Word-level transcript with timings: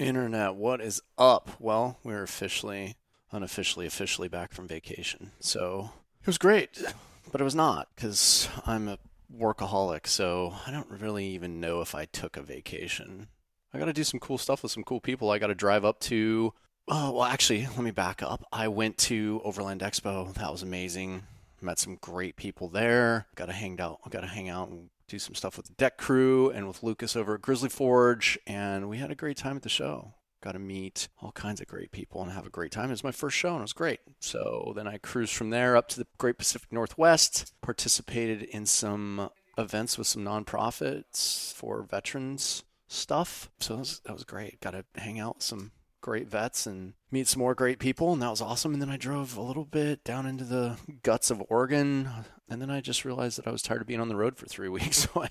Internet, 0.00 0.54
what 0.54 0.80
is 0.80 1.02
up? 1.18 1.50
Well, 1.58 1.98
we're 2.02 2.22
officially, 2.22 2.96
unofficially, 3.32 3.86
officially 3.86 4.28
back 4.28 4.54
from 4.54 4.66
vacation. 4.66 5.32
So 5.40 5.90
it 6.22 6.26
was 6.26 6.38
great, 6.38 6.82
but 7.30 7.42
it 7.42 7.44
was 7.44 7.54
not 7.54 7.88
because 7.94 8.48
I'm 8.64 8.88
a 8.88 8.98
workaholic. 9.30 10.06
So 10.06 10.54
I 10.66 10.70
don't 10.70 10.88
really 10.88 11.26
even 11.26 11.60
know 11.60 11.82
if 11.82 11.94
I 11.94 12.06
took 12.06 12.38
a 12.38 12.42
vacation. 12.42 13.28
I 13.74 13.78
got 13.78 13.84
to 13.84 13.92
do 13.92 14.02
some 14.02 14.20
cool 14.20 14.38
stuff 14.38 14.62
with 14.62 14.72
some 14.72 14.84
cool 14.84 15.00
people. 15.00 15.30
I 15.30 15.38
got 15.38 15.48
to 15.48 15.54
drive 15.54 15.84
up 15.84 16.00
to, 16.00 16.54
oh, 16.88 17.12
well, 17.12 17.24
actually, 17.24 17.66
let 17.66 17.80
me 17.80 17.90
back 17.90 18.22
up. 18.22 18.42
I 18.50 18.68
went 18.68 18.96
to 18.98 19.42
Overland 19.44 19.82
Expo. 19.82 20.32
That 20.32 20.50
was 20.50 20.62
amazing. 20.62 21.24
Met 21.60 21.78
some 21.78 21.98
great 22.00 22.36
people 22.36 22.68
there. 22.68 23.26
Got 23.34 23.46
to 23.46 23.52
hang 23.52 23.78
out. 23.78 23.98
Got 24.08 24.22
to 24.22 24.28
hang 24.28 24.48
out 24.48 24.70
and 24.70 24.88
do 25.10 25.18
some 25.18 25.34
stuff 25.34 25.56
with 25.56 25.66
the 25.66 25.74
deck 25.74 25.98
crew 25.98 26.50
and 26.50 26.66
with 26.68 26.82
Lucas 26.82 27.16
over 27.16 27.34
at 27.34 27.42
Grizzly 27.42 27.68
Forge, 27.68 28.38
and 28.46 28.88
we 28.88 28.98
had 28.98 29.10
a 29.10 29.16
great 29.16 29.36
time 29.36 29.56
at 29.56 29.62
the 29.62 29.68
show. 29.68 30.14
Got 30.42 30.52
to 30.52 30.58
meet 30.58 31.08
all 31.20 31.32
kinds 31.32 31.60
of 31.60 31.66
great 31.66 31.92
people 31.92 32.22
and 32.22 32.32
have 32.32 32.46
a 32.46 32.50
great 32.50 32.72
time. 32.72 32.86
It 32.86 32.92
was 32.92 33.04
my 33.04 33.12
first 33.12 33.36
show 33.36 33.50
and 33.50 33.58
it 33.58 33.62
was 33.62 33.74
great. 33.74 34.00
So 34.20 34.72
then 34.74 34.88
I 34.88 34.96
cruised 34.96 35.34
from 35.34 35.50
there 35.50 35.76
up 35.76 35.88
to 35.88 35.98
the 35.98 36.06
Great 36.16 36.38
Pacific 36.38 36.72
Northwest, 36.72 37.52
participated 37.60 38.44
in 38.44 38.64
some 38.64 39.28
events 39.58 39.98
with 39.98 40.06
some 40.06 40.24
nonprofits 40.24 41.52
for 41.52 41.82
veterans 41.82 42.64
stuff. 42.88 43.50
So 43.60 43.74
that 43.74 43.80
was, 43.80 44.00
that 44.06 44.12
was 44.14 44.24
great. 44.24 44.60
Got 44.62 44.70
to 44.70 44.84
hang 44.94 45.20
out 45.20 45.36
with 45.36 45.44
some 45.44 45.72
great 46.00 46.28
vets 46.28 46.66
and 46.66 46.94
meet 47.10 47.28
some 47.28 47.40
more 47.40 47.54
great 47.54 47.78
people 47.78 48.12
and 48.12 48.22
that 48.22 48.30
was 48.30 48.40
awesome 48.40 48.72
and 48.72 48.80
then 48.80 48.88
i 48.88 48.96
drove 48.96 49.36
a 49.36 49.42
little 49.42 49.66
bit 49.66 50.02
down 50.02 50.24
into 50.24 50.44
the 50.44 50.78
guts 51.02 51.30
of 51.30 51.42
oregon 51.50 52.08
and 52.50 52.60
then 52.60 52.70
i 52.70 52.80
just 52.80 53.04
realized 53.04 53.38
that 53.38 53.46
i 53.46 53.50
was 53.50 53.62
tired 53.62 53.80
of 53.80 53.86
being 53.86 54.00
on 54.00 54.08
the 54.08 54.16
road 54.16 54.36
for 54.36 54.46
three 54.46 54.68
weeks. 54.76 55.08
So 55.12 55.22
i 55.22 55.28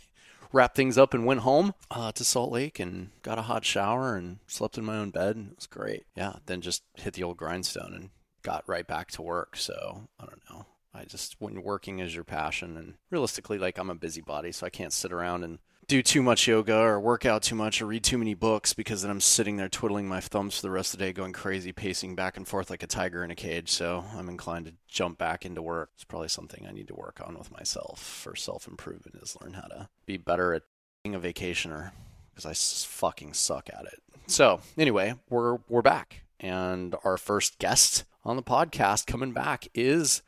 wrapped 0.52 0.76
things 0.76 0.98
up 0.98 1.14
and 1.14 1.26
went 1.26 1.42
home 1.42 1.76
uh, 1.92 2.12
to 2.12 2.24
salt 2.24 2.52
lake 2.52 2.80
and 2.80 3.12
got 3.22 3.38
a 3.38 3.44
hot 3.44 3.64
shower 3.64 4.16
and 4.16 4.40
slept 4.48 4.80
in 4.80 4.86
my 4.86 4.98
own 4.98 5.12
bed. 5.12 5.38
It 5.38 5.56
was 5.56 5.68
great. 5.68 6.06
Yeah 6.16 6.38
then 6.48 6.62
just 6.62 6.84
hit 6.96 7.14
the 7.14 7.24
old 7.24 7.38
grindstone 7.38 7.94
and 7.94 8.10
got 8.42 8.68
right 8.68 8.88
back 8.88 9.12
to 9.12 9.22
work. 9.22 9.56
So 9.58 10.08
i 10.20 10.26
don't 10.26 10.42
know. 10.50 10.66
I 10.94 11.06
just 11.06 11.36
when 11.40 11.62
working 11.62 12.00
is 12.00 12.16
your 12.16 12.24
passion 12.24 12.78
and 12.78 12.96
realistically 13.12 13.60
like 13.60 13.78
i'm 13.78 13.92
a 13.92 13.96
busybody 13.96 14.52
so 14.52 14.66
i 14.66 14.72
can't 14.72 14.94
sit 14.94 15.12
around 15.14 15.44
and 15.44 15.60
do 15.90 16.04
too 16.04 16.22
much 16.22 16.48
yoga 16.48 16.78
or 16.78 17.00
work 17.00 17.26
out 17.26 17.42
too 17.42 17.56
much 17.56 17.82
or 17.82 17.88
read 17.88 18.04
too 18.04 18.20
many 18.20 18.36
books 18.36 18.74
because 18.74 19.02
then 19.02 19.10
I'm 19.10 19.20
sitting 19.20 19.58
there 19.58 19.68
twiddling 19.68 20.08
my 20.08 20.20
thumbs 20.20 20.56
for 20.56 20.62
the 20.62 20.70
rest 20.70 20.94
of 20.94 21.00
the 21.00 21.06
day, 21.06 21.12
going 21.12 21.34
crazy, 21.34 21.72
pacing 21.72 22.14
back 22.14 22.38
and 22.38 22.48
forth 22.48 22.70
like 22.70 22.84
a 22.84 22.88
tiger 22.88 23.24
in 23.24 23.32
a 23.32 23.36
cage. 23.36 23.72
So 23.72 24.06
I'm 24.16 24.30
inclined 24.30 24.68
to 24.68 24.74
jump 24.88 25.18
back 25.18 25.46
into 25.46 25.64
work. 25.64 25.90
It's 25.96 26.04
probably 26.04 26.28
something 26.28 26.66
I 26.68 26.72
need 26.72 26.88
to 26.90 26.96
work 26.96 27.20
on 27.26 27.36
with 27.38 27.52
myself 27.52 28.00
for 28.02 28.36
self 28.36 28.68
improvement 28.68 29.18
is 29.22 29.36
learn 29.42 29.54
how 29.54 29.64
to 29.64 29.90
be 30.06 30.18
better 30.18 30.54
at 30.54 30.62
being 31.04 31.16
a 31.16 31.20
vacationer 31.20 31.92
because 32.30 32.46
I 32.46 32.54
fucking 32.54 33.34
suck 33.34 33.70
at 33.74 33.86
it. 33.86 34.00
So 34.28 34.62
anyway, 34.78 35.16
we're 35.28 35.58
we're 35.68 35.82
back, 35.82 36.22
and 36.40 36.96
our 37.04 37.18
first 37.18 37.58
guest 37.58 38.04
on 38.24 38.36
the 38.36 38.44
podcast 38.44 39.08
coming 39.08 39.32
back 39.32 39.68
is 39.74 40.22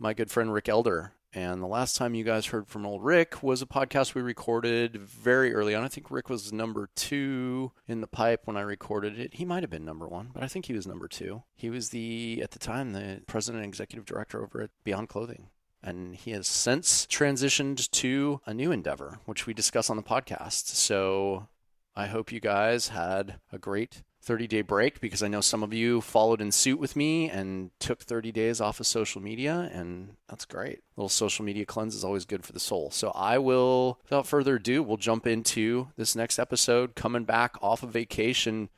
my 0.00 0.14
good 0.14 0.32
friend 0.32 0.52
Rick 0.52 0.68
Elder. 0.68 1.12
And 1.36 1.62
the 1.62 1.66
last 1.66 1.96
time 1.96 2.14
you 2.14 2.24
guys 2.24 2.46
heard 2.46 2.66
from 2.66 2.86
old 2.86 3.04
Rick 3.04 3.42
was 3.42 3.60
a 3.60 3.66
podcast 3.66 4.14
we 4.14 4.22
recorded 4.22 4.96
very 4.96 5.52
early 5.52 5.74
on. 5.74 5.84
I 5.84 5.88
think 5.88 6.10
Rick 6.10 6.30
was 6.30 6.50
number 6.50 6.88
two 6.96 7.72
in 7.86 8.00
the 8.00 8.06
pipe 8.06 8.46
when 8.46 8.56
I 8.56 8.62
recorded 8.62 9.20
it. 9.20 9.34
He 9.34 9.44
might 9.44 9.62
have 9.62 9.68
been 9.68 9.84
number 9.84 10.08
one, 10.08 10.30
but 10.32 10.42
I 10.42 10.48
think 10.48 10.64
he 10.64 10.72
was 10.72 10.86
number 10.86 11.06
two. 11.06 11.42
He 11.54 11.68
was 11.68 11.90
the, 11.90 12.40
at 12.42 12.52
the 12.52 12.58
time, 12.58 12.94
the 12.94 13.20
president 13.26 13.62
and 13.62 13.68
executive 13.68 14.06
director 14.06 14.42
over 14.42 14.62
at 14.62 14.70
Beyond 14.82 15.10
Clothing. 15.10 15.50
And 15.82 16.16
he 16.16 16.30
has 16.30 16.48
since 16.48 17.04
transitioned 17.04 17.90
to 17.90 18.40
a 18.46 18.54
new 18.54 18.72
endeavor, 18.72 19.18
which 19.26 19.46
we 19.46 19.52
discuss 19.52 19.90
on 19.90 19.98
the 19.98 20.02
podcast. 20.02 20.68
So 20.68 21.48
I 21.94 22.06
hope 22.06 22.32
you 22.32 22.40
guys 22.40 22.88
had 22.88 23.40
a 23.52 23.58
great 23.58 24.02
30 24.26 24.48
day 24.48 24.60
break 24.60 25.00
because 25.00 25.22
I 25.22 25.28
know 25.28 25.40
some 25.40 25.62
of 25.62 25.72
you 25.72 26.00
followed 26.00 26.40
in 26.40 26.50
suit 26.50 26.80
with 26.80 26.96
me 26.96 27.30
and 27.30 27.70
took 27.78 28.02
30 28.02 28.32
days 28.32 28.60
off 28.60 28.80
of 28.80 28.86
social 28.86 29.22
media, 29.22 29.70
and 29.72 30.16
that's 30.28 30.44
great. 30.44 30.78
A 30.78 31.00
little 31.00 31.08
social 31.08 31.44
media 31.44 31.64
cleanse 31.64 31.94
is 31.94 32.02
always 32.02 32.24
good 32.24 32.44
for 32.44 32.52
the 32.52 32.58
soul. 32.58 32.90
So 32.90 33.12
I 33.14 33.38
will, 33.38 34.00
without 34.02 34.26
further 34.26 34.56
ado, 34.56 34.82
we'll 34.82 34.96
jump 34.96 35.28
into 35.28 35.88
this 35.96 36.16
next 36.16 36.40
episode 36.40 36.96
coming 36.96 37.22
back 37.22 37.54
off 37.62 37.84
of 37.84 37.90
vacation. 37.90 38.68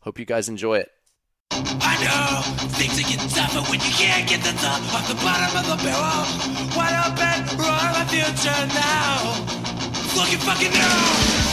Hope 0.00 0.18
you 0.18 0.24
guys 0.24 0.48
enjoy 0.48 0.78
it. 0.78 0.90
I 1.50 2.00
know 2.00 2.68
things 2.68 2.98
are 2.98 3.08
getting 3.08 3.28
tougher 3.28 3.60
when 3.70 3.80
you 3.80 3.92
can't 3.92 4.26
get 4.26 4.40
the 4.42 4.52
top 4.52 4.80
off 4.94 5.06
the 5.06 5.14
bottom 5.16 5.54
of 5.54 5.66
the 5.68 5.84
barrel. 5.84 6.24
Wide 6.74 6.96
open, 7.04 7.58
roar 7.58 7.92
my 7.92 8.04
future 8.08 8.66
now. 8.72 9.44
Looking 10.16 10.38
fucking. 10.38 11.43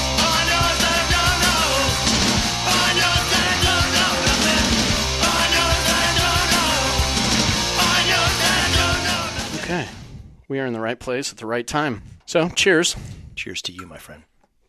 We 10.51 10.59
are 10.59 10.65
in 10.65 10.73
the 10.73 10.81
right 10.81 10.99
place 10.99 11.31
at 11.31 11.37
the 11.37 11.45
right 11.45 11.65
time. 11.65 12.03
So, 12.25 12.49
cheers. 12.49 12.97
Cheers 13.37 13.61
to 13.61 13.71
you, 13.71 13.87
my 13.87 13.95
friend. 13.95 14.23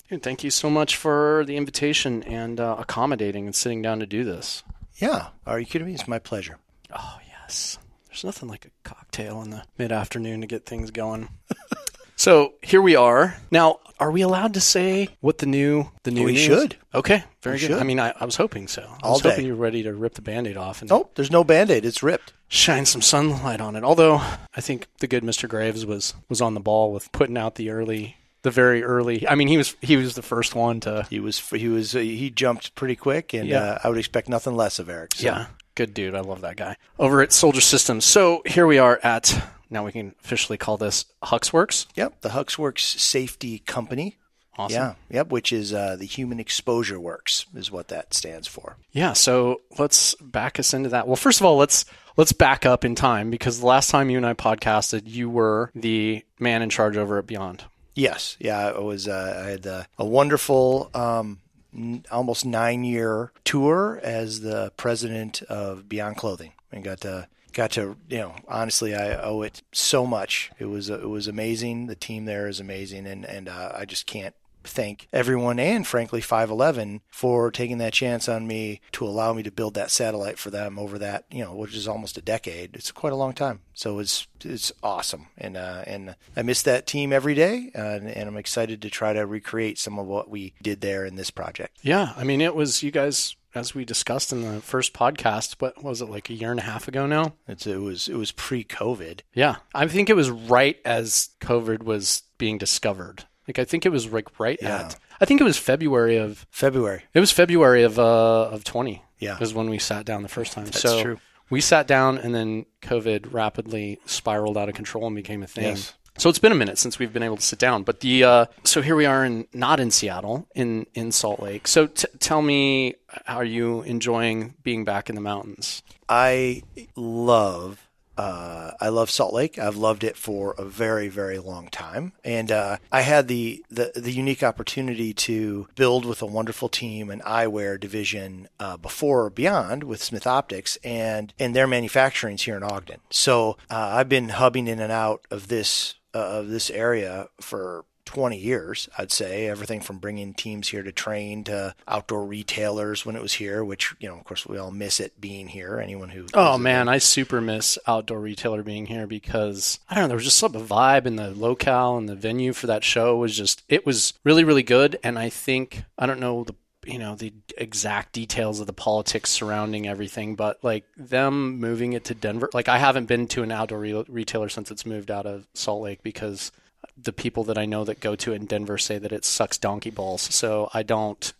Dude, 0.08 0.22
thank 0.22 0.44
you 0.44 0.50
so 0.52 0.70
much 0.70 0.94
for 0.94 1.42
the 1.44 1.56
invitation 1.56 2.22
and 2.22 2.60
uh, 2.60 2.76
accommodating 2.78 3.46
and 3.46 3.54
sitting 3.56 3.82
down 3.82 3.98
to 3.98 4.06
do 4.06 4.22
this. 4.22 4.62
Yeah. 4.98 5.30
Are 5.44 5.58
you 5.58 5.66
kidding 5.66 5.88
me? 5.88 5.94
It's 5.94 6.06
my 6.06 6.20
pleasure. 6.20 6.58
Oh, 6.96 7.18
yes. 7.28 7.78
There's 8.06 8.22
nothing 8.22 8.48
like 8.48 8.64
a 8.64 8.88
cocktail 8.88 9.42
in 9.42 9.50
the 9.50 9.64
mid 9.76 9.90
afternoon 9.90 10.42
to 10.42 10.46
get 10.46 10.66
things 10.66 10.92
going. 10.92 11.30
so 12.22 12.54
here 12.62 12.82
we 12.82 12.96
are. 12.96 13.36
Now, 13.50 13.80
are 13.98 14.10
we 14.10 14.22
allowed 14.22 14.54
to 14.54 14.60
say 14.60 15.08
what 15.20 15.38
the 15.38 15.46
new 15.46 15.90
the 16.02 16.10
new? 16.10 16.24
We 16.24 16.32
news? 16.32 16.42
should. 16.42 16.76
Okay, 16.94 17.24
very 17.42 17.56
we 17.56 17.60
good. 17.60 17.66
Should. 17.68 17.78
I 17.78 17.84
mean, 17.84 18.00
I, 18.00 18.12
I, 18.18 18.24
was 18.24 18.36
hoping 18.36 18.68
so. 18.68 18.82
I 18.82 19.06
All 19.06 19.12
was 19.14 19.22
day. 19.22 19.30
hoping 19.30 19.46
you 19.46 19.54
were 19.54 19.62
ready 19.62 19.82
to 19.84 19.94
rip 19.94 20.14
the 20.14 20.22
band-aid 20.22 20.56
off. 20.56 20.82
And 20.82 20.90
nope, 20.90 21.12
there's 21.14 21.30
no 21.30 21.44
band-aid. 21.44 21.84
It's 21.84 22.02
ripped 22.02 22.32
shine 22.52 22.84
some 22.84 23.00
sunlight 23.00 23.60
on 23.60 23.76
it. 23.76 23.82
Although 23.82 24.16
I 24.54 24.60
think 24.60 24.86
the 24.98 25.06
good 25.06 25.24
Mr. 25.24 25.48
Graves 25.48 25.86
was 25.86 26.14
was 26.28 26.40
on 26.40 26.54
the 26.54 26.60
ball 26.60 26.92
with 26.92 27.10
putting 27.10 27.38
out 27.38 27.56
the 27.56 27.70
early 27.70 28.16
the 28.42 28.50
very 28.50 28.84
early. 28.84 29.26
I 29.26 29.34
mean, 29.34 29.48
he 29.48 29.56
was 29.56 29.74
he 29.80 29.96
was 29.96 30.14
the 30.14 30.22
first 30.22 30.54
one 30.54 30.80
to. 30.80 31.06
He 31.08 31.18
was 31.18 31.38
he 31.50 31.68
was 31.68 31.96
uh, 31.96 32.00
he 32.00 32.30
jumped 32.30 32.74
pretty 32.74 32.96
quick, 32.96 33.32
and 33.32 33.48
yeah. 33.48 33.62
uh, 33.62 33.78
I 33.84 33.88
would 33.88 33.98
expect 33.98 34.28
nothing 34.28 34.54
less 34.54 34.78
of 34.78 34.88
Eric. 34.88 35.14
So. 35.16 35.26
Yeah, 35.26 35.46
good 35.74 35.94
dude. 35.94 36.14
I 36.14 36.20
love 36.20 36.42
that 36.42 36.56
guy 36.56 36.76
over 36.98 37.22
at 37.22 37.32
Soldier 37.32 37.62
Systems. 37.62 38.04
So 38.04 38.42
here 38.44 38.66
we 38.66 38.78
are 38.78 39.00
at 39.02 39.42
now 39.72 39.84
we 39.84 39.92
can 39.92 40.14
officially 40.22 40.58
call 40.58 40.76
this 40.76 41.06
Huxworks. 41.22 41.86
Yep, 41.96 42.20
the 42.20 42.28
Huxworks 42.30 42.80
Safety 42.98 43.58
Company. 43.60 44.18
Awesome. 44.58 44.74
Yeah, 44.74 44.94
yep, 45.10 45.28
which 45.30 45.50
is 45.50 45.72
uh, 45.72 45.96
the 45.98 46.04
Human 46.04 46.38
Exposure 46.38 47.00
Works 47.00 47.46
is 47.54 47.70
what 47.70 47.88
that 47.88 48.12
stands 48.12 48.46
for. 48.46 48.76
Yeah, 48.92 49.14
so 49.14 49.62
let's 49.78 50.14
back 50.16 50.58
us 50.60 50.74
into 50.74 50.90
that. 50.90 51.06
Well, 51.06 51.16
first 51.16 51.40
of 51.40 51.46
all, 51.46 51.56
let's 51.56 51.86
let's 52.18 52.32
back 52.32 52.66
up 52.66 52.84
in 52.84 52.94
time 52.94 53.30
because 53.30 53.60
the 53.60 53.66
last 53.66 53.90
time 53.90 54.10
you 54.10 54.18
and 54.18 54.26
I 54.26 54.34
podcasted, 54.34 55.02
you 55.06 55.30
were 55.30 55.70
the 55.74 56.22
man 56.38 56.60
in 56.60 56.68
charge 56.68 56.98
over 56.98 57.18
at 57.18 57.26
Beyond. 57.26 57.64
Yes, 57.94 58.36
yeah, 58.40 58.68
I 58.68 58.78
was. 58.78 59.08
Uh, 59.08 59.42
I 59.44 59.50
had 59.50 59.66
uh, 59.66 59.84
a 59.98 60.04
wonderful, 60.04 60.90
um, 60.94 61.40
n- 61.74 62.04
almost 62.10 62.44
nine 62.44 62.84
year 62.84 63.32
tour 63.44 64.00
as 64.02 64.40
the 64.40 64.70
president 64.76 65.40
of 65.42 65.88
Beyond 65.88 66.18
Clothing, 66.18 66.52
and 66.70 66.84
got 66.84 67.00
to 67.02 67.26
got 67.52 67.70
to 67.72 67.96
you 68.08 68.18
know 68.18 68.34
honestly 68.48 68.94
I 68.94 69.16
owe 69.22 69.42
it 69.42 69.62
so 69.72 70.06
much. 70.06 70.50
It 70.58 70.66
was 70.66 70.88
it 70.90 71.08
was 71.08 71.28
amazing. 71.28 71.86
The 71.86 71.94
team 71.94 72.24
there 72.24 72.48
is 72.48 72.60
amazing, 72.60 73.06
and 73.06 73.24
and 73.24 73.48
uh, 73.48 73.72
I 73.74 73.84
just 73.84 74.06
can't 74.06 74.34
thank 74.64 75.08
everyone 75.12 75.58
and 75.58 75.86
frankly 75.86 76.20
511 76.20 77.00
for 77.10 77.50
taking 77.50 77.78
that 77.78 77.92
chance 77.92 78.28
on 78.28 78.46
me 78.46 78.80
to 78.92 79.04
allow 79.04 79.32
me 79.32 79.42
to 79.42 79.50
build 79.50 79.74
that 79.74 79.90
satellite 79.90 80.38
for 80.38 80.50
them 80.50 80.78
over 80.78 80.98
that 80.98 81.24
you 81.32 81.42
know 81.44 81.54
which 81.54 81.74
is 81.74 81.88
almost 81.88 82.16
a 82.16 82.22
decade. 82.22 82.74
It's 82.74 82.92
quite 82.92 83.12
a 83.12 83.16
long 83.16 83.32
time. 83.32 83.60
So 83.74 83.98
it's 83.98 84.26
it's 84.44 84.72
awesome. 84.82 85.28
And 85.36 85.56
uh, 85.56 85.84
and 85.86 86.16
I 86.36 86.42
miss 86.42 86.62
that 86.62 86.86
team 86.86 87.12
every 87.12 87.34
day. 87.34 87.70
Uh, 87.74 87.82
and, 87.82 88.08
and 88.08 88.28
I'm 88.28 88.36
excited 88.36 88.82
to 88.82 88.90
try 88.90 89.12
to 89.12 89.26
recreate 89.26 89.78
some 89.78 89.98
of 89.98 90.06
what 90.06 90.28
we 90.28 90.54
did 90.62 90.80
there 90.80 91.04
in 91.04 91.16
this 91.16 91.30
project. 91.30 91.78
Yeah. 91.82 92.12
I 92.16 92.24
mean 92.24 92.40
it 92.40 92.54
was 92.54 92.82
you 92.82 92.90
guys 92.90 93.36
as 93.54 93.74
we 93.74 93.84
discussed 93.84 94.32
in 94.32 94.42
the 94.42 94.60
first 94.60 94.92
podcast, 94.92 95.56
what 95.58 95.82
was 95.82 96.00
it 96.00 96.08
like 96.08 96.30
a 96.30 96.34
year 96.34 96.50
and 96.50 96.60
a 96.60 96.64
half 96.64 96.88
ago 96.88 97.06
now? 97.06 97.34
It's, 97.46 97.66
it 97.66 97.80
was 97.80 98.08
it 98.08 98.16
was 98.16 98.32
pre-COVID. 98.32 99.20
Yeah, 99.34 99.56
I 99.74 99.86
think 99.86 100.10
it 100.10 100.16
was 100.16 100.30
right 100.30 100.78
as 100.84 101.30
COVID 101.40 101.82
was 101.82 102.22
being 102.38 102.58
discovered. 102.58 103.24
Like 103.46 103.58
I 103.58 103.64
think 103.64 103.84
it 103.84 103.90
was 103.90 104.12
like 104.12 104.38
right 104.38 104.58
yeah. 104.60 104.86
at 104.86 104.96
I 105.20 105.24
think 105.24 105.40
it 105.40 105.44
was 105.44 105.58
February 105.58 106.16
of 106.16 106.46
February. 106.50 107.04
It 107.14 107.20
was 107.20 107.30
February 107.30 107.82
of 107.82 107.98
uh 107.98 108.48
of 108.50 108.64
20. 108.64 109.02
Yeah. 109.18 109.38
Was 109.38 109.54
when 109.54 109.70
we 109.70 109.78
sat 109.78 110.04
down 110.04 110.22
the 110.22 110.28
first 110.28 110.52
time. 110.52 110.64
That's 110.64 110.80
so 110.80 111.02
true. 111.02 111.18
We 111.48 111.60
sat 111.60 111.86
down 111.86 112.18
and 112.18 112.34
then 112.34 112.66
COVID 112.80 113.32
rapidly 113.32 114.00
spiraled 114.06 114.56
out 114.56 114.68
of 114.68 114.74
control 114.74 115.06
and 115.06 115.14
became 115.14 115.42
a 115.42 115.46
thing. 115.46 115.64
Yes. 115.64 115.94
So 116.18 116.28
it's 116.28 116.38
been 116.38 116.52
a 116.52 116.56
minute 116.56 116.78
since 116.78 116.98
we've 116.98 117.12
been 117.12 117.22
able 117.22 117.36
to 117.36 117.42
sit 117.42 117.58
down, 117.58 117.82
but 117.82 118.00
the 118.00 118.24
uh, 118.24 118.46
so 118.64 118.82
here 118.82 118.94
we 118.94 119.06
are 119.06 119.24
in 119.24 119.46
not 119.52 119.80
in 119.80 119.90
Seattle 119.90 120.46
in 120.54 120.86
in 120.94 121.10
Salt 121.10 121.40
Lake. 121.40 121.66
So 121.66 121.86
t- 121.86 122.06
tell 122.18 122.42
me, 122.42 122.94
are 123.26 123.44
you 123.44 123.82
enjoying 123.82 124.54
being 124.62 124.84
back 124.84 125.08
in 125.08 125.14
the 125.14 125.20
mountains? 125.20 125.82
I 126.08 126.62
love 126.96 127.88
uh, 128.16 128.72
I 128.80 128.88
love 128.90 129.10
Salt 129.10 129.32
Lake. 129.32 129.58
I've 129.58 129.76
loved 129.76 130.04
it 130.04 130.16
for 130.16 130.54
a 130.58 130.64
very, 130.64 131.08
very 131.08 131.38
long 131.38 131.68
time, 131.68 132.12
and 132.24 132.52
uh, 132.52 132.76
I 132.90 133.00
had 133.00 133.26
the, 133.26 133.64
the 133.70 133.92
the 133.94 134.12
unique 134.12 134.42
opportunity 134.42 135.14
to 135.14 135.68
build 135.74 136.04
with 136.04 136.20
a 136.20 136.26
wonderful 136.26 136.68
team 136.68 137.10
an 137.10 137.20
eyewear 137.20 137.80
division 137.80 138.48
uh, 138.60 138.76
before 138.76 139.30
Beyond 139.30 139.84
with 139.84 140.02
Smith 140.02 140.26
Optics, 140.26 140.76
and 140.84 141.32
and 141.38 141.56
their 141.56 141.66
manufacturing's 141.66 142.42
here 142.42 142.56
in 142.56 142.62
Ogden. 142.62 143.00
So 143.10 143.56
uh, 143.70 143.92
I've 143.94 144.08
been 144.10 144.28
hubbing 144.28 144.68
in 144.68 144.78
and 144.78 144.92
out 144.92 145.24
of 145.30 145.48
this 145.48 145.94
of 146.14 146.48
this 146.48 146.70
area 146.70 147.28
for 147.40 147.84
20 148.04 148.36
years, 148.36 148.88
I'd 148.98 149.12
say. 149.12 149.46
Everything 149.46 149.80
from 149.80 149.98
bringing 149.98 150.34
teams 150.34 150.68
here 150.68 150.82
to 150.82 150.92
train 150.92 151.44
to 151.44 151.74
outdoor 151.86 152.26
retailers 152.26 153.06
when 153.06 153.16
it 153.16 153.22
was 153.22 153.34
here, 153.34 153.64
which, 153.64 153.94
you 154.00 154.08
know, 154.08 154.16
of 154.16 154.24
course, 154.24 154.44
we 154.46 154.58
all 154.58 154.70
miss 154.70 155.00
it 155.00 155.20
being 155.20 155.48
here. 155.48 155.78
Anyone 155.78 156.10
who. 156.10 156.26
Oh, 156.34 156.58
man, 156.58 156.88
I 156.88 156.98
super 156.98 157.40
miss 157.40 157.78
outdoor 157.86 158.20
retailer 158.20 158.62
being 158.62 158.86
here 158.86 159.06
because, 159.06 159.78
I 159.88 159.94
don't 159.94 160.04
know, 160.04 160.08
there 160.08 160.16
was 160.16 160.24
just 160.24 160.38
some 160.38 160.52
vibe 160.52 161.06
in 161.06 161.16
the 161.16 161.30
locale 161.30 161.96
and 161.96 162.08
the 162.08 162.16
venue 162.16 162.52
for 162.52 162.66
that 162.66 162.84
show 162.84 163.16
was 163.16 163.36
just, 163.36 163.62
it 163.68 163.86
was 163.86 164.14
really, 164.24 164.44
really 164.44 164.64
good. 164.64 164.98
And 165.02 165.18
I 165.18 165.28
think, 165.28 165.84
I 165.98 166.06
don't 166.06 166.20
know 166.20 166.44
the 166.44 166.54
you 166.84 166.98
know 166.98 167.14
the 167.14 167.32
exact 167.56 168.12
details 168.12 168.60
of 168.60 168.66
the 168.66 168.72
politics 168.72 169.30
surrounding 169.30 169.86
everything 169.86 170.34
but 170.34 170.62
like 170.62 170.84
them 170.96 171.58
moving 171.58 171.92
it 171.92 172.04
to 172.04 172.14
denver 172.14 172.50
like 172.52 172.68
i 172.68 172.78
haven't 172.78 173.06
been 173.06 173.26
to 173.26 173.42
an 173.42 173.52
outdoor 173.52 173.78
re- 173.78 174.04
retailer 174.08 174.48
since 174.48 174.70
it's 174.70 174.84
moved 174.84 175.10
out 175.10 175.26
of 175.26 175.46
salt 175.54 175.82
lake 175.82 176.02
because 176.02 176.50
the 176.96 177.12
people 177.12 177.44
that 177.44 177.58
I 177.58 177.66
know 177.66 177.84
that 177.84 178.00
go 178.00 178.14
to 178.16 178.32
it 178.32 178.36
in 178.36 178.46
Denver 178.46 178.78
say 178.78 178.98
that 178.98 179.12
it 179.12 179.24
sucks 179.24 179.58
donkey 179.58 179.90
balls. 179.90 180.22
So 180.22 180.70
I 180.72 180.82
don't. 180.82 181.32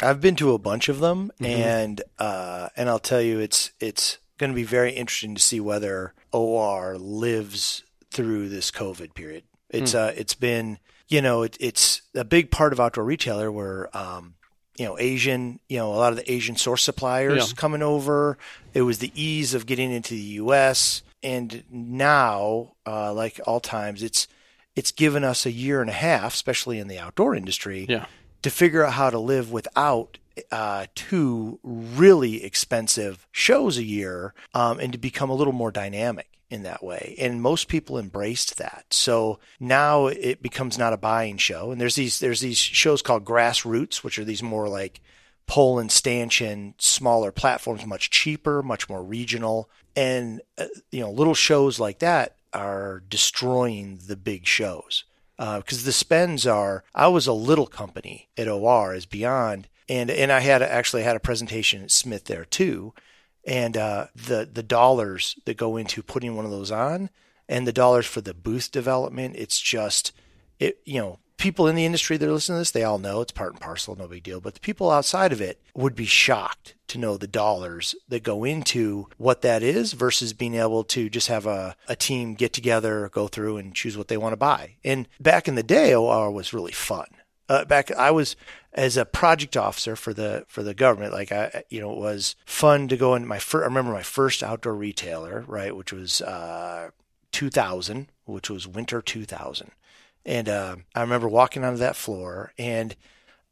I've 0.00 0.20
been 0.20 0.36
to 0.36 0.52
a 0.52 0.58
bunch 0.58 0.88
of 0.88 1.00
them, 1.00 1.32
mm-hmm. 1.40 1.44
and 1.44 2.02
uh, 2.18 2.68
and 2.76 2.88
I'll 2.88 2.98
tell 2.98 3.20
you, 3.20 3.40
it's 3.40 3.72
it's 3.80 4.18
going 4.38 4.50
to 4.50 4.56
be 4.56 4.64
very 4.64 4.92
interesting 4.92 5.34
to 5.34 5.42
see 5.42 5.60
whether 5.60 6.14
OR 6.32 6.96
lives 6.98 7.82
through 8.10 8.48
this 8.48 8.70
COVID 8.70 9.14
period. 9.14 9.44
It's 9.70 9.94
mm. 9.94 10.08
uh, 10.08 10.12
it's 10.16 10.34
been 10.34 10.78
you 11.08 11.20
know 11.20 11.42
it, 11.42 11.56
it's 11.58 12.02
a 12.14 12.24
big 12.24 12.50
part 12.50 12.72
of 12.72 12.78
outdoor 12.78 13.04
retailer 13.04 13.50
where 13.50 13.94
um, 13.96 14.34
you 14.78 14.84
know 14.84 14.98
Asian 14.98 15.60
you 15.68 15.78
know 15.78 15.92
a 15.92 15.96
lot 15.96 16.12
of 16.12 16.16
the 16.18 16.30
Asian 16.30 16.56
source 16.56 16.82
suppliers 16.82 17.50
yeah. 17.50 17.54
coming 17.56 17.82
over. 17.82 18.38
It 18.74 18.82
was 18.82 18.98
the 18.98 19.12
ease 19.14 19.54
of 19.54 19.66
getting 19.66 19.90
into 19.90 20.14
the 20.14 20.20
U.S. 20.20 21.02
and 21.22 21.64
now 21.70 22.74
uh, 22.86 23.12
like 23.12 23.40
all 23.46 23.60
times 23.60 24.02
it's 24.02 24.28
it's 24.76 24.92
given 24.92 25.24
us 25.24 25.44
a 25.44 25.50
year 25.50 25.80
and 25.80 25.90
a 25.90 25.94
half, 25.94 26.34
especially 26.34 26.78
in 26.78 26.86
the 26.86 26.98
outdoor 26.98 27.34
industry, 27.34 27.86
yeah. 27.88 28.06
to 28.42 28.50
figure 28.50 28.84
out 28.84 28.92
how 28.92 29.10
to 29.10 29.18
live 29.18 29.50
without 29.50 30.18
uh, 30.52 30.86
two 30.94 31.58
really 31.64 32.44
expensive 32.44 33.26
shows 33.32 33.76
a 33.76 33.82
year 33.82 34.34
um, 34.54 34.78
and 34.78 34.92
to 34.92 34.98
become 34.98 35.30
a 35.30 35.34
little 35.34 35.52
more 35.52 35.72
dynamic 35.72 36.37
in 36.50 36.62
that 36.62 36.82
way. 36.82 37.14
And 37.18 37.42
most 37.42 37.68
people 37.68 37.98
embraced 37.98 38.58
that. 38.58 38.86
So 38.90 39.38
now 39.60 40.06
it 40.06 40.42
becomes 40.42 40.78
not 40.78 40.92
a 40.92 40.98
buying 40.98 41.36
show. 41.36 41.70
And 41.70 41.80
there's 41.80 41.96
these 41.96 42.20
there's 42.20 42.40
these 42.40 42.58
shows 42.58 43.02
called 43.02 43.24
grassroots, 43.24 43.96
which 43.96 44.18
are 44.18 44.24
these 44.24 44.42
more 44.42 44.68
like 44.68 45.00
pole 45.46 45.78
and 45.78 45.90
stanchion, 45.90 46.74
smaller 46.78 47.32
platforms, 47.32 47.84
much 47.84 48.10
cheaper, 48.10 48.62
much 48.62 48.88
more 48.88 49.02
regional. 49.02 49.68
And 49.96 50.40
uh, 50.56 50.66
you 50.90 51.00
know, 51.00 51.10
little 51.10 51.34
shows 51.34 51.78
like 51.78 51.98
that 51.98 52.36
are 52.52 53.02
destroying 53.08 54.00
the 54.06 54.16
big 54.16 54.46
shows 54.46 55.04
because 55.36 55.82
uh, 55.82 55.86
the 55.86 55.92
spends 55.92 56.46
are. 56.46 56.84
I 56.94 57.08
was 57.08 57.26
a 57.26 57.32
little 57.32 57.66
company 57.66 58.28
at 58.36 58.48
OR 58.48 58.92
as 58.92 59.06
Beyond, 59.06 59.68
and 59.88 60.10
and 60.10 60.32
I 60.32 60.40
had 60.40 60.62
actually 60.62 61.02
had 61.02 61.16
a 61.16 61.20
presentation 61.20 61.82
at 61.82 61.90
Smith 61.90 62.24
there 62.24 62.44
too, 62.44 62.94
and 63.46 63.76
uh, 63.76 64.06
the 64.14 64.48
the 64.50 64.62
dollars 64.62 65.36
that 65.44 65.56
go 65.56 65.76
into 65.76 66.02
putting 66.02 66.36
one 66.36 66.44
of 66.44 66.50
those 66.50 66.70
on, 66.70 67.10
and 67.48 67.66
the 67.66 67.72
dollars 67.72 68.06
for 68.06 68.20
the 68.20 68.34
booth 68.34 68.70
development, 68.70 69.36
it's 69.36 69.60
just 69.60 70.12
it 70.58 70.80
you 70.84 71.00
know 71.00 71.18
people 71.38 71.68
in 71.68 71.76
the 71.76 71.86
industry 71.86 72.16
that 72.16 72.28
are 72.28 72.32
listening 72.32 72.56
to 72.56 72.60
this, 72.60 72.72
they 72.72 72.84
all 72.84 72.98
know 72.98 73.20
it's 73.20 73.32
part 73.32 73.52
and 73.52 73.60
parcel, 73.60 73.96
no 73.96 74.06
big 74.06 74.24
deal. 74.24 74.40
But 74.40 74.54
the 74.54 74.60
people 74.60 74.90
outside 74.90 75.32
of 75.32 75.40
it 75.40 75.62
would 75.74 75.94
be 75.94 76.04
shocked 76.04 76.74
to 76.88 76.98
know 76.98 77.16
the 77.16 77.26
dollars 77.26 77.94
that 78.08 78.22
go 78.22 78.44
into 78.44 79.06
what 79.16 79.42
that 79.42 79.62
is 79.62 79.92
versus 79.92 80.32
being 80.32 80.56
able 80.56 80.84
to 80.84 81.08
just 81.08 81.28
have 81.28 81.46
a, 81.46 81.76
a 81.88 81.96
team 81.96 82.34
get 82.34 82.52
together, 82.52 83.08
go 83.12 83.28
through 83.28 83.56
and 83.56 83.74
choose 83.74 83.96
what 83.96 84.08
they 84.08 84.16
want 84.16 84.32
to 84.32 84.36
buy. 84.36 84.74
And 84.84 85.08
back 85.20 85.48
in 85.48 85.54
the 85.54 85.62
day, 85.62 85.94
OR 85.94 86.30
was 86.30 86.52
really 86.52 86.72
fun. 86.72 87.06
Uh, 87.48 87.64
back, 87.64 87.90
I 87.92 88.10
was 88.10 88.36
as 88.78 88.96
a 88.96 89.04
project 89.04 89.56
officer 89.56 89.96
for 89.96 90.14
the 90.14 90.44
for 90.48 90.62
the 90.62 90.74
government. 90.74 91.12
Like 91.12 91.32
I, 91.32 91.64
you 91.68 91.80
know, 91.80 91.92
it 91.92 91.98
was 91.98 92.36
fun 92.46 92.88
to 92.88 92.96
go 92.96 93.14
in 93.14 93.26
my 93.26 93.38
first. 93.38 93.64
I 93.64 93.66
remember 93.66 93.92
my 93.92 94.02
first 94.02 94.42
outdoor 94.42 94.74
retailer, 94.74 95.44
right, 95.46 95.74
which 95.76 95.92
was 95.92 96.22
uh, 96.22 96.90
2000, 97.32 98.08
which 98.24 98.48
was 98.48 98.66
winter 98.66 99.02
2000 99.02 99.72
and 100.28 100.48
uh, 100.48 100.76
I 100.94 101.00
remember 101.00 101.26
walking 101.26 101.64
onto 101.64 101.78
that 101.78 101.96
floor, 101.96 102.52
and 102.58 102.94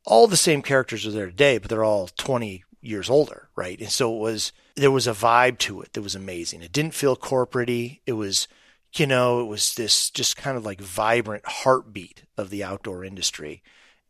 all 0.05 0.27
the 0.27 0.37
same 0.37 0.61
characters 0.61 1.07
are 1.07 1.11
there 1.11 1.27
today, 1.27 1.57
but 1.57 1.71
they're 1.71 1.83
all 1.83 2.09
20 2.09 2.65
years 2.83 3.09
older, 3.09 3.49
right? 3.57 3.81
And 3.81 3.91
so 3.91 4.15
it 4.15 4.21
was 4.21 4.53
there 4.77 4.91
was 4.91 5.07
a 5.07 5.13
vibe 5.13 5.57
to 5.61 5.81
it 5.81 5.95
that 5.95 6.03
was 6.03 6.15
amazing. 6.15 6.61
It 6.61 6.73
didn't 6.73 6.95
feel 6.95 7.17
corporatey. 7.17 8.01
It 8.05 8.13
was, 8.13 8.47
you 8.95 9.07
know, 9.07 9.41
it 9.41 9.47
was 9.47 9.75
this 9.75 10.11
just 10.11 10.37
kind 10.37 10.59
of 10.59 10.67
like 10.67 10.81
vibrant 10.81 11.47
heartbeat 11.47 12.25
of 12.37 12.51
the 12.51 12.63
outdoor 12.63 13.05
industry. 13.05 13.63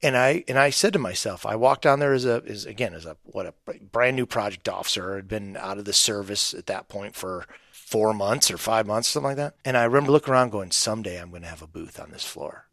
And 0.06 0.16
I 0.16 0.44
and 0.46 0.56
I 0.56 0.70
said 0.70 0.92
to 0.92 1.00
myself, 1.00 1.44
I 1.44 1.56
walked 1.56 1.82
down 1.82 1.98
there 1.98 2.12
as 2.12 2.24
a 2.24 2.40
as 2.46 2.64
again 2.64 2.94
as 2.94 3.04
a 3.04 3.16
what 3.24 3.44
a 3.44 3.54
brand 3.90 4.14
new 4.14 4.24
project 4.24 4.68
officer. 4.68 5.16
had 5.16 5.26
been 5.26 5.56
out 5.56 5.78
of 5.78 5.84
the 5.84 5.92
service 5.92 6.54
at 6.54 6.66
that 6.66 6.88
point 6.88 7.16
for 7.16 7.44
four 7.72 8.14
months 8.14 8.48
or 8.48 8.56
five 8.56 8.86
months, 8.86 9.08
something 9.08 9.30
like 9.30 9.36
that. 9.36 9.56
And 9.64 9.76
I 9.76 9.82
remember 9.82 10.12
looking 10.12 10.32
around 10.32 10.50
going, 10.50 10.70
someday 10.70 11.20
I'm 11.20 11.30
going 11.30 11.42
to 11.42 11.48
have 11.48 11.60
a 11.60 11.66
booth 11.66 11.98
on 11.98 12.12
this 12.12 12.22
floor. 12.22 12.68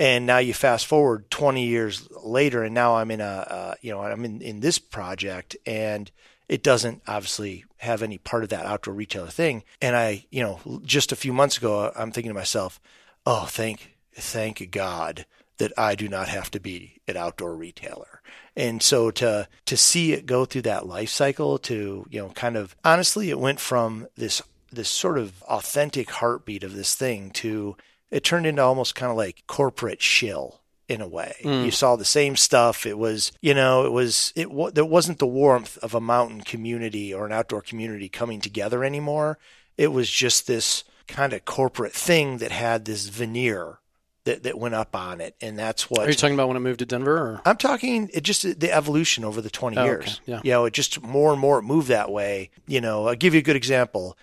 And 0.00 0.26
now 0.26 0.38
you 0.38 0.52
fast 0.52 0.86
forward 0.86 1.30
20 1.30 1.64
years 1.64 2.08
later, 2.24 2.64
and 2.64 2.74
now 2.74 2.96
I'm 2.96 3.12
in 3.12 3.20
a, 3.20 3.46
uh, 3.48 3.74
you 3.80 3.92
know, 3.92 4.02
I'm 4.02 4.24
in, 4.24 4.42
in 4.42 4.58
this 4.58 4.80
project, 4.80 5.56
and 5.64 6.10
it 6.48 6.64
doesn't 6.64 7.02
obviously 7.06 7.64
have 7.76 8.02
any 8.02 8.18
part 8.18 8.42
of 8.42 8.48
that 8.48 8.66
outdoor 8.66 8.94
retailer 8.94 9.28
thing. 9.28 9.62
And 9.80 9.94
I, 9.94 10.26
you 10.30 10.42
know, 10.42 10.80
just 10.82 11.12
a 11.12 11.16
few 11.16 11.32
months 11.32 11.58
ago, 11.58 11.92
I'm 11.94 12.10
thinking 12.10 12.30
to 12.30 12.34
myself, 12.34 12.80
oh, 13.24 13.44
thank, 13.44 13.96
thank 14.14 14.68
God 14.72 15.26
that 15.62 15.72
I 15.78 15.94
do 15.94 16.08
not 16.08 16.26
have 16.26 16.50
to 16.50 16.58
be 16.58 16.96
an 17.06 17.16
outdoor 17.16 17.54
retailer. 17.54 18.20
And 18.56 18.82
so 18.82 19.12
to 19.12 19.46
to 19.66 19.76
see 19.76 20.12
it 20.12 20.26
go 20.26 20.44
through 20.44 20.62
that 20.62 20.88
life 20.88 21.08
cycle 21.08 21.56
to, 21.60 22.04
you 22.10 22.20
know, 22.20 22.30
kind 22.30 22.56
of 22.56 22.74
honestly 22.84 23.30
it 23.30 23.38
went 23.38 23.60
from 23.60 24.08
this 24.16 24.42
this 24.72 24.88
sort 24.88 25.18
of 25.18 25.40
authentic 25.44 26.10
heartbeat 26.10 26.64
of 26.64 26.74
this 26.74 26.96
thing 26.96 27.30
to 27.30 27.76
it 28.10 28.24
turned 28.24 28.44
into 28.44 28.60
almost 28.60 28.96
kind 28.96 29.12
of 29.12 29.16
like 29.16 29.44
corporate 29.46 30.02
shill 30.02 30.62
in 30.88 31.00
a 31.00 31.06
way. 31.06 31.36
Mm. 31.44 31.64
You 31.64 31.70
saw 31.70 31.94
the 31.94 32.04
same 32.04 32.34
stuff. 32.34 32.84
It 32.84 32.98
was, 32.98 33.30
you 33.40 33.54
know, 33.54 33.86
it 33.86 33.92
was 33.92 34.32
it 34.34 34.48
there 34.74 34.84
wasn't 34.84 35.20
the 35.20 35.28
warmth 35.28 35.78
of 35.78 35.94
a 35.94 36.00
mountain 36.00 36.40
community 36.40 37.14
or 37.14 37.24
an 37.24 37.32
outdoor 37.32 37.62
community 37.62 38.08
coming 38.08 38.40
together 38.40 38.82
anymore. 38.82 39.38
It 39.78 39.92
was 39.92 40.10
just 40.10 40.48
this 40.48 40.82
kind 41.06 41.32
of 41.32 41.44
corporate 41.44 41.92
thing 41.92 42.38
that 42.38 42.50
had 42.50 42.84
this 42.84 43.06
veneer 43.06 43.78
that, 44.24 44.44
that 44.44 44.58
went 44.58 44.74
up 44.74 44.94
on 44.94 45.20
it, 45.20 45.34
and 45.40 45.58
that's 45.58 45.90
what. 45.90 46.06
Are 46.06 46.08
you 46.08 46.14
talking 46.14 46.34
about 46.34 46.48
when 46.48 46.56
it 46.56 46.60
moved 46.60 46.78
to 46.80 46.86
Denver? 46.86 47.16
Or? 47.16 47.42
I'm 47.44 47.56
talking 47.56 48.10
it 48.12 48.22
just 48.22 48.60
the 48.60 48.72
evolution 48.72 49.24
over 49.24 49.40
the 49.40 49.50
20 49.50 49.76
oh, 49.76 49.84
years. 49.84 50.20
Okay. 50.22 50.32
Yeah. 50.32 50.40
You 50.44 50.50
know, 50.52 50.64
it 50.66 50.74
just 50.74 51.02
more 51.02 51.32
and 51.32 51.40
more 51.40 51.58
it 51.58 51.62
moved 51.62 51.88
that 51.88 52.10
way. 52.10 52.50
You 52.66 52.80
know, 52.80 53.08
I'll 53.08 53.14
give 53.14 53.34
you 53.34 53.40
a 53.40 53.44
good 53.44 53.56
example 53.56 54.16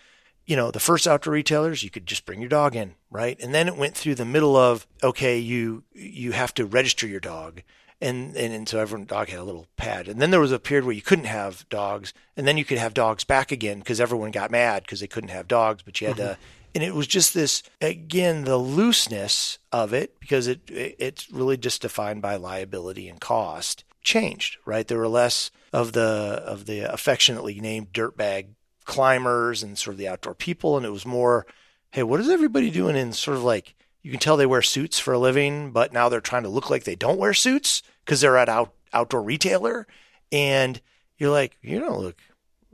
you 0.49 0.55
know, 0.55 0.71
the 0.71 0.79
first 0.79 1.07
outdoor 1.07 1.33
retailers, 1.33 1.83
you 1.83 1.91
could 1.91 2.07
just 2.07 2.25
bring 2.25 2.39
your 2.39 2.49
dog 2.49 2.75
in, 2.75 2.95
right? 3.11 3.39
And 3.39 3.53
then 3.53 3.67
it 3.67 3.77
went 3.77 3.95
through 3.95 4.15
the 4.15 4.25
middle 4.25 4.55
of, 4.55 4.87
okay, 5.03 5.37
you, 5.37 5.83
you 5.93 6.31
have 6.31 6.55
to 6.55 6.65
register 6.65 7.07
your 7.07 7.19
dog. 7.19 7.61
And, 8.01 8.35
and, 8.35 8.51
and 8.51 8.67
so 8.67 8.79
everyone 8.79 9.05
dog 9.05 9.29
had 9.29 9.37
a 9.37 9.43
little 9.43 9.67
pad. 9.77 10.07
And 10.07 10.19
then 10.19 10.31
there 10.31 10.39
was 10.39 10.51
a 10.51 10.57
period 10.57 10.85
where 10.85 10.95
you 10.95 11.03
couldn't 11.03 11.25
have 11.25 11.69
dogs. 11.69 12.15
And 12.35 12.47
then 12.47 12.57
you 12.57 12.65
could 12.65 12.79
have 12.79 12.95
dogs 12.95 13.23
back 13.23 13.51
again 13.51 13.77
because 13.77 14.01
everyone 14.01 14.31
got 14.31 14.49
mad 14.49 14.81
because 14.81 15.01
they 15.01 15.07
couldn't 15.07 15.29
have 15.29 15.47
dogs, 15.47 15.83
but 15.83 16.01
you 16.01 16.07
had 16.07 16.17
mm-hmm. 16.17 16.29
to, 16.29 16.37
and 16.75 16.83
it 16.83 16.93
was 16.93 17.07
just 17.07 17.33
this, 17.33 17.63
again, 17.81 18.43
the 18.43 18.57
looseness 18.57 19.59
of 19.71 19.93
it 19.93 20.19
because 20.19 20.47
it, 20.47 20.69
it, 20.69 20.95
it's 20.99 21.31
really 21.31 21.57
just 21.57 21.81
defined 21.81 22.21
by 22.21 22.35
liability 22.35 23.09
and 23.09 23.19
cost 23.19 23.83
changed, 24.01 24.57
right? 24.65 24.87
There 24.87 24.97
were 24.97 25.07
less 25.07 25.51
of 25.73 25.93
the, 25.93 26.01
of 26.45 26.65
the 26.65 26.91
affectionately 26.91 27.59
named 27.59 27.91
dirtbag 27.91 28.49
climbers 28.85 29.63
and 29.63 29.77
sort 29.77 29.95
of 29.95 29.97
the 29.97 30.07
outdoor 30.07 30.35
people. 30.35 30.77
And 30.77 30.85
it 30.85 30.91
was 30.91 31.05
more, 31.05 31.45
hey, 31.91 32.03
what 32.03 32.19
is 32.19 32.29
everybody 32.29 32.69
doing 32.71 32.95
in 32.95 33.13
sort 33.13 33.37
of 33.37 33.43
like, 33.43 33.75
you 34.01 34.11
can 34.11 34.19
tell 34.19 34.37
they 34.37 34.45
wear 34.45 34.61
suits 34.61 34.97
for 34.97 35.13
a 35.13 35.19
living, 35.19 35.71
but 35.71 35.91
now 35.91 36.07
they're 36.07 36.21
trying 36.21 36.43
to 36.43 36.49
look 36.49 36.69
like 36.69 36.85
they 36.85 36.95
don't 36.95 37.19
wear 37.19 37.33
suits 37.33 37.83
because 38.05 38.21
they're 38.21 38.37
at 38.37 38.49
out, 38.49 38.73
outdoor 38.93 39.21
retailer. 39.21 39.87
And 40.31 40.79
you're 41.17 41.31
like, 41.31 41.57
you 41.61 41.79
know, 41.79 41.99
look, 41.99 42.21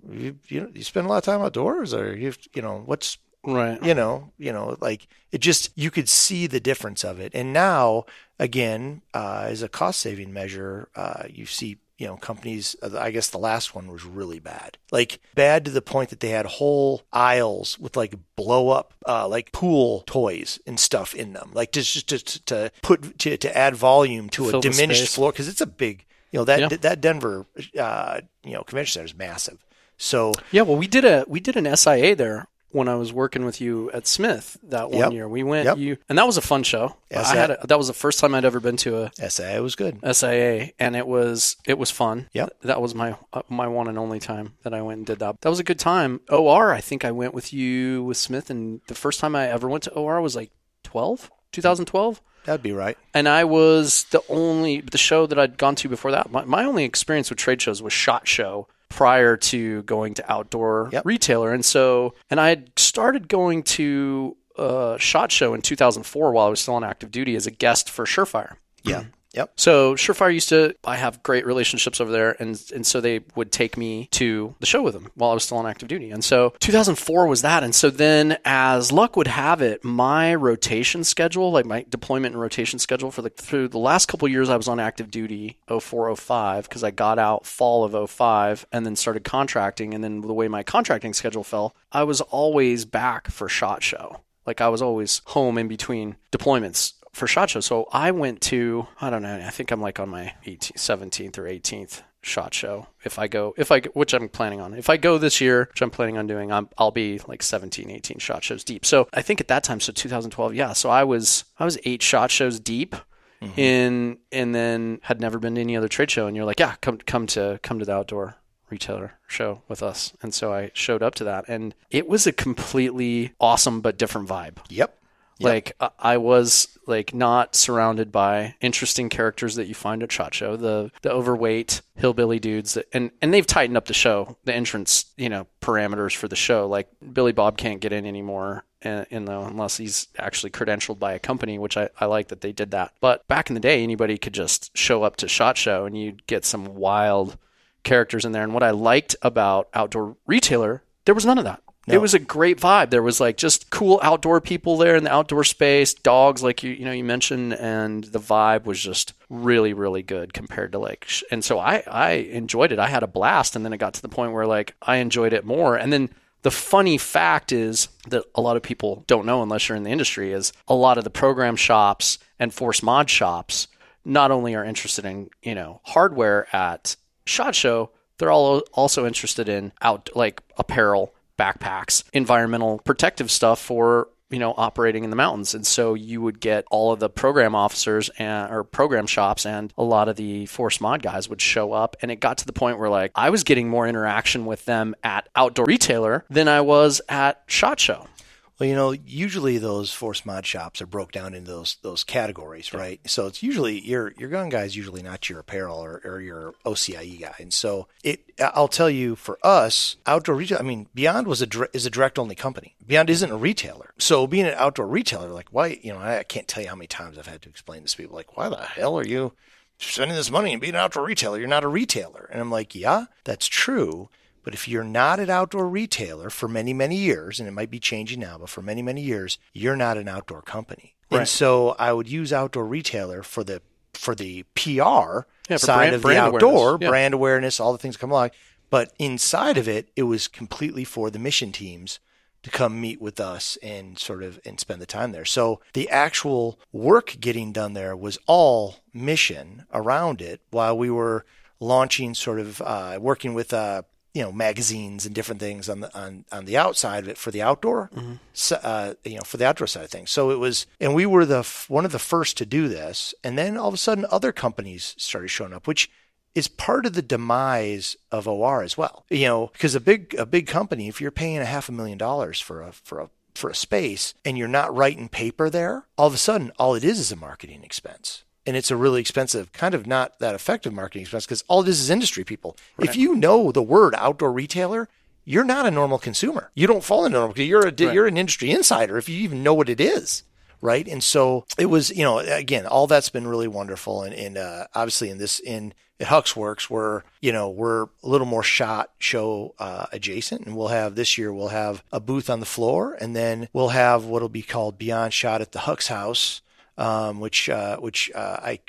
you, 0.09 0.37
you, 0.47 0.71
you 0.73 0.83
spend 0.83 1.07
a 1.07 1.09
lot 1.09 1.17
of 1.17 1.23
time 1.23 1.41
outdoors 1.41 1.93
or 1.93 2.15
you, 2.15 2.33
you 2.53 2.61
know, 2.61 2.83
what's, 2.85 3.17
right. 3.45 3.81
You 3.83 3.93
know, 3.93 4.31
you 4.37 4.51
know, 4.51 4.77
like 4.81 5.07
it 5.31 5.39
just, 5.39 5.71
you 5.75 5.91
could 5.91 6.09
see 6.09 6.47
the 6.47 6.59
difference 6.59 7.03
of 7.03 7.19
it. 7.19 7.31
And 7.35 7.53
now 7.53 8.05
again, 8.39 9.01
uh, 9.13 9.45
as 9.47 9.61
a 9.61 9.69
cost 9.69 9.99
saving 9.99 10.33
measure, 10.33 10.89
uh, 10.95 11.23
you 11.29 11.45
see 11.45 11.77
you 11.97 12.07
know, 12.07 12.17
companies, 12.17 12.75
uh, 12.81 12.97
I 12.99 13.11
guess 13.11 13.29
the 13.29 13.37
last 13.37 13.73
one 13.73 13.89
was 13.89 14.03
really 14.03 14.39
bad. 14.39 14.77
Like 14.91 15.19
bad 15.33 15.63
to 15.63 15.71
the 15.71 15.81
point 15.81 16.09
that 16.09 16.19
they 16.19 16.29
had 16.29 16.45
whole 16.45 17.03
aisles 17.13 17.79
with 17.79 17.95
like 17.95 18.15
blow 18.35 18.69
up, 18.69 18.93
uh, 19.07 19.27
like 19.29 19.53
pool 19.53 20.03
toys 20.05 20.59
and 20.67 20.77
stuff 20.77 21.15
in 21.15 21.31
them. 21.31 21.51
Like 21.53 21.71
just, 21.71 22.07
just 22.09 22.27
to, 22.27 22.43
to 22.45 22.71
put, 22.81 23.17
to, 23.19 23.37
to 23.37 23.57
add 23.57 23.77
volume 23.77 24.29
to 24.31 24.49
Fill 24.49 24.59
a 24.59 24.61
diminished 24.61 25.15
floor. 25.15 25.31
Cause 25.31 25.47
it's 25.47 25.61
a 25.61 25.65
big, 25.65 26.05
you 26.31 26.39
know, 26.39 26.43
that, 26.45 26.59
Yeah. 26.59 26.67
that 26.67 26.99
Denver, 26.99 27.45
uh, 27.79 28.19
you 28.43 28.51
know, 28.51 28.63
convention 28.63 28.93
center 28.99 29.05
is 29.05 29.15
massive. 29.15 29.65
So 29.97 30.33
Yeah, 30.51 30.63
well, 30.63 30.75
we 30.75 30.87
did 30.87 31.05
a 31.05 31.23
we 31.29 31.39
did 31.39 31.55
an 31.55 31.73
SIA 31.77 32.13
there 32.15 32.47
when 32.75 32.87
I 32.89 32.95
was 32.95 33.13
working 33.13 33.45
with 33.45 33.61
you 33.61 33.89
at 33.91 34.05
Smith 34.05 34.57
that 34.63 34.89
one 34.91 34.99
Yep. 34.99 35.11
year. 35.13 35.27
We 35.29 35.43
went 35.43 35.65
Yep. 35.65 35.77
you, 35.77 35.97
and 36.09 36.17
that 36.17 36.25
was 36.27 36.37
a 36.37 36.41
fun 36.41 36.63
show. 36.63 36.95
Yes, 37.09 37.31
I 37.31 37.35
had 37.35 37.49
that- 37.51 37.63
a, 37.63 37.67
that 37.67 37.77
was 37.77 37.87
the 37.87 37.93
first 37.93 38.19
time 38.19 38.35
I'd 38.35 38.43
ever 38.45 38.59
been 38.59 38.77
to 38.77 39.03
a 39.03 39.11
SIA 39.19 39.57
It 39.57 39.61
was 39.61 39.75
good. 39.75 39.99
SIA, 40.03 40.71
and 40.77 40.95
it 40.95 41.07
was 41.07 41.55
it 41.65 41.77
was 41.77 41.89
fun. 41.91 42.29
Yep. 42.33 42.49
that 42.63 42.81
was 42.81 42.93
my 42.93 43.15
uh, 43.33 43.41
my 43.49 43.67
one 43.67 43.87
and 43.87 43.97
only 43.97 44.19
time 44.19 44.53
that 44.63 44.73
I 44.73 44.81
went 44.81 44.97
and 44.99 45.05
did 45.07 45.19
that. 45.19 45.41
That 45.41 45.49
was 45.49 45.59
a 45.59 45.63
good 45.63 45.79
time. 45.79 46.19
OR, 46.29 46.71
I 46.73 46.81
think 46.81 47.05
I 47.05 47.11
went 47.11 47.33
with 47.33 47.53
you 47.53 48.03
with 48.03 48.17
Smith, 48.17 48.49
and 48.49 48.81
the 48.87 48.95
first 48.95 49.19
time 49.19 49.35
I 49.35 49.47
ever 49.47 49.67
went 49.69 49.83
to 49.83 49.91
OR 49.91 50.19
was 50.21 50.35
like 50.35 50.51
12, 50.83 51.31
2012 51.53 52.21
That'd 52.45 52.61
be 52.61 52.73
right. 52.73 52.97
and 53.13 53.27
I 53.27 53.43
was 53.43 54.03
the 54.11 54.21
only 54.29 54.81
the 54.81 54.97
show 54.99 55.25
that 55.25 55.39
I'd 55.39 55.57
gone 55.57 55.75
to 55.75 55.89
before 55.89 56.11
that. 56.11 56.29
My, 56.31 56.45
my 56.45 56.63
only 56.63 56.83
experience 56.83 57.29
with 57.31 57.39
trade 57.39 57.59
shows 57.61 57.81
was 57.81 57.91
Shot 57.93 58.27
Show 58.27 58.67
prior 58.89 59.35
to 59.37 59.83
going 59.83 60.13
to 60.15 60.31
Outdoor 60.31 60.89
Yep. 60.91 61.05
Retailer, 61.05 61.53
and 61.53 61.63
so 61.65 62.13
and 62.29 62.39
I 62.39 62.49
had 62.49 62.71
started 62.77 63.27
going 63.27 63.63
to 63.63 64.37
uh, 64.57 64.97
Shot 64.97 65.31
Show 65.31 65.53
in 65.53 65.61
2004 65.61 66.31
while 66.31 66.47
I 66.47 66.49
was 66.49 66.59
still 66.61 66.75
on 66.75 66.83
active 66.83 67.11
duty 67.11 67.35
as 67.35 67.45
a 67.45 67.51
guest 67.51 67.89
for 67.89 68.05
Surefire. 68.05 68.55
Yeah. 68.83 69.05
Yep. 69.35 69.51
So 69.57 69.95
Surefire 69.95 70.33
used 70.33 70.49
to, 70.49 70.75
I 70.85 70.95
have 70.95 71.21
great 71.21 71.45
relationships 71.45 71.99
over 71.99 72.11
there, 72.11 72.35
and 72.39 72.61
and 72.73 72.87
so 72.87 73.01
they 73.01 73.21
would 73.35 73.51
take 73.51 73.77
me 73.77 74.07
to 74.11 74.55
the 74.59 74.65
show 74.65 74.81
with 74.81 74.93
them 74.93 75.11
while 75.15 75.31
I 75.31 75.33
was 75.33 75.43
still 75.43 75.57
on 75.57 75.67
active 75.67 75.89
duty. 75.89 76.09
And 76.11 76.23
so 76.23 76.53
2004 76.59 77.27
was 77.27 77.41
that. 77.41 77.63
And 77.63 77.75
so 77.75 77.89
then, 77.89 78.37
as 78.45 78.91
luck 78.91 79.17
would 79.17 79.27
have 79.27 79.61
it, 79.61 79.83
my 79.83 80.33
rotation 80.33 81.03
schedule, 81.03 81.51
like 81.51 81.65
my 81.65 81.85
deployment 81.89 82.33
and 82.33 82.41
rotation 82.41 82.79
schedule 82.79 83.11
for 83.11 83.21
the 83.21 83.29
through 83.29 83.67
the 83.67 83.77
last 83.77 84.07
couple 84.07 84.27
years 84.27 84.49
I 84.49 84.55
was 84.55 84.69
on 84.69 84.79
active 84.79 85.11
duty, 85.11 85.57
04, 85.67 86.15
05, 86.15 86.69
because 86.69 86.83
I 86.83 86.91
got 86.91 87.19
out 87.19 87.45
fall 87.45 87.83
of 87.83 88.09
05 88.09 88.65
and 88.71 88.85
then 88.85 88.95
started 88.95 89.25
contracting. 89.25 89.93
And 89.93 90.03
then 90.03 90.21
the 90.21 90.33
way 90.33 90.47
my 90.47 90.63
contracting 90.63 91.13
schedule 91.13 91.43
fell, 91.43 91.75
I 91.91 92.03
was 92.03 92.21
always 92.21 92.85
back 92.85 93.27
for 93.27 93.49
Shot 93.49 93.83
Show. 93.83 94.21
Like 94.45 94.61
I 94.61 94.69
was 94.69 94.81
always 94.81 95.21
home 95.25 95.57
in 95.57 95.67
between 95.67 96.15
deployments 96.31 96.93
for 97.15 97.27
shot 97.27 97.49
show. 97.49 97.61
So 97.61 97.87
I 97.91 98.11
went 98.11 98.41
to 98.41 98.87
I 98.99 99.09
don't 99.09 99.21
know. 99.21 99.35
I 99.35 99.49
think 99.49 99.71
I'm 99.71 99.81
like 99.81 99.99
on 99.99 100.09
my 100.09 100.33
18th, 100.45 100.73
17th 100.73 101.37
or 101.37 101.43
18th 101.43 102.01
shot 102.21 102.53
show. 102.53 102.87
If 103.03 103.17
I 103.17 103.27
go, 103.27 103.53
if 103.57 103.71
I 103.71 103.79
which 103.79 104.13
I'm 104.13 104.27
planning 104.27 104.59
on. 104.59 104.73
If 104.73 104.89
I 104.89 104.97
go 104.97 105.17
this 105.17 105.39
year, 105.39 105.69
which 105.71 105.81
I'm 105.81 105.91
planning 105.91 106.17
on 106.17 106.27
doing, 106.27 106.51
I'm, 106.51 106.69
I'll 106.77 106.91
be 106.91 107.21
like 107.27 107.41
17, 107.41 107.89
18 107.89 108.19
shot 108.19 108.43
shows 108.43 108.63
deep. 108.63 108.85
So 108.85 109.07
I 109.13 109.21
think 109.21 109.39
at 109.39 109.47
that 109.47 109.63
time, 109.63 109.79
so 109.79 109.93
2012, 109.93 110.55
yeah. 110.55 110.73
So 110.73 110.89
I 110.89 111.03
was 111.03 111.45
I 111.57 111.65
was 111.65 111.77
eight 111.85 112.01
shot 112.01 112.31
shows 112.31 112.59
deep. 112.59 112.95
Mm-hmm. 113.41 113.59
In 113.59 114.17
and 114.31 114.55
then 114.55 114.99
had 115.03 115.19
never 115.19 115.39
been 115.39 115.55
to 115.55 115.61
any 115.61 115.75
other 115.75 115.89
trade 115.89 116.09
show, 116.09 116.25
and 116.25 116.35
you're 116.37 116.45
like, 116.45 116.59
yeah, 116.59 116.75
come 116.81 116.97
come 116.99 117.27
to 117.27 117.59
come 117.63 117.79
to 117.79 117.85
the 117.85 117.91
outdoor 117.91 118.35
retailer 118.69 119.13
show 119.27 119.61
with 119.67 119.83
us. 119.83 120.13
And 120.21 120.33
so 120.33 120.53
I 120.53 120.71
showed 120.73 121.03
up 121.03 121.15
to 121.15 121.25
that, 121.25 121.45
and 121.47 121.75
it 121.91 122.07
was 122.07 122.25
a 122.25 122.31
completely 122.31 123.33
awesome 123.39 123.81
but 123.81 123.97
different 123.97 124.29
vibe. 124.29 124.57
Yep. 124.69 124.97
Like 125.39 125.73
I- 125.79 125.89
I 125.99 126.17
was 126.17 126.69
like 126.87 127.13
not 127.13 127.55
surrounded 127.55 128.11
by 128.11 128.55
interesting 128.61 129.09
characters 129.09 129.55
that 129.55 129.67
you 129.67 129.73
find 129.73 130.03
at 130.03 130.11
Shot 130.11 130.33
Show. 130.33 130.55
The 130.55 130.91
the 131.01 131.11
overweight 131.11 131.81
hillbilly 131.95 132.39
dudes 132.39 132.75
that, 132.75 132.87
and 132.93 133.11
and 133.21 133.33
they've 133.33 133.45
tightened 133.45 133.75
up 133.77 133.85
the 133.85 133.93
show, 133.93 134.37
the 134.45 134.53
entrance, 134.53 135.05
you 135.17 135.27
know, 135.29 135.47
parameters 135.61 136.15
for 136.15 136.27
the 136.27 136.35
show. 136.35 136.67
Like 136.67 136.87
Billy 137.13 137.31
Bob 137.33 137.57
can't 137.57 137.81
get 137.81 137.91
in 137.91 138.05
anymore. 138.05 138.63
uh, 138.85 139.05
In 139.09 139.25
the 139.25 139.39
unless 139.39 139.77
he's 139.77 140.07
actually 140.17 140.51
credentialed 140.51 140.99
by 140.99 141.13
a 141.13 141.19
company, 141.19 141.57
which 141.59 141.75
I, 141.75 141.89
I 141.99 142.05
like 142.05 142.27
that 142.29 142.41
they 142.41 142.51
did 142.51 142.71
that. 142.71 142.93
But 143.01 143.27
back 143.27 143.49
in 143.49 143.55
the 143.55 143.59
day, 143.59 143.83
anybody 143.83 144.17
could 144.17 144.33
just 144.33 144.75
show 144.77 145.03
up 145.03 145.15
to 145.17 145.27
Shot 145.27 145.57
Show 145.57 145.85
and 145.85 145.97
you'd 145.97 146.25
get 146.27 146.45
some 146.45 146.75
wild 146.75 147.37
characters 147.83 148.25
in 148.25 148.31
there. 148.31 148.43
And 148.43 148.53
what 148.53 148.63
I 148.63 148.71
liked 148.71 149.15
about 149.21 149.69
Outdoor 149.73 150.15
Retailer, 150.27 150.83
there 151.05 151.15
was 151.15 151.25
none 151.25 151.37
of 151.37 151.43
that. 151.45 151.61
It 151.87 152.01
was 152.01 152.13
a 152.15 152.19
great 152.19 152.59
vibe. 152.59 152.89
There 152.89 153.03
was 153.03 153.19
like 153.19 153.37
just 153.37 153.69
cool 153.69 153.99
outdoor 154.01 154.41
people 154.41 154.77
there 154.77 154.95
in 154.95 155.03
the 155.03 155.13
outdoor 155.13 155.43
space, 155.43 155.93
dogs 155.93 156.41
like 156.41 156.63
you 156.63 156.71
you 156.71 156.85
know 156.85 156.91
you 156.91 157.03
mentioned, 157.03 157.53
and 157.53 158.03
the 158.05 158.19
vibe 158.19 158.65
was 158.65 158.79
just 158.81 159.13
really 159.29 159.73
really 159.73 160.01
good 160.03 160.33
compared 160.33 160.71
to 160.71 160.79
like. 160.79 161.05
sh- 161.07 161.23
And 161.31 161.43
so 161.43 161.59
I 161.59 161.83
I 161.87 162.11
enjoyed 162.11 162.71
it. 162.71 162.79
I 162.79 162.87
had 162.87 163.03
a 163.03 163.07
blast, 163.07 163.55
and 163.55 163.63
then 163.63 163.73
it 163.73 163.77
got 163.77 163.93
to 163.95 164.01
the 164.01 164.09
point 164.09 164.33
where 164.33 164.47
like 164.47 164.73
I 164.81 164.97
enjoyed 164.97 165.33
it 165.33 165.45
more. 165.45 165.75
And 165.75 165.93
then 165.93 166.09
the 166.41 166.51
funny 166.51 166.97
fact 166.97 167.51
is 167.51 167.87
that 168.09 168.23
a 168.35 168.41
lot 168.41 168.55
of 168.55 168.61
people 168.63 169.03
don't 169.07 169.25
know 169.25 169.41
unless 169.41 169.67
you're 169.67 169.75
in 169.75 169.83
the 169.83 169.89
industry 169.91 170.31
is 170.31 170.53
a 170.67 170.75
lot 170.75 170.97
of 170.97 171.03
the 171.03 171.09
program 171.09 171.55
shops 171.55 172.19
and 172.39 172.53
force 172.53 172.83
mod 172.83 173.09
shops 173.09 173.67
not 174.03 174.29
only 174.29 174.53
are 174.53 174.63
interested 174.63 175.05
in 175.05 175.29
you 175.41 175.55
know 175.55 175.81
hardware 175.85 176.47
at 176.55 176.95
shot 177.25 177.55
show 177.55 177.89
they're 178.19 178.29
all 178.31 178.59
also 178.73 179.07
interested 179.07 179.49
in 179.49 179.71
out 179.81 180.09
like 180.15 180.39
apparel 180.57 181.14
backpacks 181.37 182.03
environmental 182.13 182.79
protective 182.79 183.29
stuff 183.29 183.59
for 183.59 184.09
you 184.29 184.39
know 184.39 184.53
operating 184.57 185.03
in 185.03 185.09
the 185.09 185.15
mountains. 185.15 185.53
And 185.53 185.65
so 185.65 185.93
you 185.93 186.21
would 186.21 186.39
get 186.39 186.65
all 186.71 186.91
of 186.91 186.99
the 186.99 187.09
program 187.09 187.55
officers 187.55 188.09
and 188.17 188.51
or 188.51 188.63
program 188.63 189.07
shops 189.07 189.45
and 189.45 189.73
a 189.77 189.83
lot 189.83 190.09
of 190.09 190.15
the 190.15 190.45
force 190.47 190.81
mod 190.81 191.01
guys 191.01 191.29
would 191.29 191.41
show 191.41 191.73
up. 191.73 191.95
And 192.01 192.11
it 192.11 192.19
got 192.19 192.39
to 192.39 192.45
the 192.45 192.53
point 192.53 192.79
where 192.79 192.89
like 192.89 193.11
i 193.15 193.29
was 193.29 193.43
getting 193.43 193.69
more 193.69 193.87
interaction 193.87 194.45
with 194.45 194.65
them 194.65 194.95
at 195.03 195.29
outdoor 195.35 195.65
retailer 195.65 196.25
than 196.29 196.47
i 196.47 196.61
was 196.61 197.01
at 197.09 197.43
shot 197.47 197.79
show 197.79 198.07
Well, 198.57 198.69
you 198.69 198.75
know, 198.75 198.91
usually 198.91 199.57
those 199.57 199.91
force 199.91 200.25
mod 200.25 200.45
shops 200.45 200.81
are 200.81 200.85
broke 200.85 201.11
down 201.11 201.33
into 201.33 201.51
those 201.51 201.75
those 201.81 202.05
categories, 202.05 202.73
right? 202.73 203.01
So 203.05 203.27
it's 203.27 203.43
usually 203.43 203.81
your 203.81 204.13
your 204.17 204.29
gun 204.29 204.47
guy 204.47 204.63
is 204.63 204.77
usually 204.77 205.03
not 205.03 205.29
your 205.29 205.39
apparel 205.39 205.77
or, 205.77 206.01
or 206.05 206.21
your 206.21 206.53
OCIE 206.65 207.19
guy, 207.19 207.35
and 207.37 207.53
so 207.53 207.87
it. 208.03 208.21
I'll 208.39 208.69
tell 208.69 208.89
you, 208.89 209.15
for 209.15 209.37
us, 209.43 209.97
outdoor 210.05 210.35
retail. 210.35 210.57
I 210.59 210.63
mean, 210.63 210.87
Beyond 210.93 211.27
was 211.27 211.41
a 211.41 211.47
is 211.75 211.85
a 211.85 211.89
direct 211.89 212.17
only 212.17 212.35
company. 212.35 212.75
Beyond 212.85 213.09
isn't 213.09 213.31
a 213.31 213.35
retailer, 213.35 213.93
so 213.97 214.25
being 214.25 214.45
an 214.45 214.55
outdoor 214.55 214.87
retailer, 214.87 215.29
like 215.29 215.49
why? 215.51 215.79
You 215.81 215.91
know, 215.93 215.99
I, 215.99 216.19
I 216.19 216.23
can't 216.23 216.47
tell 216.47 216.63
you 216.63 216.69
how 216.69 216.75
many 216.75 216.87
times 216.87 217.17
I've 217.17 217.27
had 217.27 217.41
to 217.41 217.49
explain 217.49 217.81
this 217.81 217.91
to 217.91 217.97
people, 217.97 218.15
like, 218.15 218.37
why 218.37 218.47
the 218.47 218.57
hell 218.57 218.97
are 218.97 219.05
you 219.05 219.33
spending 219.79 220.15
this 220.15 220.31
money 220.31 220.53
and 220.53 220.61
being 220.61 220.75
an 220.75 220.79
outdoor 220.79 221.05
retailer? 221.05 221.39
You're 221.39 221.47
not 221.49 221.65
a 221.65 221.69
retailer, 221.69 222.29
and 222.31 222.39
I'm 222.39 222.51
like, 222.51 222.73
yeah, 222.73 223.05
that's 223.25 223.47
true. 223.47 224.09
But 224.45 224.53
if 224.53 224.67
you're 224.69 224.83
not 224.85 225.19
an 225.19 225.29
outdoor 225.29 225.67
retailer 225.67 226.29
for 226.29 226.47
many, 226.47 226.71
many 226.71 226.95
years, 226.95 227.39
and 227.39 227.49
it 227.49 227.51
might 227.51 227.69
be 227.71 227.79
changing 227.79 228.19
now, 228.21 228.37
but 228.37 228.47
for 228.47 228.61
many, 228.61 228.81
many 228.81 229.01
years, 229.01 229.37
you're 229.53 229.75
not 229.75 229.97
an 229.97 230.07
outdoor 230.07 230.41
company. 230.43 230.95
And 231.11 231.27
so 231.27 231.75
I 231.79 231.91
would 231.91 232.07
use 232.07 232.31
outdoor 232.31 232.65
retailer 232.65 233.23
for 233.23 233.43
the 233.43 233.61
for 233.93 234.13
the 234.15 234.43
PR 234.55 234.69
Yeah, 234.69 235.23
for 235.49 235.57
side 235.57 235.77
brand- 235.77 235.95
of 235.95 236.01
the 236.03 236.17
outdoor, 236.19 236.51
awareness. 236.69 236.81
Yeah. 236.83 236.89
brand 236.89 237.13
awareness, 237.13 237.59
all 237.59 237.71
the 237.71 237.77
things 237.79 237.97
come 237.97 238.11
along. 238.11 238.31
But 238.69 238.93
inside 238.99 239.57
of 239.57 239.67
it, 239.67 239.89
it 239.95 240.03
was 240.03 240.27
completely 240.27 240.83
for 240.83 241.09
the 241.09 241.19
mission 241.19 241.51
teams 241.51 241.99
to 242.43 242.49
come 242.51 242.79
meet 242.81 242.99
with 243.01 243.19
us 243.19 243.57
and 243.63 243.97
sort 243.97 244.21
of 244.21 244.39
and 244.45 244.59
spend 244.59 244.81
the 244.81 244.85
time 244.85 245.11
there. 245.11 245.25
So 245.25 245.59
the 245.73 245.89
actual 245.89 246.59
work 246.71 247.15
getting 247.19 247.51
done 247.53 247.73
there 247.73 247.95
was 247.95 248.17
all 248.27 248.77
mission 248.93 249.65
around 249.73 250.21
it 250.21 250.41
while 250.51 250.77
we 250.77 250.89
were 250.91 251.25
launching 251.59 252.13
sort 252.13 252.39
of 252.39 252.61
uh, 252.61 252.97
working 253.01 253.33
with 253.33 253.53
uh, 253.53 253.83
you 254.15 254.23
know 254.23 254.31
magazines 254.31 255.05
and 255.05 255.13
different 255.13 255.39
things 255.39 255.69
on 255.69 255.81
the 255.81 255.89
on, 255.95 256.25
on 256.31 256.45
the 256.45 256.57
outside 256.57 257.03
of 257.03 257.09
it 257.09 257.17
for 257.17 257.29
the 257.31 257.41
outdoor 257.43 257.91
s- 258.33 258.51
uh, 258.51 258.93
you 259.03 259.15
know 259.17 259.21
for 259.23 259.37
the 259.37 259.45
outdoor 259.45 259.67
side 259.67 259.83
of 259.83 259.91
things 259.91 260.09
so 260.09 260.31
it 260.31 260.39
was 260.39 260.65
and 260.79 260.95
we 260.95 261.05
were 261.05 261.25
the 261.25 261.39
f- 261.39 261.65
one 261.69 261.85
of 261.85 261.91
the 261.91 261.99
first 261.99 262.37
to 262.37 262.45
do 262.45 262.67
this 262.67 263.13
and 263.23 263.37
then 263.37 263.57
all 263.57 263.67
of 263.67 263.73
a 263.73 263.77
sudden 263.77 264.05
other 264.09 264.31
companies 264.31 264.95
started 264.97 265.27
showing 265.27 265.53
up 265.53 265.67
which 265.67 265.91
is 266.33 266.47
part 266.49 266.85
of 266.85 266.93
the 266.93 267.01
demise 267.01 267.95
of 268.11 268.27
OR 268.27 268.61
as 268.61 268.77
well. 268.77 269.05
You 269.09 269.25
know, 269.27 269.47
because 269.53 269.73
a 269.73 269.79
big 269.79 270.13
a 270.17 270.25
big 270.25 270.47
company, 270.47 270.89
if 270.89 270.99
you're 270.99 271.09
paying 271.09 271.37
a 271.37 271.45
half 271.45 271.69
a 271.69 271.71
million 271.71 271.97
dollars 271.97 272.41
for 272.41 272.61
a 272.61 272.73
for 272.73 272.99
a 272.99 273.09
for 273.33 273.49
a 273.49 273.55
space 273.55 274.13
and 274.25 274.37
you're 274.37 274.47
not 274.49 274.75
writing 274.75 275.07
paper 275.07 275.49
there, 275.49 275.85
all 275.97 276.07
of 276.07 276.13
a 276.13 276.17
sudden 276.17 276.51
all 276.59 276.75
it 276.75 276.83
is 276.83 276.99
is 276.99 277.11
a 277.11 277.15
marketing 277.15 277.63
expense. 277.63 278.25
And 278.45 278.55
it's 278.55 278.71
a 278.71 278.75
really 278.75 279.01
expensive, 279.01 279.51
kind 279.53 279.73
of 279.73 279.87
not 279.87 280.19
that 280.19 280.35
effective 280.35 280.71
marketing 280.71 281.01
expense 281.01 281.25
because 281.25 281.43
all 281.47 281.63
this 281.63 281.79
is 281.79 281.89
industry 281.89 282.23
people. 282.23 282.55
If 282.77 282.95
you 282.95 283.15
know 283.15 283.51
the 283.51 283.63
word 283.63 283.95
outdoor 283.97 284.31
retailer, 284.31 284.87
you're 285.23 285.43
not 285.43 285.65
a 285.65 285.71
normal 285.71 285.97
consumer. 285.97 286.51
You 286.53 286.67
don't 286.67 286.83
fall 286.83 287.05
into 287.05 287.17
normal. 287.17 287.39
You're 287.39 287.67
a 287.67 287.73
you're 287.93 288.07
an 288.07 288.17
industry 288.17 288.51
insider 288.51 288.97
if 288.97 289.09
you 289.09 289.17
even 289.17 289.41
know 289.41 289.53
what 289.53 289.69
it 289.69 289.81
is 289.81 290.23
right? 290.61 290.87
And 290.87 291.03
so 291.03 291.45
it 291.59 291.67
was, 291.67 291.91
you 291.91 292.03
know, 292.03 292.19
again, 292.19 292.65
all 292.65 292.87
that's 292.87 293.09
been 293.09 293.27
really 293.27 293.47
wonderful, 293.47 294.01
and, 294.03 294.15
and 294.15 294.37
uh, 294.37 294.65
obviously 294.73 295.09
in 295.09 295.19
this 295.19 295.39
in 295.39 295.73
at 295.99 296.07
Hux 296.07 296.35
Works, 296.35 296.69
we're 296.69 297.03
you 297.21 297.31
know 297.31 297.49
we're 297.49 297.83
a 297.83 297.87
little 298.03 298.27
more 298.27 298.43
shot 298.43 298.91
show 298.99 299.55
uh, 299.59 299.85
adjacent, 299.91 300.45
and 300.45 300.55
we'll 300.55 300.69
have 300.69 300.95
this 300.95 301.17
year 301.17 301.31
we'll 301.33 301.49
have 301.49 301.83
a 301.91 301.99
booth 301.99 302.29
on 302.29 302.39
the 302.39 302.45
floor, 302.45 302.97
and 302.99 303.15
then 303.15 303.47
we'll 303.53 303.69
have 303.69 304.05
what'll 304.05 304.29
be 304.29 304.41
called 304.41 304.77
Beyond 304.77 305.13
Shot 305.13 305.41
at 305.41 305.51
the 305.51 305.59
Hux 305.59 305.87
House. 305.87 306.41
Um, 306.77 307.19
which 307.19 307.49
uh, 307.49 307.77
which 307.77 308.11
uh, 308.13 308.37
I 308.41 308.59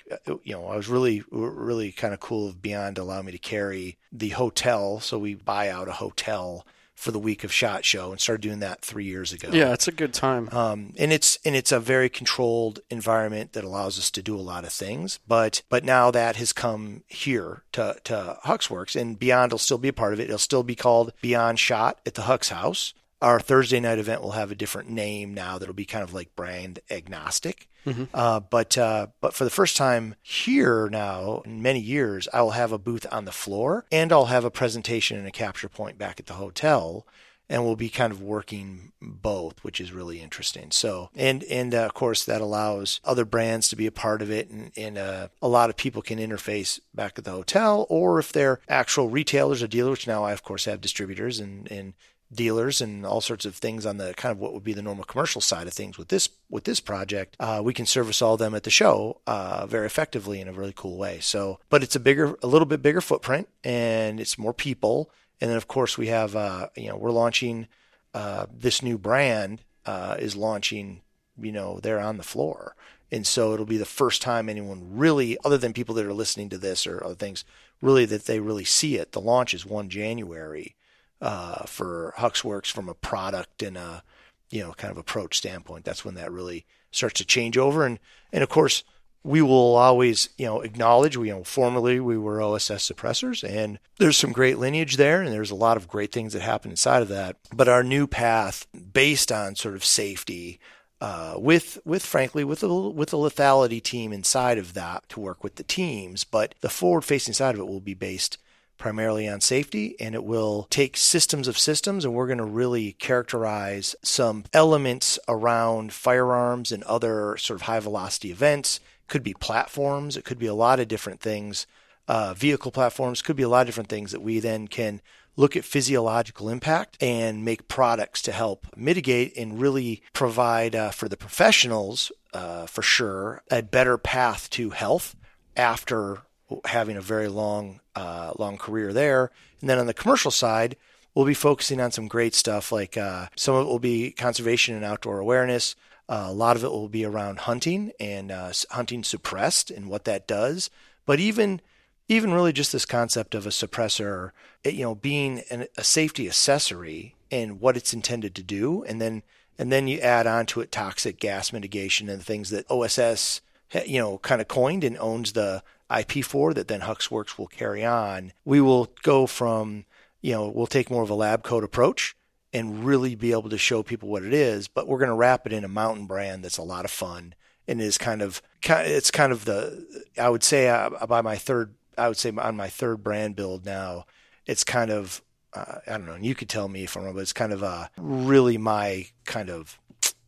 you 0.44 0.52
know 0.52 0.66
I 0.66 0.76
was 0.76 0.88
really 0.88 1.22
really 1.30 1.92
kind 1.92 2.14
of 2.14 2.20
cool 2.20 2.48
of 2.48 2.62
Beyond 2.62 2.98
allowing 2.98 3.26
me 3.26 3.32
to 3.32 3.38
carry 3.38 3.98
the 4.12 4.30
hotel. 4.30 5.00
So 5.00 5.18
we 5.18 5.34
buy 5.34 5.68
out 5.68 5.88
a 5.88 5.92
hotel 5.92 6.66
for 6.96 7.10
the 7.10 7.18
week 7.18 7.44
of 7.44 7.52
Shot 7.52 7.84
Show 7.84 8.10
and 8.10 8.20
started 8.20 8.40
doing 8.40 8.60
that 8.60 8.80
three 8.80 9.04
years 9.04 9.32
ago. 9.32 9.50
Yeah, 9.52 9.72
it's 9.74 9.86
a 9.86 9.92
good 9.92 10.14
time. 10.14 10.48
Um, 10.50 10.94
and 10.98 11.12
it's 11.12 11.38
and 11.44 11.54
it's 11.54 11.70
a 11.70 11.78
very 11.78 12.08
controlled 12.08 12.80
environment 12.90 13.52
that 13.52 13.64
allows 13.64 13.98
us 13.98 14.10
to 14.12 14.22
do 14.22 14.34
a 14.34 14.40
lot 14.40 14.64
of 14.64 14.72
things. 14.72 15.20
But 15.28 15.62
but 15.68 15.84
now 15.84 16.10
that 16.10 16.36
has 16.36 16.52
come 16.52 17.04
here 17.06 17.62
to 17.72 17.96
to 18.04 18.38
Huxworks, 18.44 18.98
and 18.98 19.18
Beyond 19.18 19.52
will 19.52 19.58
still 19.58 19.78
be 19.78 19.88
a 19.88 19.92
part 19.92 20.14
of 20.14 20.20
it. 20.20 20.24
It'll 20.24 20.38
still 20.38 20.62
be 20.62 20.74
called 20.74 21.12
Beyond 21.20 21.58
Shot 21.58 22.00
at 22.06 22.14
the 22.14 22.22
Hux 22.22 22.48
House. 22.48 22.94
Our 23.22 23.40
Thursday 23.40 23.80
night 23.80 23.98
event 23.98 24.22
will 24.22 24.32
have 24.32 24.50
a 24.50 24.56
different 24.56 24.90
name 24.90 25.32
now. 25.34 25.58
That'll 25.58 25.74
be 25.74 25.84
kind 25.86 26.04
of 26.04 26.14
like 26.14 26.34
brand 26.34 26.80
agnostic. 26.90 27.68
Mm-hmm. 27.86 28.04
Uh, 28.12 28.40
but 28.40 28.76
uh, 28.76 29.06
but 29.20 29.32
for 29.32 29.44
the 29.44 29.50
first 29.50 29.76
time 29.76 30.16
here 30.22 30.88
now 30.90 31.42
in 31.44 31.62
many 31.62 31.80
years, 31.80 32.28
I 32.32 32.42
will 32.42 32.50
have 32.50 32.72
a 32.72 32.78
booth 32.78 33.06
on 33.10 33.24
the 33.24 33.32
floor 33.32 33.86
and 33.92 34.12
I'll 34.12 34.26
have 34.26 34.44
a 34.44 34.50
presentation 34.50 35.16
and 35.16 35.26
a 35.26 35.32
capture 35.32 35.68
point 35.68 35.96
back 35.96 36.20
at 36.20 36.26
the 36.26 36.34
hotel 36.34 37.06
and 37.48 37.64
we'll 37.64 37.76
be 37.76 37.88
kind 37.88 38.12
of 38.12 38.20
working 38.20 38.92
both, 39.00 39.62
which 39.62 39.80
is 39.80 39.92
really 39.92 40.20
interesting. 40.20 40.70
So, 40.70 41.10
and 41.14 41.44
and 41.44 41.74
uh, 41.74 41.84
of 41.84 41.94
course 41.94 42.24
that 42.24 42.40
allows 42.40 43.00
other 43.04 43.24
brands 43.24 43.68
to 43.68 43.76
be 43.76 43.86
a 43.86 43.92
part 43.92 44.22
of 44.22 44.30
it, 44.30 44.50
and, 44.50 44.72
and 44.76 44.98
uh, 44.98 45.28
a 45.40 45.48
lot 45.48 45.70
of 45.70 45.76
people 45.76 46.02
can 46.02 46.18
interface 46.18 46.80
back 46.94 47.18
at 47.18 47.24
the 47.24 47.30
hotel, 47.30 47.86
or 47.88 48.18
if 48.18 48.32
they're 48.32 48.60
actual 48.68 49.08
retailers 49.08 49.62
or 49.62 49.68
dealers. 49.68 49.90
Which 49.90 50.06
now 50.06 50.24
I 50.24 50.32
of 50.32 50.42
course 50.42 50.64
have 50.64 50.80
distributors 50.80 51.38
and 51.38 51.70
and 51.70 51.94
dealers 52.32 52.80
and 52.80 53.06
all 53.06 53.20
sorts 53.20 53.44
of 53.44 53.54
things 53.54 53.86
on 53.86 53.98
the 53.98 54.12
kind 54.14 54.32
of 54.32 54.38
what 54.38 54.52
would 54.52 54.64
be 54.64 54.72
the 54.72 54.82
normal 54.82 55.04
commercial 55.04 55.40
side 55.40 55.66
of 55.66 55.72
things 55.72 55.96
with 55.96 56.08
this 56.08 56.28
with 56.50 56.64
this 56.64 56.80
project 56.80 57.36
uh, 57.38 57.60
we 57.62 57.72
can 57.72 57.86
service 57.86 58.20
all 58.20 58.34
of 58.34 58.40
them 58.40 58.54
at 58.54 58.64
the 58.64 58.70
show 58.70 59.20
uh, 59.26 59.66
very 59.66 59.86
effectively 59.86 60.40
in 60.40 60.48
a 60.48 60.52
really 60.52 60.72
cool 60.74 60.96
way. 60.96 61.20
So 61.20 61.60
but 61.70 61.82
it's 61.82 61.96
a 61.96 62.00
bigger 62.00 62.36
a 62.42 62.46
little 62.46 62.66
bit 62.66 62.82
bigger 62.82 63.00
footprint 63.00 63.48
and 63.64 64.20
it's 64.20 64.38
more 64.38 64.54
people. 64.54 65.10
And 65.40 65.50
then 65.50 65.56
of 65.56 65.68
course 65.68 65.96
we 65.96 66.08
have 66.08 66.34
uh, 66.34 66.68
you 66.76 66.88
know 66.88 66.96
we're 66.96 67.10
launching 67.10 67.68
uh, 68.14 68.46
this 68.52 68.82
new 68.82 68.98
brand 68.98 69.62
uh, 69.84 70.16
is 70.18 70.36
launching 70.36 71.02
you 71.38 71.52
know 71.52 71.80
they're 71.80 72.00
on 72.00 72.16
the 72.16 72.22
floor. 72.22 72.74
And 73.12 73.24
so 73.24 73.54
it'll 73.54 73.66
be 73.66 73.76
the 73.76 73.84
first 73.84 74.20
time 74.20 74.48
anyone 74.48 74.96
really 74.96 75.38
other 75.44 75.58
than 75.58 75.72
people 75.72 75.94
that 75.94 76.06
are 76.06 76.12
listening 76.12 76.48
to 76.48 76.58
this 76.58 76.86
or 76.88 77.04
other 77.04 77.14
things 77.14 77.44
really 77.80 78.04
that 78.06 78.26
they 78.26 78.40
really 78.40 78.64
see 78.64 78.96
it. 78.96 79.12
The 79.12 79.20
launch 79.20 79.54
is 79.54 79.64
1 79.64 79.88
january 79.90 80.74
uh, 81.20 81.64
for 81.64 82.14
Huxworks 82.18 82.70
from 82.70 82.88
a 82.88 82.94
product 82.94 83.62
and 83.62 83.76
a 83.76 84.02
you 84.50 84.62
know 84.62 84.72
kind 84.72 84.90
of 84.90 84.98
approach 84.98 85.38
standpoint. 85.38 85.84
That's 85.84 86.04
when 86.04 86.14
that 86.14 86.32
really 86.32 86.66
starts 86.90 87.18
to 87.20 87.24
change 87.24 87.58
over. 87.58 87.84
And 87.84 87.98
and 88.32 88.42
of 88.42 88.48
course 88.48 88.84
we 89.22 89.42
will 89.42 89.74
always 89.74 90.28
you 90.38 90.46
know 90.46 90.60
acknowledge 90.60 91.16
we 91.16 91.28
you 91.28 91.34
know 91.34 91.44
formerly 91.44 91.98
we 91.98 92.16
were 92.16 92.40
OSS 92.40 92.88
suppressors 92.90 93.42
and 93.48 93.78
there's 93.98 94.16
some 94.16 94.32
great 94.32 94.58
lineage 94.58 94.96
there 94.96 95.20
and 95.20 95.32
there's 95.32 95.50
a 95.50 95.56
lot 95.56 95.76
of 95.76 95.88
great 95.88 96.12
things 96.12 96.32
that 96.32 96.42
happen 96.42 96.70
inside 96.70 97.02
of 97.02 97.08
that. 97.08 97.36
But 97.52 97.68
our 97.68 97.82
new 97.82 98.06
path 98.06 98.66
based 98.92 99.32
on 99.32 99.56
sort 99.56 99.74
of 99.74 99.84
safety. 99.84 100.60
Uh, 100.98 101.34
with 101.36 101.78
with 101.84 102.02
frankly 102.02 102.42
with 102.42 102.60
the 102.60 102.72
with 102.72 103.10
the 103.10 103.18
lethality 103.18 103.82
team 103.82 104.14
inside 104.14 104.56
of 104.56 104.72
that 104.72 105.06
to 105.10 105.20
work 105.20 105.44
with 105.44 105.56
the 105.56 105.62
teams, 105.62 106.24
but 106.24 106.54
the 106.62 106.70
forward 106.70 107.02
facing 107.02 107.34
side 107.34 107.54
of 107.54 107.60
it 107.60 107.68
will 107.68 107.80
be 107.80 107.92
based 107.92 108.38
primarily 108.78 109.28
on 109.28 109.40
safety, 109.40 109.96
and 110.00 110.14
it 110.14 110.24
will 110.24 110.66
take 110.70 110.96
systems 110.96 111.48
of 111.48 111.58
systems, 111.58 112.04
and 112.04 112.14
we're 112.14 112.26
going 112.26 112.38
to 112.38 112.44
really 112.44 112.92
characterize 112.92 113.94
some 114.02 114.44
elements 114.52 115.18
around 115.28 115.92
firearms 115.92 116.72
and 116.72 116.82
other 116.84 117.36
sort 117.36 117.56
of 117.56 117.62
high 117.62 117.80
velocity 117.80 118.30
events. 118.30 118.80
Could 119.08 119.22
be 119.22 119.34
platforms, 119.34 120.16
it 120.16 120.24
could 120.24 120.38
be 120.38 120.46
a 120.46 120.54
lot 120.54 120.80
of 120.80 120.88
different 120.88 121.20
things. 121.20 121.66
Uh, 122.08 122.34
vehicle 122.34 122.70
platforms 122.70 123.22
could 123.22 123.36
be 123.36 123.42
a 123.42 123.48
lot 123.48 123.62
of 123.62 123.66
different 123.66 123.88
things 123.88 124.12
that 124.12 124.22
we 124.22 124.38
then 124.38 124.68
can 124.68 125.00
look 125.36 125.56
at 125.56 125.64
physiological 125.64 126.48
impact 126.48 126.96
and 127.02 127.44
make 127.44 127.68
products 127.68 128.22
to 128.22 128.32
help 128.32 128.66
mitigate 128.76 129.36
and 129.36 129.60
really 129.60 130.02
provide 130.12 130.74
uh, 130.74 130.90
for 130.90 131.08
the 131.08 131.16
professionals, 131.16 132.10
uh, 132.32 132.66
for 132.66 132.82
sure, 132.82 133.42
a 133.50 133.62
better 133.62 133.98
path 133.98 134.48
to 134.50 134.70
health 134.70 135.14
after 135.56 136.22
having 136.66 136.96
a 136.96 137.00
very 137.00 137.28
long, 137.28 137.80
uh, 137.94 138.32
long 138.38 138.56
career 138.56 138.92
there. 138.92 139.30
And 139.60 139.68
then 139.68 139.78
on 139.78 139.86
the 139.86 139.94
commercial 139.94 140.30
side, 140.30 140.76
we'll 141.14 141.26
be 141.26 141.34
focusing 141.34 141.80
on 141.80 141.90
some 141.90 142.08
great 142.08 142.34
stuff 142.34 142.70
like 142.70 142.96
uh, 142.96 143.26
some 143.36 143.54
of 143.54 143.66
it 143.66 143.68
will 143.68 143.78
be 143.78 144.12
conservation 144.12 144.74
and 144.74 144.84
outdoor 144.84 145.18
awareness. 145.18 145.74
Uh, 146.08 146.26
a 146.28 146.32
lot 146.32 146.56
of 146.56 146.62
it 146.62 146.70
will 146.70 146.88
be 146.88 147.04
around 147.04 147.40
hunting 147.40 147.92
and 147.98 148.30
uh, 148.30 148.52
hunting 148.70 149.02
suppressed 149.02 149.70
and 149.70 149.88
what 149.88 150.04
that 150.04 150.28
does. 150.28 150.70
But 151.04 151.18
even 151.20 151.60
even 152.08 152.32
really 152.32 152.52
just 152.52 152.72
this 152.72 152.86
concept 152.86 153.34
of 153.34 153.46
a 153.46 153.50
suppressor, 153.50 154.30
you 154.64 154.82
know, 154.82 154.94
being 154.94 155.42
an, 155.50 155.66
a 155.76 155.82
safety 155.82 156.28
accessory 156.28 157.16
and 157.32 157.60
what 157.60 157.76
it's 157.76 157.92
intended 157.92 158.32
to 158.36 158.42
do, 158.44 158.84
and 158.84 159.00
then 159.00 159.22
and 159.58 159.72
then 159.72 159.88
you 159.88 159.98
add 159.98 160.26
on 160.26 160.46
to 160.46 160.60
it 160.60 160.70
toxic 160.70 161.18
gas 161.18 161.52
mitigation 161.52 162.08
and 162.08 162.22
things 162.22 162.50
that 162.50 162.70
OSS 162.70 163.40
you 163.84 163.98
know 163.98 164.18
kind 164.18 164.40
of 164.40 164.48
coined 164.48 164.84
and 164.84 164.96
owns 164.98 165.32
the 165.32 165.62
IP4 165.90 166.54
that 166.54 166.68
then 166.68 166.80
Huxworks 166.80 167.38
will 167.38 167.46
carry 167.46 167.84
on, 167.84 168.32
we 168.44 168.60
will 168.60 168.90
go 169.02 169.26
from, 169.26 169.84
you 170.20 170.32
know, 170.32 170.48
we'll 170.48 170.66
take 170.66 170.90
more 170.90 171.02
of 171.02 171.10
a 171.10 171.14
lab 171.14 171.42
coat 171.42 171.64
approach 171.64 172.16
and 172.52 172.84
really 172.84 173.14
be 173.14 173.32
able 173.32 173.50
to 173.50 173.58
show 173.58 173.82
people 173.82 174.08
what 174.08 174.24
it 174.24 174.32
is, 174.32 174.68
but 174.68 174.88
we're 174.88 174.98
going 174.98 175.10
to 175.10 175.14
wrap 175.14 175.46
it 175.46 175.52
in 175.52 175.64
a 175.64 175.68
mountain 175.68 176.06
brand 176.06 176.44
that's 176.44 176.58
a 176.58 176.62
lot 176.62 176.84
of 176.84 176.90
fun 176.90 177.34
and 177.68 177.80
is 177.80 177.98
kind 177.98 178.22
of, 178.22 178.40
it's 178.62 179.10
kind 179.10 179.32
of 179.32 179.44
the, 179.44 179.86
I 180.18 180.28
would 180.28 180.44
say 180.44 180.68
uh, 180.68 181.06
by 181.06 181.20
my 181.20 181.36
third, 181.36 181.74
I 181.98 182.08
would 182.08 182.16
say 182.16 182.32
on 182.36 182.56
my 182.56 182.68
third 182.68 183.02
brand 183.02 183.36
build 183.36 183.64
now, 183.64 184.06
it's 184.46 184.64
kind 184.64 184.90
of, 184.90 185.22
uh, 185.52 185.80
I 185.86 185.92
don't 185.92 186.06
know, 186.06 186.12
and 186.12 186.24
you 186.24 186.34
could 186.34 186.48
tell 186.48 186.68
me 186.68 186.84
if 186.84 186.96
I'm 186.96 187.04
wrong, 187.04 187.14
but 187.14 187.20
it's 187.20 187.32
kind 187.32 187.52
of 187.52 187.62
uh, 187.62 187.88
really 187.98 188.58
my 188.58 189.06
kind 189.24 189.48
of 189.48 189.78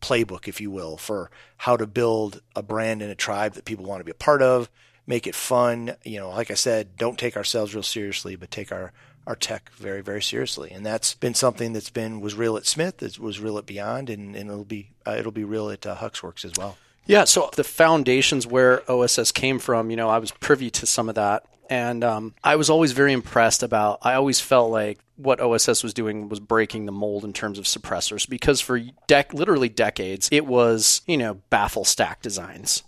playbook, 0.00 0.48
if 0.48 0.60
you 0.60 0.70
will, 0.70 0.96
for 0.96 1.30
how 1.58 1.76
to 1.76 1.86
build 1.86 2.42
a 2.54 2.62
brand 2.62 3.02
and 3.02 3.10
a 3.10 3.14
tribe 3.14 3.54
that 3.54 3.64
people 3.64 3.84
want 3.84 4.00
to 4.00 4.04
be 4.04 4.10
a 4.10 4.14
part 4.14 4.42
of 4.42 4.70
make 5.08 5.26
it 5.26 5.34
fun. 5.34 5.96
You 6.04 6.20
know, 6.20 6.30
like 6.30 6.52
I 6.52 6.54
said, 6.54 6.96
don't 6.96 7.18
take 7.18 7.36
ourselves 7.36 7.74
real 7.74 7.82
seriously, 7.82 8.36
but 8.36 8.52
take 8.52 8.70
our 8.70 8.92
our 9.26 9.34
tech 9.34 9.70
very 9.72 10.00
very 10.00 10.22
seriously, 10.22 10.70
and 10.70 10.86
that's 10.86 11.14
been 11.14 11.34
something 11.34 11.72
that's 11.72 11.90
been 11.90 12.20
was 12.20 12.34
real 12.34 12.56
at 12.56 12.64
Smith, 12.64 13.02
it 13.02 13.18
was 13.18 13.40
real 13.40 13.58
at 13.58 13.66
Beyond, 13.66 14.08
and, 14.08 14.36
and 14.36 14.48
it'll 14.48 14.64
be 14.64 14.90
uh, 15.06 15.16
it'll 15.18 15.32
be 15.32 15.44
real 15.44 15.70
at 15.70 15.84
uh, 15.84 15.96
Huxworks 15.96 16.44
as 16.44 16.52
well. 16.56 16.78
Yeah, 17.06 17.24
so 17.24 17.50
the 17.56 17.64
foundations 17.64 18.46
where 18.46 18.88
OSS 18.90 19.32
came 19.32 19.58
from, 19.58 19.90
you 19.90 19.96
know, 19.96 20.10
I 20.10 20.18
was 20.18 20.30
privy 20.30 20.70
to 20.72 20.84
some 20.84 21.08
of 21.08 21.14
that 21.14 21.46
and 21.70 22.02
um, 22.02 22.34
I 22.42 22.56
was 22.56 22.70
always 22.70 22.92
very 22.92 23.12
impressed 23.12 23.62
about. 23.62 23.98
I 24.02 24.14
always 24.14 24.40
felt 24.40 24.70
like 24.70 24.98
what 25.16 25.40
OSS 25.40 25.82
was 25.82 25.92
doing 25.92 26.28
was 26.28 26.40
breaking 26.40 26.86
the 26.86 26.92
mold 26.92 27.24
in 27.24 27.32
terms 27.32 27.58
of 27.58 27.64
suppressors 27.66 28.28
because 28.28 28.60
for 28.60 28.80
dec- 29.08 29.34
literally 29.34 29.68
decades 29.68 30.28
it 30.30 30.46
was 30.46 31.02
you 31.06 31.16
know 31.16 31.34
baffle 31.50 31.84
stack 31.84 32.22
designs. 32.22 32.82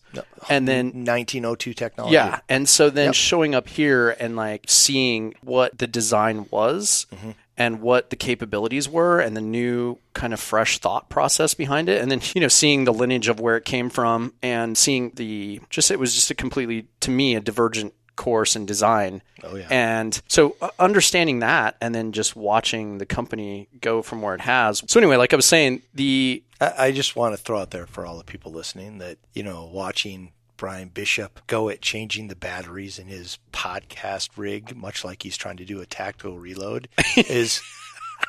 And 0.48 0.66
then 0.66 0.86
1902 0.86 1.74
technology. 1.74 2.14
Yeah. 2.14 2.40
And 2.48 2.68
so 2.68 2.90
then 2.90 3.06
yep. 3.06 3.14
showing 3.14 3.54
up 3.54 3.68
here 3.68 4.10
and 4.18 4.36
like 4.36 4.64
seeing 4.68 5.34
what 5.42 5.78
the 5.78 5.86
design 5.86 6.46
was 6.50 7.06
mm-hmm 7.14 7.30
and 7.60 7.82
what 7.82 8.08
the 8.08 8.16
capabilities 8.16 8.88
were 8.88 9.20
and 9.20 9.36
the 9.36 9.40
new 9.40 9.98
kind 10.14 10.32
of 10.32 10.40
fresh 10.40 10.78
thought 10.78 11.10
process 11.10 11.52
behind 11.52 11.90
it 11.90 12.00
and 12.00 12.10
then 12.10 12.18
you 12.34 12.40
know 12.40 12.48
seeing 12.48 12.84
the 12.84 12.92
lineage 12.92 13.28
of 13.28 13.38
where 13.38 13.54
it 13.58 13.66
came 13.66 13.90
from 13.90 14.32
and 14.42 14.78
seeing 14.78 15.10
the 15.16 15.60
just 15.68 15.90
it 15.90 15.98
was 15.98 16.14
just 16.14 16.30
a 16.30 16.34
completely 16.34 16.86
to 17.00 17.10
me 17.10 17.34
a 17.34 17.40
divergent 17.40 17.92
course 18.16 18.54
and 18.54 18.66
design. 18.68 19.22
Oh 19.42 19.56
yeah. 19.56 19.66
And 19.70 20.20
so 20.28 20.54
uh, 20.60 20.68
understanding 20.78 21.38
that 21.38 21.76
and 21.80 21.94
then 21.94 22.12
just 22.12 22.36
watching 22.36 22.98
the 22.98 23.06
company 23.06 23.66
go 23.80 24.02
from 24.02 24.20
where 24.20 24.34
it 24.34 24.42
has. 24.42 24.82
So 24.88 25.00
anyway, 25.00 25.16
like 25.16 25.32
I 25.32 25.36
was 25.36 25.46
saying, 25.46 25.80
the 25.94 26.42
I, 26.60 26.86
I 26.86 26.92
just 26.92 27.16
want 27.16 27.36
to 27.36 27.42
throw 27.42 27.58
out 27.58 27.70
there 27.70 27.86
for 27.86 28.04
all 28.04 28.18
the 28.18 28.24
people 28.24 28.52
listening 28.52 28.98
that 28.98 29.18
you 29.34 29.42
know 29.42 29.68
watching 29.72 30.32
Brian 30.56 30.88
Bishop 30.88 31.40
go 31.46 31.70
at 31.70 31.80
changing 31.80 32.28
the 32.28 32.36
batteries 32.36 32.98
in 32.98 33.06
his 33.08 33.38
podcast 33.52 34.30
rig, 34.36 34.76
much 34.76 35.04
like 35.04 35.22
he's 35.22 35.38
trying 35.38 35.56
to 35.56 35.64
do 35.64 35.80
a 35.80 35.86
tactical 35.86 36.38
reload, 36.38 36.88
is 37.16 37.62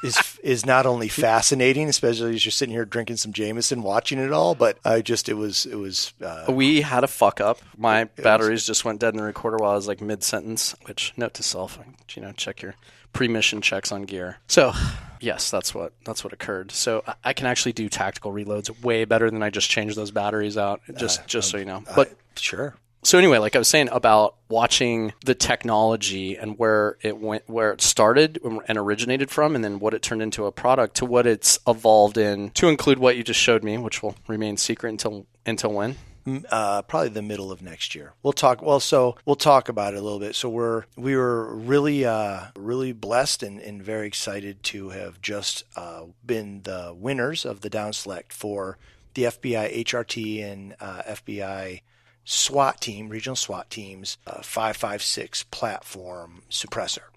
is 0.03 0.39
is 0.43 0.65
not 0.65 0.85
only 0.85 1.07
fascinating, 1.07 1.89
especially 1.89 2.35
as 2.35 2.45
you're 2.45 2.51
sitting 2.51 2.73
here 2.73 2.85
drinking 2.85 3.17
some 3.17 3.33
Jameson, 3.33 3.83
watching 3.83 4.17
it 4.17 4.31
all, 4.31 4.55
but 4.55 4.77
I 4.85 5.01
just 5.01 5.29
it 5.29 5.33
was 5.33 5.65
it 5.65 5.75
was. 5.75 6.13
Uh, 6.23 6.45
we 6.49 6.81
had 6.81 7.03
a 7.03 7.07
fuck 7.07 7.41
up. 7.41 7.59
My 7.77 8.05
batteries 8.05 8.61
was, 8.61 8.65
just 8.65 8.85
went 8.85 9.01
dead 9.01 9.13
in 9.13 9.17
the 9.17 9.23
recorder 9.23 9.57
while 9.57 9.71
I 9.71 9.75
was 9.75 9.87
like 9.87 10.01
mid 10.01 10.23
sentence. 10.23 10.73
Which 10.85 11.13
note 11.17 11.33
to 11.35 11.43
self, 11.43 11.77
you 12.13 12.21
know, 12.21 12.31
check 12.31 12.61
your 12.61 12.75
pre-mission 13.13 13.61
checks 13.61 13.91
on 13.91 14.03
gear. 14.03 14.37
So, 14.47 14.73
yes, 15.19 15.51
that's 15.51 15.73
what 15.73 15.93
that's 16.05 16.23
what 16.23 16.33
occurred. 16.33 16.71
So 16.71 17.03
I 17.23 17.33
can 17.33 17.47
actually 17.47 17.73
do 17.73 17.89
tactical 17.89 18.31
reloads 18.31 18.81
way 18.83 19.05
better 19.05 19.29
than 19.29 19.43
I 19.43 19.49
just 19.49 19.69
change 19.69 19.95
those 19.95 20.11
batteries 20.11 20.57
out. 20.57 20.81
Just 20.97 21.21
uh, 21.21 21.23
just 21.27 21.49
so 21.49 21.57
you 21.57 21.65
know. 21.65 21.83
But 21.95 22.13
sure, 22.35 22.75
so 23.03 23.17
anyway, 23.17 23.39
like 23.39 23.55
I 23.55 23.59
was 23.59 23.67
saying 23.67 23.89
about 23.91 24.35
watching 24.47 25.13
the 25.25 25.33
technology 25.33 26.37
and 26.37 26.57
where 26.59 26.97
it 27.01 27.17
went, 27.17 27.49
where 27.49 27.71
it 27.71 27.81
started 27.81 28.39
and 28.43 28.77
originated 28.77 29.31
from, 29.31 29.55
and 29.55 29.63
then 29.63 29.79
what 29.79 29.95
it 29.95 30.03
turned 30.03 30.21
into 30.21 30.45
a 30.45 30.51
product 30.51 30.97
to 30.97 31.05
what 31.05 31.25
it's 31.25 31.57
evolved 31.67 32.17
in 32.17 32.51
to 32.51 32.67
include 32.67 32.99
what 32.99 33.17
you 33.17 33.23
just 33.23 33.39
showed 33.39 33.63
me, 33.63 33.77
which 33.77 34.03
will 34.03 34.15
remain 34.27 34.55
secret 34.55 34.89
until 34.89 35.25
until 35.45 35.73
when 35.73 35.95
Uh, 36.49 36.81
probably 36.83 37.09
the 37.09 37.21
middle 37.21 37.51
of 37.51 37.61
next 37.61 37.95
year. 37.95 38.13
We'll 38.21 38.33
talk. 38.33 38.61
Well, 38.61 38.79
so 38.79 39.15
we'll 39.25 39.35
talk 39.35 39.69
about 39.69 39.93
it 39.93 39.97
a 39.97 40.01
little 40.01 40.19
bit. 40.19 40.35
So 40.35 40.49
we're 40.49 40.85
we 40.95 41.15
were 41.15 41.53
really 41.55 42.05
uh, 42.05 42.47
really 42.55 42.91
blessed 42.91 43.43
and, 43.43 43.59
and 43.59 43.81
very 43.81 44.07
excited 44.07 44.63
to 44.63 44.89
have 44.89 45.21
just 45.21 45.63
uh, 45.75 46.03
been 46.25 46.61
the 46.63 46.95
winners 46.95 47.45
of 47.45 47.61
the 47.61 47.69
down 47.69 47.93
select 47.93 48.33
for 48.33 48.77
the 49.13 49.23
FBI 49.23 49.83
HRT 49.83 50.43
and 50.43 50.75
uh, 50.79 51.01
FBI 51.07 51.81
SWAT 52.23 52.79
team, 52.79 53.09
regional 53.09 53.35
SWAT 53.35 53.69
teams, 53.69 54.17
uh, 54.27 54.41
556 54.41 55.43
platform 55.43 56.43
suppressor 56.49 57.11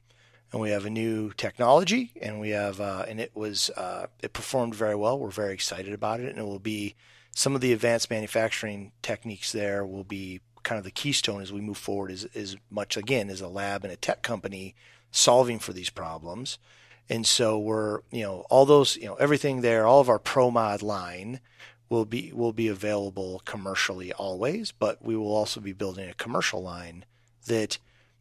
and 0.55 0.61
we 0.61 0.71
have 0.71 0.87
a 0.87 0.91
new 0.91 1.33
technology 1.33 2.13
and 2.23 2.39
we 2.39 2.51
have 2.51 2.81
uh, 2.81 3.05
and 3.09 3.21
it 3.21 3.33
was 3.35 3.71
uh, 3.71 4.07
it 4.23 4.33
performed 4.33 4.73
very 4.73 4.95
well 4.95 5.19
we're 5.19 5.29
very 5.29 5.53
excited 5.53 5.93
about 5.93 6.21
it 6.21 6.29
and 6.29 6.39
it 6.39 6.45
will 6.45 6.61
be 6.61 6.95
some 7.35 7.55
of 7.55 7.61
the 7.61 7.73
advanced 7.73 8.11
manufacturing 8.11 8.93
techniques 9.03 9.53
there 9.53 9.85
will 9.85 10.05
be 10.05 10.41
kind 10.63 10.79
of 10.79 10.85
the 10.85 10.91
keystone 10.91 11.43
as 11.43 11.53
we 11.53 11.61
move 11.61 11.77
forward 11.77 12.11
is, 12.11 12.25
is 12.27 12.57
much 12.71 12.97
again 12.97 13.29
as 13.29 13.41
a 13.41 13.49
lab 13.49 13.85
and 13.85 13.93
a 13.93 13.97
tech 13.97 14.23
company 14.23 14.75
solving 15.11 15.59
for 15.59 15.73
these 15.73 15.91
problems. 15.91 16.59
And 17.09 17.27
so 17.27 17.59
we're 17.59 18.01
you 18.11 18.23
know 18.23 18.47
all 18.49 18.65
those 18.65 18.97
you 18.97 19.07
know 19.07 19.15
everything 19.17 19.61
there 19.61 19.87
all 19.87 20.01
of 20.01 20.09
our 20.09 20.19
ProMod 20.19 20.83
line 20.83 21.41
will 21.91 22.07
be 22.07 22.33
will 22.33 22.55
be 22.55 22.69
available 22.69 23.43
commercially 23.45 24.11
always 24.15 24.73
but 24.73 25.05
we 25.05 25.15
will 25.15 25.35
also 25.35 25.61
be 25.61 25.75
building 25.75 26.09
a 26.09 26.15
commercial 26.15 26.63
line 26.63 27.05
that 27.47 27.77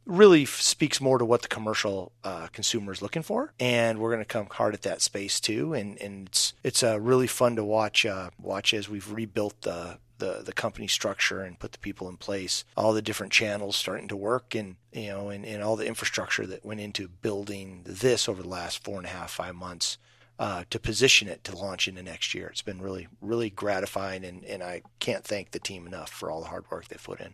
really 0.06 0.46
speaks 0.46 1.00
more 1.00 1.18
to 1.18 1.26
what 1.26 1.42
the 1.42 1.48
commercial 1.48 2.12
uh, 2.24 2.48
consumer 2.48 2.92
is 2.92 3.02
looking 3.02 3.22
for, 3.22 3.54
and 3.60 4.00
we're 4.00 4.12
going 4.12 4.22
to 4.22 4.26
come 4.26 4.48
hard 4.50 4.74
at 4.74 4.82
that 4.84 5.02
space 5.02 5.40
too. 5.40 5.74
And 5.74 6.00
and 6.02 6.28
it's 6.28 6.54
it's 6.64 6.84
uh, 6.84 7.00
really 7.00 7.28
fun 7.28 7.56
to 7.56 7.64
watch 7.64 8.06
uh, 8.06 8.30
watch 8.40 8.74
as 8.74 8.90
we've 8.90 9.12
rebuilt 9.12 9.62
the. 9.62 10.00
The, 10.20 10.42
the 10.46 10.54
company 10.54 10.88
structure 10.88 11.42
and 11.42 11.60
put 11.60 11.74
the 11.74 11.80
people 11.80 12.08
in 12.08 12.16
place, 12.16 12.64
all 12.78 12.94
the 12.94 13.02
different 13.02 13.34
channels 13.34 13.76
starting 13.76 14.08
to 14.08 14.16
work, 14.16 14.56
and 14.56 14.78
you 14.94 15.10
know, 15.10 15.30
and, 15.30 15.44
and 15.44 15.62
all 15.62 15.76
the 15.76 15.88
infrastructure 15.88 16.46
that 16.46 16.64
went 16.64 16.80
into 16.80 17.10
building 17.10 17.82
this 17.84 18.30
over 18.30 18.42
the 18.42 18.48
last 18.48 18.82
four 18.86 18.98
and 18.98 19.06
a 19.06 19.10
half, 19.10 19.32
five 19.32 19.56
months 19.56 19.98
uh, 20.40 20.64
to 20.70 20.80
position 20.80 21.28
it 21.28 21.44
to 21.44 21.58
launch 21.58 21.88
into 21.88 22.04
next 22.04 22.34
year. 22.34 22.48
It's 22.48 22.62
been 22.62 22.82
really, 22.82 23.08
really 23.22 23.50
gratifying, 23.50 24.24
and, 24.24 24.46
and 24.46 24.64
I 24.64 24.84
can't 25.00 25.26
thank 25.26 25.52
the 25.52 25.60
team 25.60 25.86
enough 25.88 26.10
for 26.10 26.32
all 26.32 26.42
the 26.42 26.48
hard 26.48 26.70
work 26.72 26.88
they've 26.88 27.04
put 27.04 27.20
in. 27.20 27.34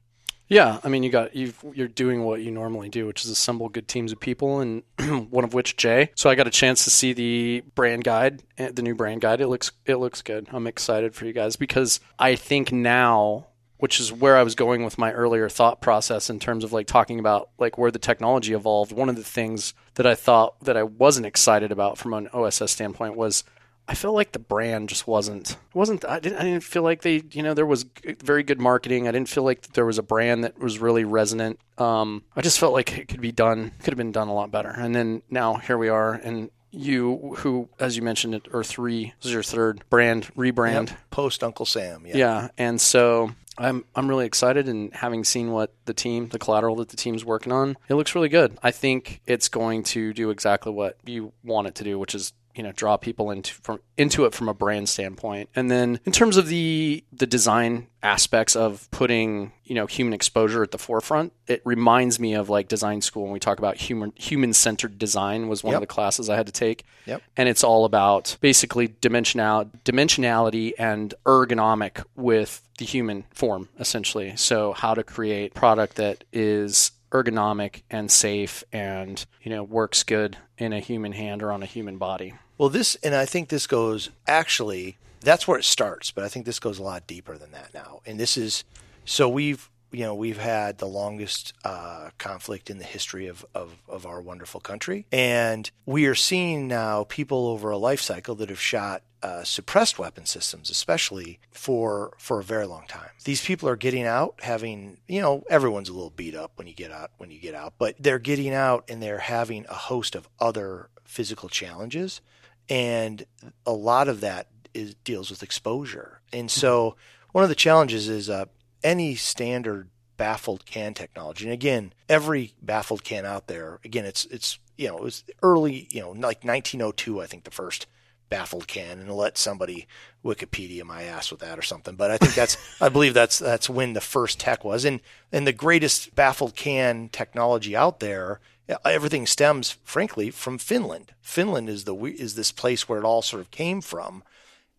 Yeah, 0.50 0.80
I 0.84 0.90
mean, 0.90 1.04
you 1.04 1.12
got 1.12 1.36
you 1.36 1.54
you're 1.74 1.88
doing 1.88 2.24
what 2.24 2.42
you 2.42 2.50
normally 2.50 2.90
do, 2.90 3.06
which 3.06 3.24
is 3.24 3.30
assemble 3.30 3.70
good 3.70 3.88
teams 3.88 4.12
of 4.12 4.20
people, 4.20 4.60
and 4.60 4.82
one 5.30 5.44
of 5.44 5.54
which 5.54 5.78
Jay. 5.78 6.10
So 6.16 6.28
I 6.28 6.36
got 6.36 6.48
a 6.48 6.52
chance 6.52 6.84
to 6.86 6.90
see 6.90 7.14
the 7.14 7.64
brand 7.76 8.04
guide, 8.04 8.42
eh, 8.58 8.72
the 8.74 8.82
new 8.82 8.96
brand 8.96 9.22
guide. 9.22 9.42
It 9.42 9.48
looks 9.48 9.72
it 9.86 9.98
looks 9.98 10.24
good. 10.24 10.48
I'm 10.52 10.66
excited 10.66 11.14
for 11.14 11.26
you 11.26 11.34
guys 11.34 11.56
because 11.56 12.00
I 12.18 12.34
think 12.34 12.72
now, 12.72 13.46
which 13.78 14.00
is 14.00 14.12
where 14.12 14.38
I 14.38 14.44
was 14.44 14.56
going 14.56 14.84
with 14.84 14.98
my 14.98 15.12
earlier 15.12 15.50
thought 15.50 15.82
process 15.82 16.32
in 16.32 16.40
terms 16.40 16.64
of 16.64 16.74
like 16.74 16.88
talking 16.88 17.20
about 17.20 17.52
like 17.60 17.78
where 17.78 17.92
the 17.92 18.00
technology 18.00 18.54
evolved. 18.54 18.92
One 18.92 19.10
of 19.10 19.16
the 19.16 19.24
things 19.24 19.76
that 19.96 20.08
I 20.08 20.16
thought 20.16 20.60
that 20.62 20.76
I 20.76 20.84
wasn't 20.84 21.28
excited 21.28 21.72
about 21.72 22.00
from 22.00 22.16
an 22.16 22.28
OSS 22.34 22.72
standpoint 22.72 23.16
was 23.16 23.44
I 23.89 23.95
felt 23.95 24.13
like 24.13 24.34
the 24.34 24.39
brand 24.39 24.88
just 24.88 25.08
wasn't 25.08 25.58
wasn't 25.73 26.06
I 26.06 26.19
didn't 26.19 26.38
I 26.38 26.43
didn't 26.43 26.63
feel 26.63 26.84
like 26.84 27.02
they 27.02 27.23
you 27.32 27.41
know 27.41 27.56
there 27.56 27.65
was 27.65 27.88
very 28.21 28.43
good 28.43 28.62
marketing. 28.62 29.08
I 29.08 29.12
didn't 29.12 29.30
feel 29.30 29.43
like 29.43 29.73
there 29.73 29.86
was 29.86 29.97
a 29.97 30.04
brand 30.04 30.43
that 30.43 30.60
was 30.60 30.78
really 30.78 31.06
resonant. 31.06 31.60
Um, 31.80 32.23
I 32.36 32.41
just 32.41 32.60
felt 32.60 32.73
like 32.73 32.95
it 32.99 33.08
could 33.08 33.19
be 33.19 33.32
done 33.32 33.71
could 33.80 33.91
have 33.91 33.97
been 33.97 34.12
done 34.12 34.28
a 34.28 34.34
lot 34.34 34.52
better. 34.52 34.69
And 34.69 34.93
then 34.93 35.23
now 35.32 35.56
here 35.56 35.78
we 35.78 35.89
are, 35.89 36.13
and 36.13 36.52
you 36.69 37.34
who 37.38 37.67
as 37.80 37.97
you 37.97 38.04
mentioned 38.04 38.36
it 38.36 38.47
or 38.54 38.63
three 38.63 39.12
this 39.17 39.25
is 39.25 39.34
your 39.34 39.41
third 39.41 39.84
brand 39.89 40.28
rebrand 40.36 40.89
yep. 40.89 40.99
post 41.10 41.43
Uncle 41.43 41.65
Sam. 41.65 42.06
Yeah. 42.06 42.17
Yeah, 42.17 42.47
and 42.60 42.80
so 42.80 43.32
I'm 43.60 43.84
I'm 43.93 44.08
really 44.08 44.25
excited 44.25 44.69
and 44.69 44.93
having 44.93 45.23
seen 45.23 45.52
what 45.52 45.73
the 45.86 45.93
team, 45.93 46.30
the 46.30 46.39
collateral 46.39 46.78
that 46.78 46.89
the 46.89 46.97
team's 46.97 47.25
working 47.25 47.52
on, 47.52 47.75
it 47.89 47.95
looks 47.95 48.15
really 48.15 48.30
good. 48.30 48.58
I 48.63 48.71
think 48.71 49.21
it's 49.25 49.49
going 49.49 49.84
to 49.84 50.13
do 50.13 50.30
exactly 50.30 50.71
what 50.71 50.97
you 51.06 51.34
want 51.43 51.67
it 51.67 51.75
to 51.75 51.84
do, 51.84 51.99
which 51.99 52.15
is 52.15 52.34
you 52.60 52.63
know 52.63 52.74
draw 52.74 52.98
people 52.98 53.32
into 53.32 53.54
from 53.54 53.80
into 53.98 54.26
it 54.26 54.34
from 54.34 54.50
a 54.50 54.54
brand 54.54 54.89
standpoint. 54.89 55.50
And 55.56 55.72
then 55.72 56.02
in 56.04 56.12
terms 56.12 56.36
of 56.36 56.48
the 56.50 57.06
the 57.13 57.26
design 57.26 57.88
aspects 58.04 58.54
of 58.54 58.91
putting 58.91 59.54
you 59.63 59.76
know 59.76 59.86
human 59.86 60.13
exposure 60.13 60.62
at 60.62 60.72
the 60.72 60.78
forefront, 60.78 61.32
it 61.48 61.62
reminds 61.63 62.19
me 62.19 62.34
of 62.34 62.50
like 62.50 62.67
design 62.67 63.00
school 63.00 63.24
when 63.24 63.32
we 63.32 63.39
talk 63.39 63.60
about 63.60 63.78
human 63.78 64.12
human 64.17 64.52
centered 64.52 65.00
design 65.00 65.48
was 65.48 65.63
one 65.63 65.72
yep. 65.72 65.78
of 65.78 65.88
the 65.88 65.93
classes 65.93 66.30
I 66.30 66.36
had 66.36 66.48
to 66.48 66.52
take. 66.52 66.84
Yep. 67.06 67.24
And 67.38 67.48
it's 67.48 67.63
all 67.63 67.86
about 67.86 68.36
basically 68.41 68.93
dimensional 69.00 69.72
dimensionality 69.86 70.74
and 70.78 71.13
ergonomic 71.26 72.04
with 72.17 72.62
the 72.78 72.84
human 72.84 73.24
form 73.34 73.69
essentially. 73.80 74.36
So 74.36 74.74
how 74.74 74.95
to 74.95 75.04
create 75.04 75.54
product 75.54 75.95
that 75.95 76.26
is 76.34 76.91
ergonomic 77.12 77.82
and 77.89 78.12
safe 78.12 78.63
and 78.72 79.26
you 79.41 79.50
know 79.50 79.63
works 79.63 80.04
good 80.04 80.38
in 80.58 80.74
a 80.74 80.80
human 80.80 81.13
hand 81.13 81.41
or 81.41 81.52
on 81.52 81.63
a 81.63 81.65
human 81.65 81.98
body. 81.98 82.34
Well, 82.60 82.69
this, 82.69 82.95
and 82.95 83.15
I 83.15 83.26
think 83.26 83.48
this 83.48 83.65
goes 83.67 84.10
actually, 84.28 84.98
that's 85.22 85.48
where 85.48 85.58
it 85.58 85.63
starts, 85.63 86.12
but 86.12 86.26
I 86.26 86.28
think 86.28 86.45
this 86.45 86.60
goes 86.60 86.78
a 86.78 86.84
lot 86.84 87.08
deeper 87.08 87.38
than 87.38 87.52
that 87.54 87.74
now. 87.74 88.02
And 88.06 88.19
this 88.19 88.36
is, 88.36 88.65
so 89.06 89.30
we've, 89.30 89.69
you 89.91 90.04
know, 90.04 90.15
we've 90.15 90.38
had 90.38 90.78
the 90.78 90.88
longest 90.88 91.54
uh, 91.63 92.10
conflict 92.17 92.69
in 92.69 92.78
the 92.78 92.86
history 92.86 93.28
of, 93.28 93.45
of, 93.56 93.75
of, 93.88 94.06
our 94.06 94.21
wonderful 94.21 94.60
country. 94.60 95.06
And 95.12 95.69
we 95.86 96.06
are 96.06 96.15
seeing 96.15 96.67
now 96.67 97.06
people 97.06 97.47
over 97.47 97.71
a 97.71 97.78
life 97.78 98.02
cycle 98.02 98.36
that 98.36 98.49
have 98.49 98.62
shot 98.62 99.04
uh, 99.21 99.43
suppressed 99.43 99.99
weapon 99.99 100.25
systems, 100.25 100.69
especially 100.69 101.39
for 101.52 102.13
for 102.17 102.39
a 102.39 102.43
very 102.43 102.65
long 102.65 102.86
time. 102.88 103.10
These 103.25 103.43
people 103.43 103.67
are 103.67 103.75
getting 103.75 104.06
out, 104.06 104.36
having 104.41 104.99
you 105.08 105.21
know 105.21 105.43
everyone's 105.49 105.89
a 105.89 105.93
little 105.93 106.10
beat 106.10 106.36
up 106.36 106.54
when 106.56 106.67
you 106.67 106.73
get 106.73 106.91
out 106.91 107.12
when 107.17 107.30
you 107.30 107.39
get 107.39 107.54
out, 107.54 107.73
but 107.78 107.95
they're 107.99 108.19
getting 108.19 108.54
out 108.54 108.86
and 108.89 109.04
they're 109.04 109.19
having 109.19 109.65
a 109.67 109.73
host 109.73 110.15
of 110.15 110.30
other 110.39 110.89
physical 111.04 111.49
challenges 111.49 112.21
and 112.69 113.25
a 113.65 113.71
lot 113.71 114.08
of 114.08 114.21
that 114.21 114.47
is 114.73 114.93
deals 115.04 115.30
with 115.30 115.41
exposure. 115.41 116.21
And 116.32 116.49
so 116.52 116.95
one 117.32 117.43
of 117.43 117.49
the 117.49 117.56
challenges 117.56 118.08
is 118.08 118.30
uh, 118.30 118.45
any 118.84 119.15
standard 119.15 119.89
baffled 120.18 120.65
can 120.65 120.94
technology. 120.94 121.46
And 121.46 121.54
again, 121.54 121.94
every 122.08 122.54
baffled 122.62 123.04
can 123.04 123.26
out 123.26 123.48
there, 123.48 123.80
again, 123.84 124.06
it's 124.06 124.26
it's 124.26 124.60
you 124.78 124.88
know 124.88 124.98
it 124.98 125.04
was 125.04 125.24
early, 125.42 125.88
you 125.92 126.02
know, 126.02 126.10
like 126.10 126.44
1902, 126.44 127.22
I 127.22 127.26
think 127.26 127.44
the 127.44 127.52
first 127.52 127.88
baffled 128.30 128.68
can, 128.68 129.00
and 129.00 129.12
let 129.12 129.38
somebody 129.38 129.88
Wikipedia 130.24 130.84
my 130.84 131.04
ass 131.04 131.32
with 131.32 131.39
that 131.39 131.58
or 131.58 131.63
something. 131.63 131.96
But 131.96 132.12
I 132.12 132.18
think 132.18 132.36
that's 132.36 132.58
I 132.82 132.89
believe 132.89 133.13
that's 133.13 133.39
that's 133.39 133.70
when 133.70 133.94
the 133.94 134.02
first 134.02 134.39
tech 134.39 134.63
was, 134.63 134.86
and 134.86 135.00
and 135.32 135.48
the 135.48 135.54
greatest 135.54 136.15
baffled 136.15 136.56
can 136.56 137.10
technology 137.10 137.76
out 137.76 138.00
there 138.00 138.39
everything 138.86 139.26
stems, 139.26 139.72
frankly, 139.84 140.30
from 140.30 140.58
Finland. 140.58 141.13
Finland 141.22 141.70
is 141.70 141.86
the 141.86 141.96
is 141.96 142.36
this 142.36 142.52
place 142.52 142.88
where 142.88 143.00
it 143.00 143.06
all 143.06 143.22
sort 143.22 143.42
of 143.42 143.52
came 143.52 143.82
from, 143.82 144.24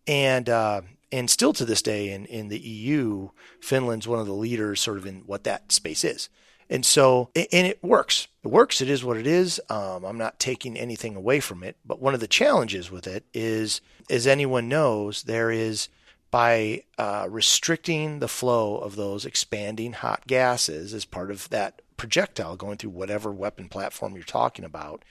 and 0.07 0.49
uh, 0.49 0.81
and 1.11 1.29
still 1.29 1.53
to 1.53 1.65
this 1.65 1.81
day 1.81 2.11
in 2.11 2.25
in 2.25 2.47
the 2.47 2.59
EU, 2.59 3.29
Finland's 3.59 4.07
one 4.07 4.19
of 4.19 4.27
the 4.27 4.33
leaders, 4.33 4.81
sort 4.81 4.97
of 4.97 5.05
in 5.05 5.21
what 5.25 5.43
that 5.43 5.71
space 5.71 6.03
is. 6.03 6.29
And 6.69 6.85
so, 6.85 7.29
and 7.35 7.67
it 7.67 7.83
works. 7.83 8.29
It 8.45 8.47
works. 8.47 8.79
It 8.79 8.89
is 8.89 9.03
what 9.03 9.17
it 9.17 9.27
is. 9.27 9.59
Um, 9.69 10.05
I'm 10.05 10.17
not 10.17 10.39
taking 10.39 10.77
anything 10.77 11.17
away 11.17 11.41
from 11.41 11.63
it. 11.63 11.75
But 11.85 12.01
one 12.01 12.13
of 12.13 12.21
the 12.21 12.29
challenges 12.29 12.89
with 12.89 13.07
it 13.07 13.25
is, 13.33 13.81
as 14.09 14.25
anyone 14.25 14.69
knows, 14.69 15.23
there 15.23 15.51
is 15.51 15.89
by 16.31 16.83
uh, 16.97 17.27
restricting 17.29 18.19
the 18.19 18.29
flow 18.29 18.77
of 18.77 18.95
those 18.95 19.25
expanding 19.25 19.91
hot 19.91 20.25
gases 20.27 20.93
as 20.93 21.03
part 21.03 21.29
of 21.29 21.49
that 21.49 21.81
projectile 21.97 22.55
going 22.55 22.77
through 22.77 22.91
whatever 22.91 23.33
weapon 23.33 23.67
platform 23.67 24.15
you're 24.15 24.23
talking 24.23 24.63
about, 24.63 25.03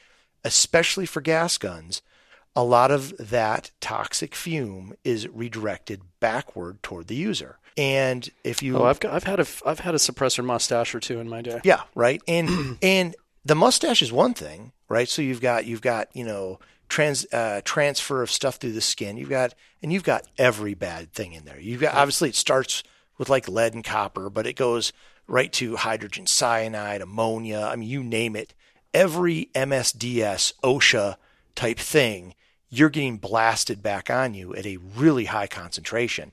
especially 0.43 1.05
for 1.05 1.21
gas 1.21 1.59
guns, 1.59 2.01
a 2.57 2.65
lot 2.65 2.91
of 2.91 3.17
that 3.19 3.71
toxic 3.81 4.35
fume 4.35 4.95
is 5.05 5.29
redirected 5.29 6.03
backward 6.19 6.83
toward 6.83 7.07
the 7.07 7.15
user. 7.15 7.59
And 7.77 8.29
if 8.45 8.63
you 8.63 8.77
Oh, 8.77 8.85
I've 8.85 9.01
got, 9.01 9.15
I've 9.15 9.25
had 9.25 9.41
a 9.41 9.47
I've 9.65 9.81
had 9.81 9.95
a 9.95 9.99
suppressor 9.99 10.45
mustache 10.45 10.95
or 10.95 11.01
two 11.01 11.21
in 11.21 11.29
my 11.29 11.41
day. 11.43 11.61
Yeah, 11.65 11.83
right. 11.95 12.21
And 12.27 12.79
and 12.83 13.15
the 13.45 13.55
mustache 13.55 14.03
is 14.03 14.13
one 14.13 14.35
thing, 14.35 14.73
right? 14.89 15.09
So 15.09 15.23
you've 15.23 15.41
got 15.41 15.67
you've 15.67 15.81
got, 15.81 16.15
you 16.15 16.25
know, 16.25 16.59
trans 16.89 17.25
uh, 17.33 17.61
transfer 17.65 18.23
of 18.23 18.31
stuff 18.31 18.57
through 18.57 18.73
the 18.73 18.81
skin. 18.81 19.17
You've 19.17 19.31
got 19.31 19.55
and 19.83 19.93
you've 19.93 20.05
got 20.05 20.27
every 20.37 20.75
bad 20.75 21.13
thing 21.13 21.33
in 21.33 21.45
there. 21.45 21.61
You've 21.61 21.81
got 21.81 21.95
obviously 21.95 22.29
it 22.31 22.35
starts 22.35 22.83
with 23.17 23.29
like 23.29 23.49
lead 23.49 23.75
and 23.75 23.85
copper, 23.85 24.29
but 24.29 24.47
it 24.47 24.57
goes 24.57 24.93
right 25.27 25.53
to 25.55 25.77
hydrogen 25.77 26.27
cyanide, 26.27 27.01
ammonia. 27.01 27.69
I 27.73 27.77
mean, 27.77 27.89
you 27.89 28.03
name 28.03 28.35
it. 28.35 28.53
Every 28.93 29.49
MSDS, 29.55 30.53
OSHA 30.65 31.17
type 31.55 31.79
thing, 31.79 32.35
you're 32.71 32.89
getting 32.89 33.19
blasted 33.19 33.83
back 33.83 34.09
on 34.09 34.33
you 34.35 34.55
at 34.55 34.67
a 34.67 34.79
really 34.79 35.27
high 35.27 35.49
concentration. 35.49 36.33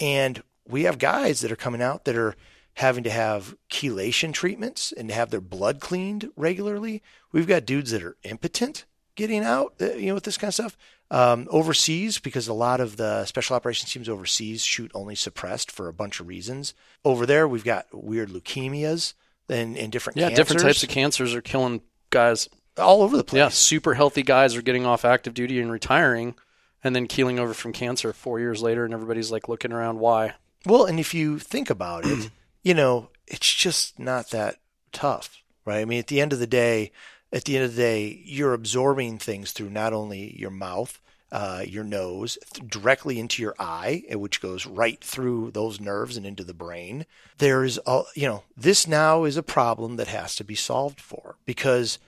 And 0.00 0.42
we 0.68 0.82
have 0.82 0.98
guys 0.98 1.40
that 1.40 1.52
are 1.52 1.56
coming 1.56 1.80
out 1.80 2.04
that 2.04 2.16
are 2.16 2.34
having 2.74 3.04
to 3.04 3.10
have 3.10 3.56
chelation 3.70 4.32
treatments 4.32 4.92
and 4.92 5.10
have 5.10 5.30
their 5.30 5.40
blood 5.40 5.80
cleaned 5.80 6.28
regularly. 6.36 7.02
We've 7.32 7.46
got 7.46 7.64
dudes 7.64 7.92
that 7.92 8.02
are 8.02 8.16
impotent 8.24 8.84
getting 9.14 9.44
out, 9.44 9.74
uh, 9.80 9.94
you 9.94 10.08
know, 10.08 10.14
with 10.14 10.24
this 10.24 10.36
kind 10.36 10.48
of 10.48 10.54
stuff. 10.54 10.76
Um, 11.08 11.46
overseas, 11.50 12.18
because 12.18 12.48
a 12.48 12.52
lot 12.52 12.80
of 12.80 12.96
the 12.96 13.24
special 13.26 13.54
operations 13.54 13.92
teams 13.92 14.08
overseas 14.08 14.64
shoot 14.64 14.90
only 14.92 15.14
suppressed 15.14 15.70
for 15.70 15.88
a 15.88 15.92
bunch 15.92 16.18
of 16.18 16.26
reasons. 16.26 16.74
Over 17.04 17.26
there, 17.26 17.46
we've 17.46 17.64
got 17.64 17.86
weird 17.92 18.30
leukemias 18.30 19.14
and, 19.48 19.76
and 19.76 19.92
different 19.92 20.16
yeah, 20.16 20.28
cancers. 20.28 20.36
different 20.36 20.62
types 20.62 20.82
of 20.82 20.88
cancers 20.88 21.32
are 21.32 21.40
killing 21.40 21.80
guys. 22.10 22.48
All 22.78 23.02
over 23.02 23.16
the 23.16 23.24
place. 23.24 23.38
Yeah, 23.38 23.48
super 23.48 23.94
healthy 23.94 24.22
guys 24.22 24.56
are 24.56 24.62
getting 24.62 24.86
off 24.86 25.04
active 25.04 25.34
duty 25.34 25.60
and 25.60 25.70
retiring, 25.70 26.34
and 26.82 26.94
then 26.94 27.06
keeling 27.06 27.38
over 27.38 27.54
from 27.54 27.72
cancer 27.72 28.12
four 28.12 28.38
years 28.38 28.62
later, 28.62 28.84
and 28.84 28.94
everybody's 28.94 29.30
like 29.30 29.48
looking 29.48 29.72
around. 29.72 29.98
Why? 29.98 30.34
Well, 30.64 30.84
and 30.84 30.98
if 30.98 31.14
you 31.14 31.38
think 31.38 31.70
about 31.70 32.04
it, 32.06 32.30
you 32.62 32.74
know, 32.74 33.10
it's 33.26 33.52
just 33.52 33.98
not 33.98 34.30
that 34.30 34.56
tough, 34.92 35.42
right? 35.64 35.80
I 35.80 35.84
mean, 35.84 35.98
at 35.98 36.08
the 36.08 36.20
end 36.20 36.32
of 36.32 36.38
the 36.38 36.46
day, 36.46 36.92
at 37.32 37.44
the 37.44 37.56
end 37.56 37.64
of 37.64 37.74
the 37.74 37.82
day, 37.82 38.22
you're 38.24 38.54
absorbing 38.54 39.18
things 39.18 39.52
through 39.52 39.70
not 39.70 39.92
only 39.92 40.38
your 40.38 40.50
mouth, 40.50 41.00
uh, 41.32 41.64
your 41.66 41.84
nose, 41.84 42.38
th- 42.52 42.68
directly 42.68 43.18
into 43.18 43.42
your 43.42 43.54
eye, 43.58 44.04
eh, 44.08 44.14
which 44.14 44.40
goes 44.40 44.64
right 44.64 45.02
through 45.02 45.50
those 45.50 45.80
nerves 45.80 46.16
and 46.16 46.24
into 46.24 46.44
the 46.44 46.54
brain. 46.54 47.04
There's, 47.38 47.78
a, 47.86 48.02
you 48.14 48.28
know, 48.28 48.44
this 48.56 48.86
now 48.86 49.24
is 49.24 49.36
a 49.36 49.42
problem 49.42 49.96
that 49.96 50.06
has 50.08 50.36
to 50.36 50.44
be 50.44 50.54
solved 50.54 51.00
for 51.00 51.36
because 51.44 51.98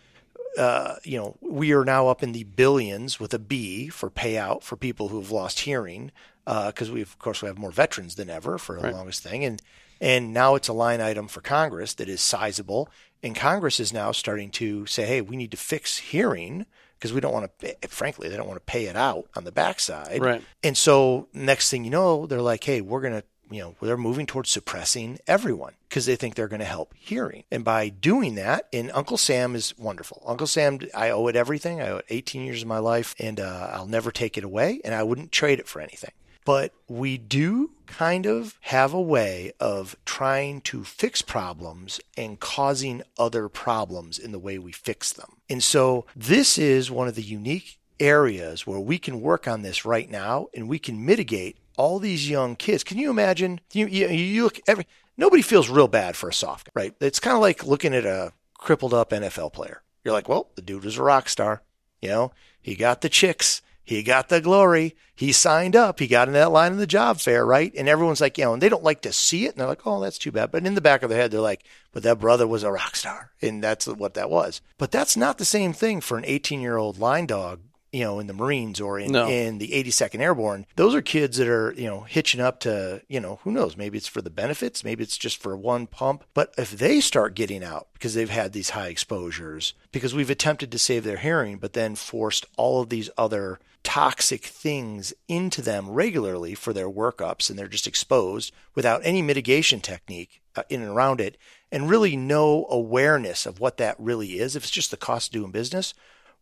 uh, 0.56 0.96
you 1.04 1.18
know, 1.18 1.36
we 1.40 1.72
are 1.72 1.84
now 1.84 2.08
up 2.08 2.22
in 2.22 2.32
the 2.32 2.44
billions 2.44 3.20
with 3.20 3.34
a 3.34 3.38
B 3.38 3.88
for 3.88 4.10
payout 4.10 4.62
for 4.62 4.76
people 4.76 5.08
who 5.08 5.20
have 5.20 5.30
lost 5.30 5.60
hearing, 5.60 6.10
because 6.44 6.90
we, 6.90 7.02
of 7.02 7.18
course, 7.18 7.42
we 7.42 7.48
have 7.48 7.58
more 7.58 7.70
veterans 7.70 8.14
than 8.14 8.30
ever 8.30 8.56
for 8.58 8.76
the 8.76 8.82
Right. 8.82 8.94
longest 8.94 9.22
thing, 9.22 9.44
and 9.44 9.60
and 10.00 10.32
now 10.32 10.54
it's 10.54 10.68
a 10.68 10.72
line 10.72 11.00
item 11.00 11.26
for 11.26 11.40
Congress 11.40 11.92
that 11.94 12.08
is 12.08 12.20
sizable, 12.20 12.88
and 13.22 13.34
Congress 13.34 13.80
is 13.80 13.92
now 13.92 14.12
starting 14.12 14.48
to 14.52 14.86
say, 14.86 15.04
hey, 15.04 15.20
we 15.20 15.36
need 15.36 15.50
to 15.50 15.56
fix 15.56 15.98
hearing 15.98 16.66
because 16.96 17.12
we 17.12 17.20
don't 17.20 17.32
want 17.32 17.50
to, 17.58 17.88
frankly, 17.88 18.28
they 18.28 18.36
don't 18.36 18.46
want 18.46 18.56
to 18.58 18.64
pay 18.72 18.86
it 18.86 18.94
out 18.96 19.26
on 19.36 19.42
the 19.44 19.52
backside, 19.52 20.20
Right. 20.22 20.42
and 20.62 20.76
so 20.76 21.28
next 21.32 21.70
thing 21.70 21.84
you 21.84 21.90
know, 21.90 22.26
they're 22.26 22.40
like, 22.42 22.62
hey, 22.64 22.80
we're 22.80 23.00
gonna 23.00 23.24
you 23.50 23.60
know, 23.60 23.74
they're 23.80 23.96
moving 23.96 24.26
towards 24.26 24.50
suppressing 24.50 25.18
everyone 25.26 25.74
because 25.88 26.06
they 26.06 26.16
think 26.16 26.34
they're 26.34 26.48
going 26.48 26.60
to 26.60 26.66
help 26.66 26.94
hearing. 26.96 27.44
And 27.50 27.64
by 27.64 27.88
doing 27.88 28.34
that, 28.36 28.68
and 28.72 28.90
Uncle 28.92 29.18
Sam 29.18 29.54
is 29.54 29.76
wonderful. 29.78 30.22
Uncle 30.26 30.46
Sam, 30.46 30.80
I 30.94 31.10
owe 31.10 31.26
it 31.28 31.36
everything. 31.36 31.80
I 31.80 31.90
owe 31.90 31.96
it 31.98 32.06
18 32.08 32.42
years 32.42 32.62
of 32.62 32.68
my 32.68 32.78
life, 32.78 33.14
and 33.18 33.40
uh, 33.40 33.70
I'll 33.72 33.86
never 33.86 34.10
take 34.10 34.36
it 34.36 34.44
away, 34.44 34.80
and 34.84 34.94
I 34.94 35.02
wouldn't 35.02 35.32
trade 35.32 35.58
it 35.58 35.68
for 35.68 35.80
anything. 35.80 36.12
But 36.44 36.72
we 36.88 37.18
do 37.18 37.72
kind 37.86 38.24
of 38.24 38.56
have 38.62 38.94
a 38.94 39.00
way 39.00 39.52
of 39.60 39.96
trying 40.06 40.62
to 40.62 40.82
fix 40.82 41.20
problems 41.20 42.00
and 42.16 42.40
causing 42.40 43.02
other 43.18 43.50
problems 43.50 44.18
in 44.18 44.32
the 44.32 44.38
way 44.38 44.58
we 44.58 44.72
fix 44.72 45.12
them. 45.12 45.36
And 45.50 45.62
so 45.62 46.06
this 46.16 46.56
is 46.56 46.90
one 46.90 47.06
of 47.06 47.16
the 47.16 47.22
unique 47.22 47.78
areas 48.00 48.66
where 48.66 48.80
we 48.80 48.98
can 48.98 49.20
work 49.20 49.46
on 49.46 49.62
this 49.62 49.84
right 49.84 50.10
now 50.10 50.46
and 50.54 50.68
we 50.68 50.78
can 50.78 51.04
mitigate 51.04 51.58
all 51.78 51.98
these 51.98 52.28
young 52.28 52.56
kids. 52.56 52.84
Can 52.84 52.98
you 52.98 53.08
imagine? 53.08 53.60
You, 53.72 53.86
you, 53.86 54.08
you 54.08 54.42
look 54.42 54.60
every 54.66 54.86
nobody 55.16 55.40
feels 55.40 55.70
real 55.70 55.88
bad 55.88 56.16
for 56.16 56.28
a 56.28 56.34
soft 56.34 56.66
guy, 56.66 56.72
right? 56.74 56.94
It's 57.00 57.20
kind 57.20 57.36
of 57.36 57.40
like 57.40 57.64
looking 57.64 57.94
at 57.94 58.04
a 58.04 58.32
crippled 58.58 58.92
up 58.92 59.10
NFL 59.10 59.54
player. 59.54 59.82
You're 60.04 60.12
like, 60.12 60.28
well, 60.28 60.50
the 60.56 60.62
dude 60.62 60.84
was 60.84 60.98
a 60.98 61.02
rock 61.02 61.28
star. 61.28 61.62
You 62.02 62.08
know, 62.10 62.32
he 62.60 62.74
got 62.74 63.00
the 63.00 63.08
chicks, 63.08 63.62
he 63.82 64.02
got 64.02 64.28
the 64.28 64.40
glory, 64.40 64.94
he 65.14 65.32
signed 65.32 65.74
up, 65.74 65.98
he 65.98 66.06
got 66.06 66.28
in 66.28 66.34
that 66.34 66.52
line 66.52 66.72
in 66.72 66.78
the 66.78 66.86
job 66.86 67.18
fair, 67.18 67.44
right? 67.44 67.72
And 67.76 67.88
everyone's 67.88 68.20
like, 68.20 68.38
you 68.38 68.44
know, 68.44 68.52
and 68.52 68.62
they 68.62 68.68
don't 68.68 68.84
like 68.84 69.00
to 69.02 69.12
see 69.12 69.46
it, 69.46 69.52
and 69.52 69.60
they're 69.60 69.66
like, 69.66 69.84
oh, 69.84 70.00
that's 70.00 70.18
too 70.18 70.30
bad. 70.30 70.52
But 70.52 70.64
in 70.64 70.74
the 70.74 70.80
back 70.80 71.02
of 71.02 71.10
their 71.10 71.18
head, 71.18 71.32
they're 71.32 71.40
like, 71.40 71.64
but 71.90 72.04
that 72.04 72.20
brother 72.20 72.46
was 72.46 72.62
a 72.62 72.70
rock 72.70 72.94
star, 72.94 73.32
and 73.42 73.62
that's 73.62 73.88
what 73.88 74.14
that 74.14 74.30
was. 74.30 74.60
But 74.76 74.92
that's 74.92 75.16
not 75.16 75.38
the 75.38 75.44
same 75.44 75.72
thing 75.72 76.00
for 76.00 76.16
an 76.18 76.24
18 76.24 76.60
year 76.60 76.76
old 76.76 76.98
line 76.98 77.26
dog 77.26 77.60
you 77.92 78.04
know, 78.04 78.18
in 78.18 78.26
the 78.26 78.32
Marines 78.34 78.80
or 78.80 78.98
in, 78.98 79.12
No. 79.12 79.28
in 79.28 79.58
the 79.58 79.72
82nd 79.72 80.20
Airborne, 80.20 80.66
those 80.76 80.94
are 80.94 81.00
kids 81.02 81.38
that 81.38 81.48
are, 81.48 81.72
you 81.76 81.86
know, 81.86 82.00
hitching 82.00 82.40
up 82.40 82.60
to, 82.60 83.02
you 83.08 83.20
know, 83.20 83.40
who 83.44 83.50
knows, 83.50 83.76
maybe 83.76 83.96
it's 83.98 84.06
for 84.06 84.20
the 84.22 84.30
benefits, 84.30 84.84
maybe 84.84 85.02
it's 85.02 85.16
just 85.16 85.40
for 85.40 85.56
one 85.56 85.86
pump. 85.86 86.24
But 86.34 86.52
if 86.58 86.70
they 86.70 87.00
start 87.00 87.34
getting 87.34 87.64
out 87.64 87.88
because 87.94 88.14
they've 88.14 88.28
had 88.28 88.52
these 88.52 88.70
high 88.70 88.88
exposures, 88.88 89.74
because 89.92 90.14
we've 90.14 90.30
attempted 90.30 90.70
to 90.72 90.78
save 90.78 91.04
their 91.04 91.16
hearing, 91.16 91.58
but 91.58 91.72
then 91.72 91.94
forced 91.94 92.44
all 92.56 92.82
of 92.82 92.90
these 92.90 93.10
other 93.16 93.58
toxic 93.84 94.44
things 94.44 95.14
into 95.28 95.62
them 95.62 95.88
regularly 95.88 96.54
for 96.54 96.72
their 96.72 96.90
workups 96.90 97.48
and 97.48 97.58
they're 97.58 97.68
just 97.68 97.86
exposed 97.86 98.52
without 98.74 99.00
any 99.02 99.22
mitigation 99.22 99.80
technique 99.80 100.42
uh, 100.56 100.62
in 100.68 100.82
and 100.82 100.90
around 100.90 101.20
it 101.22 101.38
and 101.72 101.88
really 101.88 102.16
no 102.16 102.66
awareness 102.68 103.46
of 103.46 103.60
what 103.60 103.76
that 103.78 103.96
really 103.98 104.38
is 104.38 104.54
if 104.56 104.64
it's 104.64 104.70
just 104.70 104.90
the 104.90 104.96
cost 104.96 105.28
of 105.28 105.40
doing 105.40 105.50
business 105.52 105.94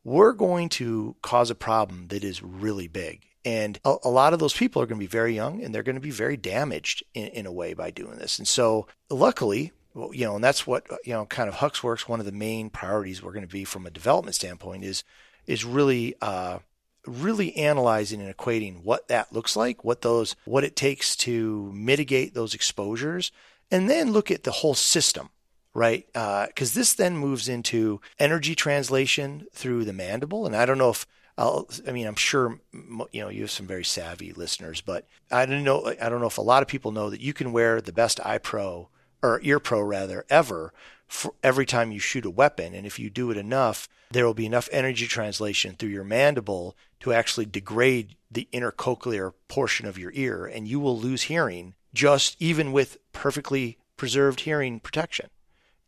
we're 0.07 0.33
going 0.33 0.69
to 0.69 1.17
cause 1.21 1.51
a 1.51 1.55
problem 1.57 2.07
that 2.09 2.23
is 2.23 2.41
really 2.41 2.87
big. 2.87 3.25
And 3.45 3.77
a, 3.85 3.97
a 4.05 4.09
lot 4.09 4.33
of 4.33 4.39
those 4.39 4.57
people 4.57 4.81
are 4.81 4.87
going 4.87 5.01
to 5.01 5.05
be 5.05 5.09
very 5.09 5.35
young 5.35 5.61
and 5.61 5.75
they're 5.75 5.83
going 5.83 5.97
to 5.97 6.01
be 6.01 6.13
very 6.13 6.37
damaged 6.37 7.03
in, 7.13 7.27
in 7.27 7.45
a 7.45 7.51
way 7.51 7.75
by 7.75 7.91
doing 7.91 8.17
this. 8.17 8.39
And 8.39 8.47
so, 8.47 8.87
luckily, 9.11 9.73
you 10.13 10.25
know, 10.25 10.37
and 10.37 10.45
that's 10.45 10.65
what, 10.65 10.87
you 11.05 11.13
know, 11.13 11.27
kind 11.27 11.49
of 11.49 11.57
Hux 11.57 11.83
Works, 11.83 12.09
one 12.09 12.21
of 12.21 12.27
the 12.27 12.31
main 12.31 12.71
priorities 12.71 13.21
we're 13.21 13.33
going 13.33 13.47
to 13.47 13.53
be 13.53 13.65
from 13.65 13.85
a 13.85 13.91
development 13.91 14.37
standpoint 14.37 14.85
is, 14.85 15.03
is 15.49 15.65
really, 15.65 16.15
uh, 16.23 16.61
really 17.05 17.57
analyzing 17.57 18.21
and 18.21 18.33
equating 18.33 18.85
what 18.85 19.09
that 19.09 19.33
looks 19.33 19.57
like, 19.57 19.83
what 19.83 20.03
those, 20.03 20.37
what 20.45 20.63
it 20.63 20.77
takes 20.77 21.17
to 21.17 21.73
mitigate 21.75 22.33
those 22.33 22.55
exposures, 22.55 23.33
and 23.73 23.91
then 23.91 24.13
look 24.13 24.31
at 24.31 24.45
the 24.45 24.53
whole 24.53 24.75
system 24.75 25.31
right? 25.77 26.07
Uh, 26.15 26.47
because 26.47 26.73
this 26.73 26.95
then 26.95 27.17
moves 27.17 27.49
into 27.49 28.01
energy 28.19 28.55
translation 28.55 29.47
through 29.53 29.85
the 29.85 29.93
mandible, 29.93 30.47
and 30.47 30.57
I 30.57 30.65
don't 30.65 30.79
know 30.79 30.91
if 30.91 31.07
I'll, 31.37 31.69
I 31.87 31.93
mean, 31.93 32.07
I'm 32.07 32.17
sure 32.17 32.61
you 32.73 33.21
know 33.21 33.29
you 33.29 33.43
have 33.43 33.51
some 33.51 33.67
very 33.67 33.85
savvy 33.85 34.33
listeners, 34.33 34.81
but 34.81 35.07
I 35.31 35.45
don't 35.45 35.65
know. 35.65 35.95
I 36.01 36.09
don't 36.09 36.21
know 36.21 36.27
if 36.27 36.39
a 36.39 36.43
lot 36.43 36.63
of 36.63 36.69
people 36.69 36.93
know 36.93 37.11
that 37.11 37.21
you 37.21 37.35
can 37.35 37.53
wear 37.53 37.83
the 37.83 37.93
best 37.93 38.19
eye 38.25 38.39
pro 38.39 38.89
or 39.23 39.41
ear 39.43 39.61
pro 39.61 39.83
rather 39.83 40.25
ever 40.31 40.73
for 41.07 41.35
every 41.43 41.67
time 41.67 41.93
you 41.93 41.99
shoot 41.99 42.25
a 42.25 42.31
weapon, 42.31 42.75
and 42.75 42.87
if 42.87 42.99
you 42.99 43.11
do 43.11 43.31
it 43.31 43.37
enough, 43.37 43.87
there 44.11 44.25
will 44.25 44.35
be 44.35 44.47
enough 44.47 44.71
energy 44.73 45.07
translation 45.07 45.75
through 45.75 45.91
your 45.91 46.05
mandible 46.05 46.75
to 47.01 47.13
actually 47.13 47.47
degrade 47.47 48.17
the 48.31 48.49
intercochlear 48.51 49.35
portion 49.47 49.87
of 49.87 49.99
your 49.99 50.11
ear, 50.15 50.47
and 50.47 50.67
you 50.67 50.81
will 50.81 50.99
lose 50.99 51.25
hearing 51.25 51.75
just 51.93 52.35
even 52.41 52.73
with 52.73 52.97
perfectly 53.13 53.77
preserved 53.99 54.41
hearing 54.41 54.81
protection. 54.81 55.29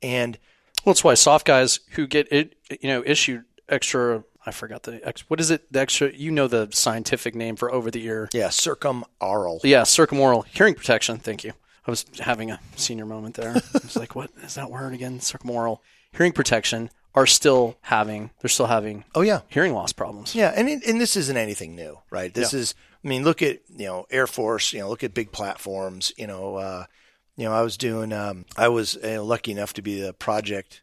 And 0.02 0.38
Well, 0.84 0.92
that's 0.94 1.04
why 1.04 1.14
soft 1.14 1.46
guys 1.46 1.80
who 1.92 2.06
get 2.06 2.30
it, 2.32 2.54
you 2.80 2.88
know, 2.88 3.02
issued 3.04 3.44
extra. 3.68 4.24
I 4.46 4.50
forgot 4.50 4.84
the 4.84 5.00
ex. 5.06 5.28
What 5.28 5.40
is 5.40 5.50
it? 5.50 5.70
The 5.72 5.80
extra. 5.80 6.10
You 6.12 6.30
know 6.30 6.48
the 6.48 6.68
scientific 6.72 7.34
name 7.34 7.56
for 7.56 7.70
over 7.72 7.90
the 7.90 8.02
ear. 8.04 8.28
yeah, 8.32 8.48
circumaural. 8.48 9.60
Yeah, 9.64 9.82
circumaural 9.82 10.46
hearing 10.46 10.74
protection. 10.74 11.18
Thank 11.18 11.44
you. 11.44 11.52
I 11.86 11.90
was 11.90 12.04
having 12.20 12.50
a 12.50 12.60
senior 12.76 13.06
moment 13.06 13.34
there. 13.34 13.50
I 13.50 13.60
was 13.74 13.96
like, 13.96 14.14
what 14.16 14.30
is 14.42 14.54
that 14.54 14.70
word 14.70 14.94
again? 14.94 15.18
Circumaural 15.20 15.78
hearing 16.12 16.32
protection 16.32 16.90
are 17.14 17.26
still 17.26 17.76
having. 17.82 18.30
They're 18.40 18.48
still 18.48 18.66
having 18.66 19.04
Oh 19.14 19.22
yeah, 19.22 19.40
hearing 19.48 19.72
loss 19.74 19.92
problems. 19.92 20.34
yeah, 20.34 20.52
and 20.54 20.68
it, 20.68 20.82
and 20.86 21.00
this 21.00 21.16
isn't 21.16 21.36
anything 21.36 21.74
new, 21.74 21.98
right? 22.10 22.32
This 22.32 22.52
Yeah. 22.52 22.60
is, 22.60 22.74
I 23.04 23.08
mean, 23.08 23.24
look 23.24 23.42
at 23.42 23.60
you 23.76 23.86
know 23.86 24.06
Air 24.10 24.26
Force, 24.26 24.72
you 24.72 24.80
know, 24.80 24.88
look 24.88 25.02
at 25.04 25.14
big 25.14 25.32
platforms, 25.32 26.12
you 26.16 26.26
know, 26.26 26.56
uh, 26.56 26.84
you 27.38 27.44
know, 27.44 27.52
I 27.52 27.62
was 27.62 27.76
doing, 27.76 28.12
um, 28.12 28.46
I 28.56 28.68
was 28.68 28.96
uh, 28.96 29.22
lucky 29.22 29.52
enough 29.52 29.72
to 29.74 29.82
be 29.82 30.00
the 30.00 30.12
project 30.12 30.82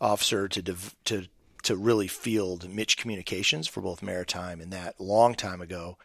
officer 0.00 0.46
to 0.46 0.62
dev- 0.62 0.94
to 1.06 1.26
to 1.64 1.74
really 1.74 2.06
field 2.06 2.70
Mitch 2.70 2.96
Communications 2.96 3.66
for 3.66 3.80
both 3.80 4.04
maritime 4.04 4.60
and 4.60 4.72
that 4.72 5.00
long 5.00 5.34
time 5.34 5.60
ago, 5.60 5.98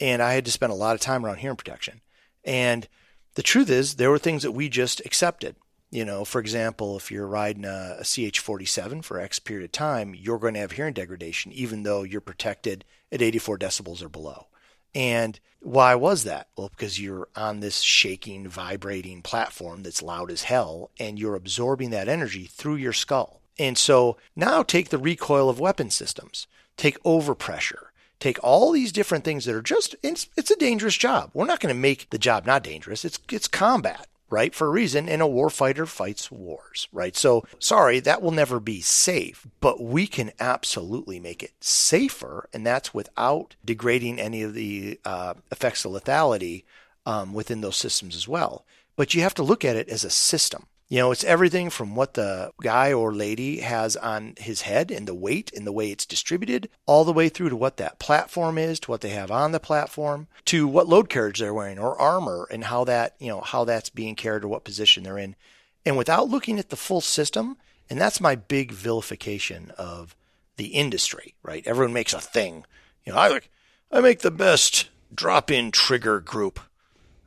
and 0.00 0.22
I 0.22 0.34
had 0.34 0.44
to 0.44 0.52
spend 0.52 0.70
a 0.70 0.76
lot 0.76 0.94
of 0.94 1.00
time 1.00 1.26
around 1.26 1.38
hearing 1.38 1.56
protection, 1.56 2.02
and 2.44 2.86
the 3.34 3.42
truth 3.42 3.68
is 3.68 3.96
there 3.96 4.10
were 4.10 4.18
things 4.18 4.44
that 4.44 4.52
we 4.52 4.68
just 4.68 5.04
accepted. 5.04 5.56
You 5.90 6.04
know, 6.04 6.24
for 6.24 6.40
example, 6.40 6.96
if 6.96 7.10
you're 7.10 7.26
riding 7.26 7.64
a, 7.64 7.96
a 7.98 8.02
CH47 8.02 9.02
for 9.02 9.18
X 9.18 9.40
period 9.40 9.64
of 9.64 9.72
time, 9.72 10.14
you're 10.14 10.38
going 10.38 10.54
to 10.54 10.60
have 10.60 10.72
hearing 10.72 10.94
degradation, 10.94 11.50
even 11.50 11.82
though 11.82 12.04
you're 12.04 12.20
protected 12.20 12.84
at 13.10 13.22
84 13.22 13.58
decibels 13.58 14.02
or 14.02 14.08
below. 14.08 14.47
And 14.94 15.38
why 15.60 15.94
was 15.94 16.24
that? 16.24 16.48
Well, 16.56 16.68
because 16.68 17.00
you're 17.00 17.28
on 17.34 17.60
this 17.60 17.80
shaking, 17.80 18.48
vibrating 18.48 19.22
platform 19.22 19.82
that's 19.82 20.02
loud 20.02 20.30
as 20.30 20.44
hell, 20.44 20.90
and 20.98 21.18
you're 21.18 21.34
absorbing 21.34 21.90
that 21.90 22.08
energy 22.08 22.46
through 22.46 22.76
your 22.76 22.92
skull. 22.92 23.42
And 23.58 23.76
so 23.76 24.16
now 24.36 24.62
take 24.62 24.90
the 24.90 24.98
recoil 24.98 25.48
of 25.50 25.58
weapon 25.58 25.90
systems, 25.90 26.46
take 26.76 27.02
overpressure, 27.02 27.86
take 28.20 28.38
all 28.42 28.70
these 28.72 28.92
different 28.92 29.24
things 29.24 29.44
that 29.44 29.54
are 29.54 29.62
just, 29.62 29.96
it's, 30.02 30.28
it's 30.36 30.50
a 30.50 30.56
dangerous 30.56 30.96
job. 30.96 31.30
We're 31.34 31.46
not 31.46 31.60
going 31.60 31.74
to 31.74 31.80
make 31.80 32.10
the 32.10 32.18
job 32.18 32.46
not 32.46 32.62
dangerous. 32.62 33.04
It's, 33.04 33.18
it's 33.30 33.48
combat 33.48 34.06
right? 34.30 34.54
For 34.54 34.66
a 34.66 34.70
reason, 34.70 35.08
and 35.08 35.22
a 35.22 35.26
warfighter 35.26 35.86
fights 35.86 36.30
wars, 36.30 36.88
right? 36.92 37.16
So, 37.16 37.44
sorry, 37.58 38.00
that 38.00 38.22
will 38.22 38.30
never 38.30 38.60
be 38.60 38.80
safe, 38.80 39.46
but 39.60 39.80
we 39.82 40.06
can 40.06 40.32
absolutely 40.38 41.18
make 41.18 41.42
it 41.42 41.52
safer, 41.60 42.48
and 42.52 42.66
that's 42.66 42.92
without 42.92 43.56
degrading 43.64 44.20
any 44.20 44.42
of 44.42 44.54
the 44.54 45.00
uh, 45.04 45.34
effects 45.50 45.84
of 45.84 45.92
lethality 45.92 46.64
um, 47.06 47.32
within 47.32 47.60
those 47.60 47.76
systems 47.76 48.14
as 48.14 48.28
well. 48.28 48.64
But 48.96 49.14
you 49.14 49.22
have 49.22 49.34
to 49.34 49.42
look 49.42 49.64
at 49.64 49.76
it 49.76 49.88
as 49.88 50.04
a 50.04 50.10
system. 50.10 50.66
You 50.88 50.98
know, 51.00 51.10
it's 51.12 51.24
everything 51.24 51.68
from 51.68 51.94
what 51.94 52.14
the 52.14 52.50
guy 52.62 52.94
or 52.94 53.12
lady 53.12 53.60
has 53.60 53.94
on 53.94 54.34
his 54.38 54.62
head 54.62 54.90
and 54.90 55.06
the 55.06 55.14
weight 55.14 55.52
and 55.54 55.66
the 55.66 55.72
way 55.72 55.90
it's 55.90 56.06
distributed, 56.06 56.70
all 56.86 57.04
the 57.04 57.12
way 57.12 57.28
through 57.28 57.50
to 57.50 57.56
what 57.56 57.76
that 57.76 57.98
platform 57.98 58.56
is, 58.56 58.80
to 58.80 58.90
what 58.90 59.02
they 59.02 59.10
have 59.10 59.30
on 59.30 59.52
the 59.52 59.60
platform, 59.60 60.28
to 60.46 60.66
what 60.66 60.88
load 60.88 61.10
carriage 61.10 61.40
they're 61.40 61.52
wearing 61.52 61.78
or 61.78 62.00
armor 62.00 62.48
and 62.50 62.64
how 62.64 62.84
that, 62.84 63.16
you 63.18 63.28
know, 63.28 63.42
how 63.42 63.64
that's 63.64 63.90
being 63.90 64.14
carried 64.14 64.44
or 64.44 64.48
what 64.48 64.64
position 64.64 65.02
they're 65.02 65.18
in. 65.18 65.36
And 65.84 65.98
without 65.98 66.30
looking 66.30 66.58
at 66.58 66.70
the 66.70 66.76
full 66.76 67.02
system, 67.02 67.58
and 67.90 68.00
that's 68.00 68.20
my 68.20 68.34
big 68.34 68.72
vilification 68.72 69.72
of 69.76 70.16
the 70.56 70.68
industry, 70.68 71.34
right? 71.42 71.66
Everyone 71.66 71.92
makes 71.92 72.14
a 72.14 72.20
thing. 72.20 72.64
You 73.04 73.12
know, 73.12 73.18
I 73.18 73.28
like 73.28 73.50
I 73.92 74.00
make 74.00 74.20
the 74.20 74.30
best 74.30 74.88
drop-in 75.14 75.70
trigger 75.70 76.20
group 76.20 76.60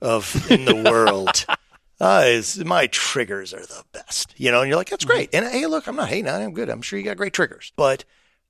of 0.02 0.50
in 0.52 0.65
the 0.65 0.76
world. 0.91 1.45
Uh, 2.02 2.42
my 2.66 2.88
triggers 2.88 3.54
are 3.54 3.62
the 3.62 3.84
best, 3.92 4.34
you 4.36 4.52
know, 4.52 4.62
and 4.62 4.70
you're 4.70 4.76
like, 4.76 4.90
that's 4.90 5.06
great. 5.06 5.30
And 5.34 5.46
hey, 5.46 5.68
look, 5.68 5.86
I'm 5.86 5.96
not 5.96 6.10
hating 6.10 6.28
on 6.28 6.42
it. 6.42 6.46
I'm 6.46 6.54
good. 6.54 6.68
I'm 6.68 6.82
sure 6.82 6.98
you 6.98 7.06
got 7.06 7.16
great 7.16 7.32
triggers, 7.32 7.72
but 7.76 8.06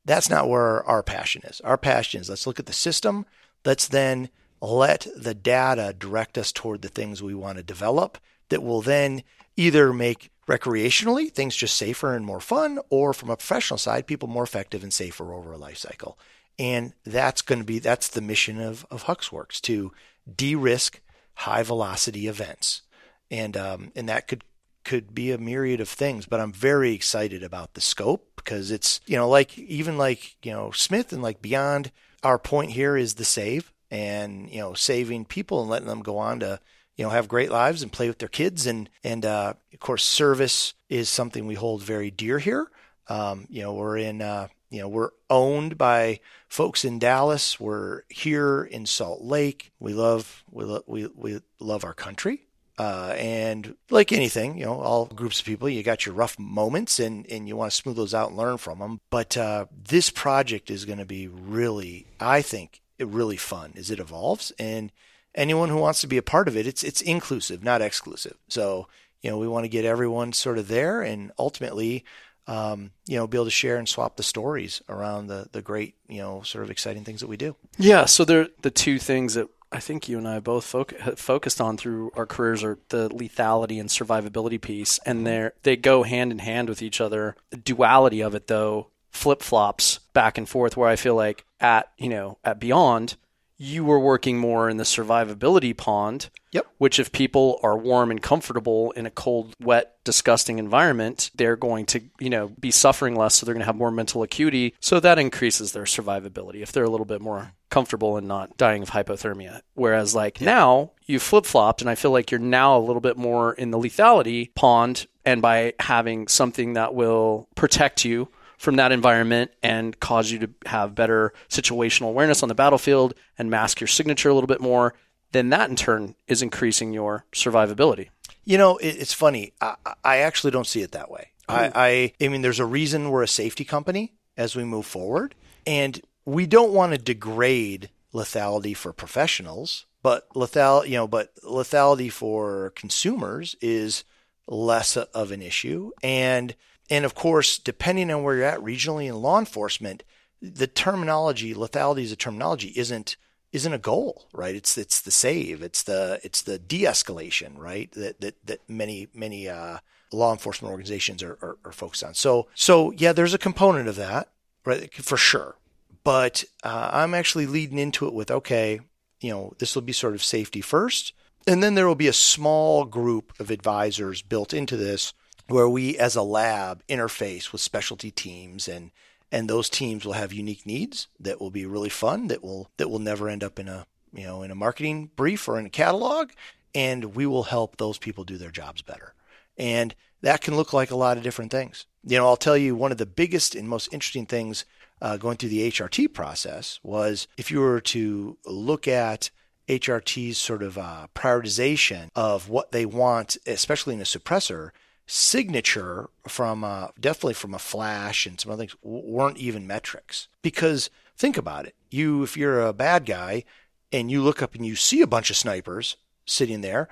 that's 0.05 0.29
not 0.29 0.47
where 0.47 0.85
our 0.85 1.03
passion 1.03 1.41
is. 1.43 1.59
Our 1.59 1.77
passion 1.77 2.21
is 2.21 2.29
let's 2.29 2.47
look 2.47 2.59
at 2.59 2.65
the 2.65 2.71
system. 2.71 3.25
Let's 3.65 3.89
then 3.89 4.29
let 4.61 5.05
the 5.17 5.33
data 5.33 5.93
direct 5.97 6.37
us 6.37 6.53
toward 6.53 6.81
the 6.81 6.87
things 6.87 7.21
we 7.21 7.35
want 7.35 7.57
to 7.57 7.63
develop 7.63 8.17
that 8.47 8.63
will 8.63 8.81
then 8.81 9.21
either 9.57 9.91
make 9.91 10.31
recreationally 10.47 11.29
things 11.29 11.53
just 11.53 11.75
safer 11.75 12.15
and 12.15 12.25
more 12.25 12.39
fun, 12.39 12.79
or 12.89 13.13
from 13.13 13.29
a 13.29 13.35
professional 13.35 13.77
side, 13.77 14.07
people 14.07 14.29
more 14.29 14.43
effective 14.43 14.81
and 14.81 14.93
safer 14.93 15.33
over 15.33 15.51
a 15.51 15.57
life 15.57 15.77
cycle. 15.77 16.17
And 16.57 16.93
that's 17.03 17.41
going 17.41 17.59
to 17.59 17.65
be, 17.65 17.79
that's 17.79 18.07
the 18.07 18.21
mission 18.21 18.61
of, 18.61 18.85
of 18.89 19.03
HUXWorks 19.03 19.59
to 19.63 19.91
de-risk 20.33 21.01
high 21.33 21.63
velocity 21.63 22.27
events 22.27 22.83
and 23.31 23.55
um, 23.57 23.91
and 23.95 24.07
that 24.09 24.27
could 24.27 24.43
could 24.83 25.15
be 25.15 25.31
a 25.31 25.37
myriad 25.37 25.79
of 25.79 25.89
things. 25.89 26.25
But 26.27 26.39
I'm 26.39 26.51
very 26.51 26.93
excited 26.93 27.41
about 27.41 27.73
the 27.73 27.81
scope 27.81 28.31
because 28.35 28.69
it's 28.69 28.99
you 29.07 29.15
know 29.15 29.29
like 29.29 29.57
even 29.57 29.97
like 29.97 30.35
you 30.45 30.51
know 30.51 30.71
Smith 30.71 31.11
and 31.11 31.23
like 31.23 31.41
beyond. 31.41 31.91
Our 32.23 32.37
point 32.37 32.71
here 32.71 32.95
is 32.95 33.15
the 33.15 33.25
save 33.25 33.73
and 33.89 34.47
you 34.51 34.59
know 34.59 34.73
saving 34.73 35.25
people 35.25 35.61
and 35.61 35.69
letting 35.69 35.87
them 35.87 36.03
go 36.03 36.19
on 36.19 36.41
to 36.41 36.59
you 36.95 37.03
know 37.03 37.09
have 37.09 37.27
great 37.27 37.49
lives 37.49 37.81
and 37.81 37.91
play 37.91 38.07
with 38.07 38.19
their 38.19 38.29
kids 38.29 38.67
and 38.67 38.89
and 39.03 39.25
uh, 39.25 39.53
of 39.73 39.79
course 39.79 40.03
service 40.03 40.75
is 40.87 41.09
something 41.09 41.47
we 41.47 41.55
hold 41.55 41.81
very 41.81 42.11
dear 42.11 42.37
here. 42.37 42.67
Um, 43.07 43.47
you 43.49 43.63
know 43.63 43.73
we're 43.73 43.97
in 43.97 44.21
uh, 44.21 44.49
you 44.69 44.81
know 44.81 44.87
we're 44.87 45.11
owned 45.29 45.77
by 45.77 46.19
folks 46.47 46.85
in 46.85 46.99
Dallas. 46.99 47.59
We're 47.59 48.03
here 48.09 48.63
in 48.63 48.85
Salt 48.85 49.21
Lake. 49.21 49.71
We 49.79 49.93
love 49.93 50.43
we 50.51 50.65
lo- 50.65 50.83
we 50.85 51.07
we 51.07 51.39
love 51.59 51.83
our 51.83 51.93
country. 51.93 52.47
Uh, 52.81 53.13
and 53.19 53.75
like 53.91 54.11
anything, 54.11 54.57
you 54.57 54.65
know, 54.65 54.79
all 54.79 55.05
groups 55.05 55.39
of 55.39 55.45
people, 55.45 55.69
you 55.69 55.83
got 55.83 56.03
your 56.03 56.15
rough 56.15 56.39
moments 56.39 56.99
and, 56.99 57.29
and 57.29 57.47
you 57.47 57.55
want 57.55 57.69
to 57.69 57.77
smooth 57.77 57.95
those 57.95 58.15
out 58.15 58.29
and 58.29 58.37
learn 58.37 58.57
from 58.57 58.79
them. 58.79 58.99
But 59.11 59.37
uh, 59.37 59.67
this 59.71 60.09
project 60.09 60.71
is 60.71 60.83
going 60.85 60.97
to 60.97 61.05
be 61.05 61.27
really, 61.27 62.07
I 62.19 62.41
think, 62.41 62.81
really 62.99 63.37
fun 63.37 63.73
as 63.77 63.91
it 63.91 63.99
evolves. 63.99 64.51
And 64.57 64.91
anyone 65.35 65.69
who 65.69 65.77
wants 65.77 66.01
to 66.01 66.07
be 66.07 66.17
a 66.17 66.23
part 66.23 66.47
of 66.47 66.57
it, 66.57 66.65
it's 66.65 66.83
it's 66.83 67.03
inclusive, 67.03 67.63
not 67.63 67.83
exclusive. 67.83 68.37
So 68.47 68.87
you 69.21 69.29
know, 69.29 69.37
we 69.37 69.47
want 69.47 69.65
to 69.65 69.69
get 69.69 69.85
everyone 69.85 70.33
sort 70.33 70.57
of 70.57 70.67
there, 70.67 71.03
and 71.03 71.31
ultimately, 71.37 72.03
um, 72.47 72.89
you 73.05 73.15
know, 73.15 73.27
be 73.27 73.37
able 73.37 73.45
to 73.45 73.51
share 73.51 73.77
and 73.77 73.87
swap 73.87 74.15
the 74.15 74.23
stories 74.23 74.81
around 74.89 75.27
the 75.27 75.47
the 75.51 75.61
great, 75.61 75.93
you 76.09 76.17
know, 76.17 76.41
sort 76.41 76.63
of 76.63 76.71
exciting 76.71 77.03
things 77.03 77.19
that 77.19 77.27
we 77.27 77.37
do. 77.37 77.55
Yeah. 77.77 78.05
So 78.05 78.25
they're 78.25 78.47
the 78.63 78.71
two 78.71 78.97
things 78.97 79.35
that 79.35 79.49
I 79.71 79.79
think 79.79 80.09
you 80.09 80.17
and 80.17 80.27
I 80.27 80.39
both 80.39 80.65
focused 80.65 81.61
on 81.61 81.77
through 81.77 82.11
our 82.15 82.25
careers 82.25 82.63
are 82.63 82.77
the 82.89 83.09
lethality 83.09 83.79
and 83.79 83.89
survivability 83.89 84.59
piece, 84.59 84.99
and 85.05 85.19
mm-hmm. 85.19 85.25
they 85.25 85.49
they 85.63 85.75
go 85.77 86.03
hand 86.03 86.31
in 86.31 86.39
hand 86.39 86.67
with 86.67 86.81
each 86.81 86.99
other. 86.99 87.35
The 87.51 87.57
duality 87.57 88.21
of 88.21 88.35
it, 88.35 88.47
though, 88.47 88.87
flip 89.11 89.41
flops 89.41 89.99
back 90.13 90.37
and 90.37 90.47
forth. 90.47 90.75
Where 90.75 90.89
I 90.89 90.97
feel 90.97 91.15
like 91.15 91.45
at 91.59 91.89
you 91.97 92.09
know 92.09 92.37
at 92.43 92.59
Beyond, 92.59 93.15
you 93.61 93.85
were 93.85 93.99
working 93.99 94.39
more 94.39 94.71
in 94.71 94.77
the 94.77 94.83
survivability 94.83 95.77
pond. 95.77 96.31
Yep. 96.51 96.65
Which, 96.79 96.99
if 96.99 97.11
people 97.11 97.59
are 97.61 97.77
warm 97.77 98.09
and 98.09 98.21
comfortable 98.21 98.91
in 98.91 99.05
a 99.05 99.11
cold, 99.11 99.55
wet, 99.61 100.03
disgusting 100.03 100.57
environment, 100.57 101.29
they're 101.35 101.55
going 101.55 101.85
to, 101.85 102.01
you 102.19 102.29
know, 102.29 102.49
be 102.59 102.71
suffering 102.71 103.15
less. 103.15 103.35
So 103.35 103.45
they're 103.45 103.53
going 103.53 103.61
to 103.61 103.67
have 103.67 103.75
more 103.75 103.91
mental 103.91 104.23
acuity. 104.23 104.73
So 104.79 104.99
that 104.99 105.19
increases 105.19 105.71
their 105.71 105.83
survivability 105.83 106.63
if 106.63 106.71
they're 106.71 106.83
a 106.83 106.89
little 106.89 107.05
bit 107.05 107.21
more 107.21 107.53
comfortable 107.69 108.17
and 108.17 108.27
not 108.27 108.57
dying 108.57 108.81
of 108.81 108.89
hypothermia. 108.89 109.61
Whereas, 109.75 110.15
like 110.15 110.41
now, 110.41 110.91
you 111.05 111.19
flip 111.19 111.45
flopped, 111.45 111.81
and 111.81 111.89
I 111.89 111.95
feel 111.95 112.11
like 112.11 112.31
you're 112.31 112.39
now 112.39 112.77
a 112.77 112.81
little 112.81 112.99
bit 112.99 113.15
more 113.15 113.53
in 113.53 113.69
the 113.69 113.77
lethality 113.77 114.53
pond. 114.55 115.05
And 115.23 115.39
by 115.39 115.75
having 115.79 116.27
something 116.27 116.73
that 116.73 116.95
will 116.95 117.47
protect 117.55 118.03
you 118.05 118.27
from 118.61 118.75
that 118.75 118.91
environment 118.91 119.49
and 119.63 119.99
cause 119.99 120.29
you 120.29 120.37
to 120.37 120.49
have 120.67 120.93
better 120.93 121.33
situational 121.49 122.09
awareness 122.09 122.43
on 122.43 122.49
the 122.49 122.53
battlefield 122.53 123.15
and 123.39 123.49
mask 123.49 123.81
your 123.81 123.87
signature 123.87 124.29
a 124.29 124.35
little 124.35 124.47
bit 124.47 124.61
more, 124.61 124.93
then 125.31 125.49
that 125.49 125.71
in 125.71 125.75
turn 125.75 126.13
is 126.27 126.43
increasing 126.43 126.93
your 126.93 127.25
survivability. 127.31 128.09
You 128.43 128.59
know, 128.59 128.77
it's 128.77 129.13
funny. 129.13 129.53
I, 129.59 129.75
I 130.03 130.17
actually 130.17 130.51
don't 130.51 130.67
see 130.67 130.83
it 130.83 130.91
that 130.91 131.09
way. 131.09 131.31
Oh. 131.49 131.55
I, 131.55 131.71
I, 131.73 132.13
I 132.21 132.27
mean, 132.27 132.43
there's 132.43 132.59
a 132.59 132.65
reason 132.65 133.09
we're 133.09 133.23
a 133.23 133.27
safety 133.27 133.65
company 133.65 134.13
as 134.37 134.55
we 134.55 134.63
move 134.63 134.85
forward, 134.85 135.33
and 135.65 135.99
we 136.25 136.45
don't 136.45 136.71
want 136.71 136.91
to 136.91 136.99
degrade 136.99 137.89
lethality 138.13 138.77
for 138.77 138.93
professionals, 138.93 139.87
but 140.03 140.27
lethal, 140.35 140.85
you 140.85 140.97
know, 140.97 141.07
but 141.07 141.33
lethality 141.43 142.11
for 142.11 142.73
consumers 142.75 143.55
is 143.59 144.03
less 144.47 144.97
of 144.97 145.31
an 145.31 145.41
issue. 145.41 145.89
And 146.03 146.55
and 146.91 147.05
of 147.05 147.15
course, 147.15 147.57
depending 147.57 148.11
on 148.11 148.21
where 148.21 148.35
you're 148.35 148.43
at 148.43 148.59
regionally 148.59 149.07
in 149.07 149.15
law 149.15 149.39
enforcement, 149.39 150.03
the 150.41 150.67
terminology, 150.67 151.55
lethality 151.55 152.03
as 152.03 152.11
a 152.11 152.17
terminology 152.17 152.73
isn't 152.75 153.15
isn't 153.53 153.73
a 153.73 153.77
goal, 153.77 154.27
right? 154.33 154.55
It's 154.55 154.77
it's 154.77 154.99
the 154.99 155.09
save, 155.09 155.63
it's 155.63 155.83
the 155.83 156.19
it's 156.21 156.41
the 156.41 156.59
de-escalation, 156.59 157.57
right? 157.57 157.89
That 157.93 158.19
that 158.19 158.45
that 158.45 158.59
many 158.67 159.07
many 159.13 159.47
uh, 159.47 159.77
law 160.11 160.33
enforcement 160.33 160.71
organizations 160.71 161.23
are, 161.23 161.37
are, 161.41 161.57
are 161.63 161.71
focused 161.71 162.03
on. 162.03 162.13
So 162.13 162.47
so 162.55 162.91
yeah, 162.91 163.13
there's 163.13 163.33
a 163.33 163.39
component 163.39 163.87
of 163.87 163.95
that, 163.95 164.27
right? 164.65 164.93
For 164.93 165.17
sure. 165.17 165.55
But 166.03 166.43
uh, 166.63 166.89
I'm 166.91 167.13
actually 167.13 167.45
leading 167.45 167.77
into 167.77 168.05
it 168.05 168.13
with 168.13 168.29
okay, 168.29 168.81
you 169.21 169.31
know, 169.31 169.53
this 169.59 169.75
will 169.75 169.81
be 169.81 169.93
sort 169.93 170.13
of 170.13 170.23
safety 170.23 170.59
first, 170.59 171.13
and 171.47 171.63
then 171.63 171.75
there 171.75 171.87
will 171.87 171.95
be 171.95 172.09
a 172.09 172.13
small 172.13 172.83
group 172.83 173.31
of 173.39 173.49
advisors 173.49 174.21
built 174.21 174.53
into 174.53 174.75
this 174.75 175.13
where 175.51 175.69
we 175.69 175.97
as 175.97 176.15
a 176.15 176.21
lab 176.21 176.81
interface 176.87 177.51
with 177.51 177.61
specialty 177.61 178.11
teams 178.11 178.67
and 178.67 178.91
and 179.31 179.49
those 179.49 179.69
teams 179.69 180.05
will 180.05 180.13
have 180.13 180.33
unique 180.33 180.65
needs 180.65 181.07
that 181.19 181.39
will 181.39 181.51
be 181.51 181.65
really 181.65 181.89
fun 181.89 182.27
that 182.27 182.43
will 182.43 182.69
that 182.77 182.89
will 182.89 182.99
never 182.99 183.29
end 183.29 183.43
up 183.43 183.59
in 183.59 183.67
a 183.67 183.85
you 184.13 184.23
know 184.23 184.43
in 184.43 184.51
a 184.51 184.55
marketing 184.55 185.11
brief 185.15 185.47
or 185.47 185.59
in 185.59 185.65
a 185.65 185.69
catalog. 185.69 186.31
And 186.73 187.15
we 187.15 187.25
will 187.25 187.43
help 187.43 187.75
those 187.75 187.97
people 187.97 188.23
do 188.23 188.37
their 188.37 188.49
jobs 188.49 188.81
better. 188.81 189.13
And 189.57 189.93
that 190.21 190.39
can 190.39 190.55
look 190.55 190.71
like 190.71 190.89
a 190.89 190.95
lot 190.95 191.17
of 191.17 191.23
different 191.23 191.51
things. 191.51 191.85
You 192.03 192.17
know 192.17 192.27
i'll 192.27 192.37
tell 192.37 192.57
you 192.57 192.75
one 192.75 192.91
of 192.91 192.97
the 192.97 193.05
biggest 193.05 193.55
and 193.55 193.67
most 193.67 193.93
interesting 193.93 194.25
things 194.25 194.65
uh, 195.01 195.17
going 195.17 195.37
through 195.37 195.49
the 195.49 195.69
hrt 195.71 196.13
process 196.13 196.79
was 196.83 197.27
if 197.37 197.51
you 197.51 197.59
were 197.59 197.81
to 197.81 198.37
look 198.45 198.87
at 198.87 199.29
hrt's 199.67 200.37
sort 200.37 200.63
of 200.63 200.77
uh, 200.77 201.07
prioritization 201.13 202.09
of 202.15 202.49
what 202.49 202.71
they 202.71 202.85
want 202.85 203.37
especially 203.45 203.93
in 203.93 204.01
a 204.01 204.03
suppressor 204.03 204.71
signature 205.13 206.09
from 206.27 206.63
uh, 206.63 206.87
definitely 206.99 207.33
from 207.33 207.53
a 207.53 207.59
flash 207.59 208.25
and 208.25 208.39
some 208.39 208.51
other 208.51 208.61
things 208.61 208.75
weren't 208.81 209.37
even 209.37 209.67
metrics. 209.67 210.27
Because 210.41 210.89
think 211.17 211.37
about 211.37 211.65
it. 211.65 211.75
You 211.89 212.23
if 212.23 212.37
you're 212.37 212.61
a 212.61 212.73
bad 212.73 213.05
guy 213.05 213.43
and 213.91 214.09
you 214.09 214.21
look 214.21 214.41
up 214.41 214.55
and 214.55 214.65
you 214.65 214.75
see 214.75 215.01
a 215.01 215.07
bunch 215.07 215.29
of 215.29 215.37
snipers 215.37 215.97
sitting 216.25 216.61
there 216.61 216.87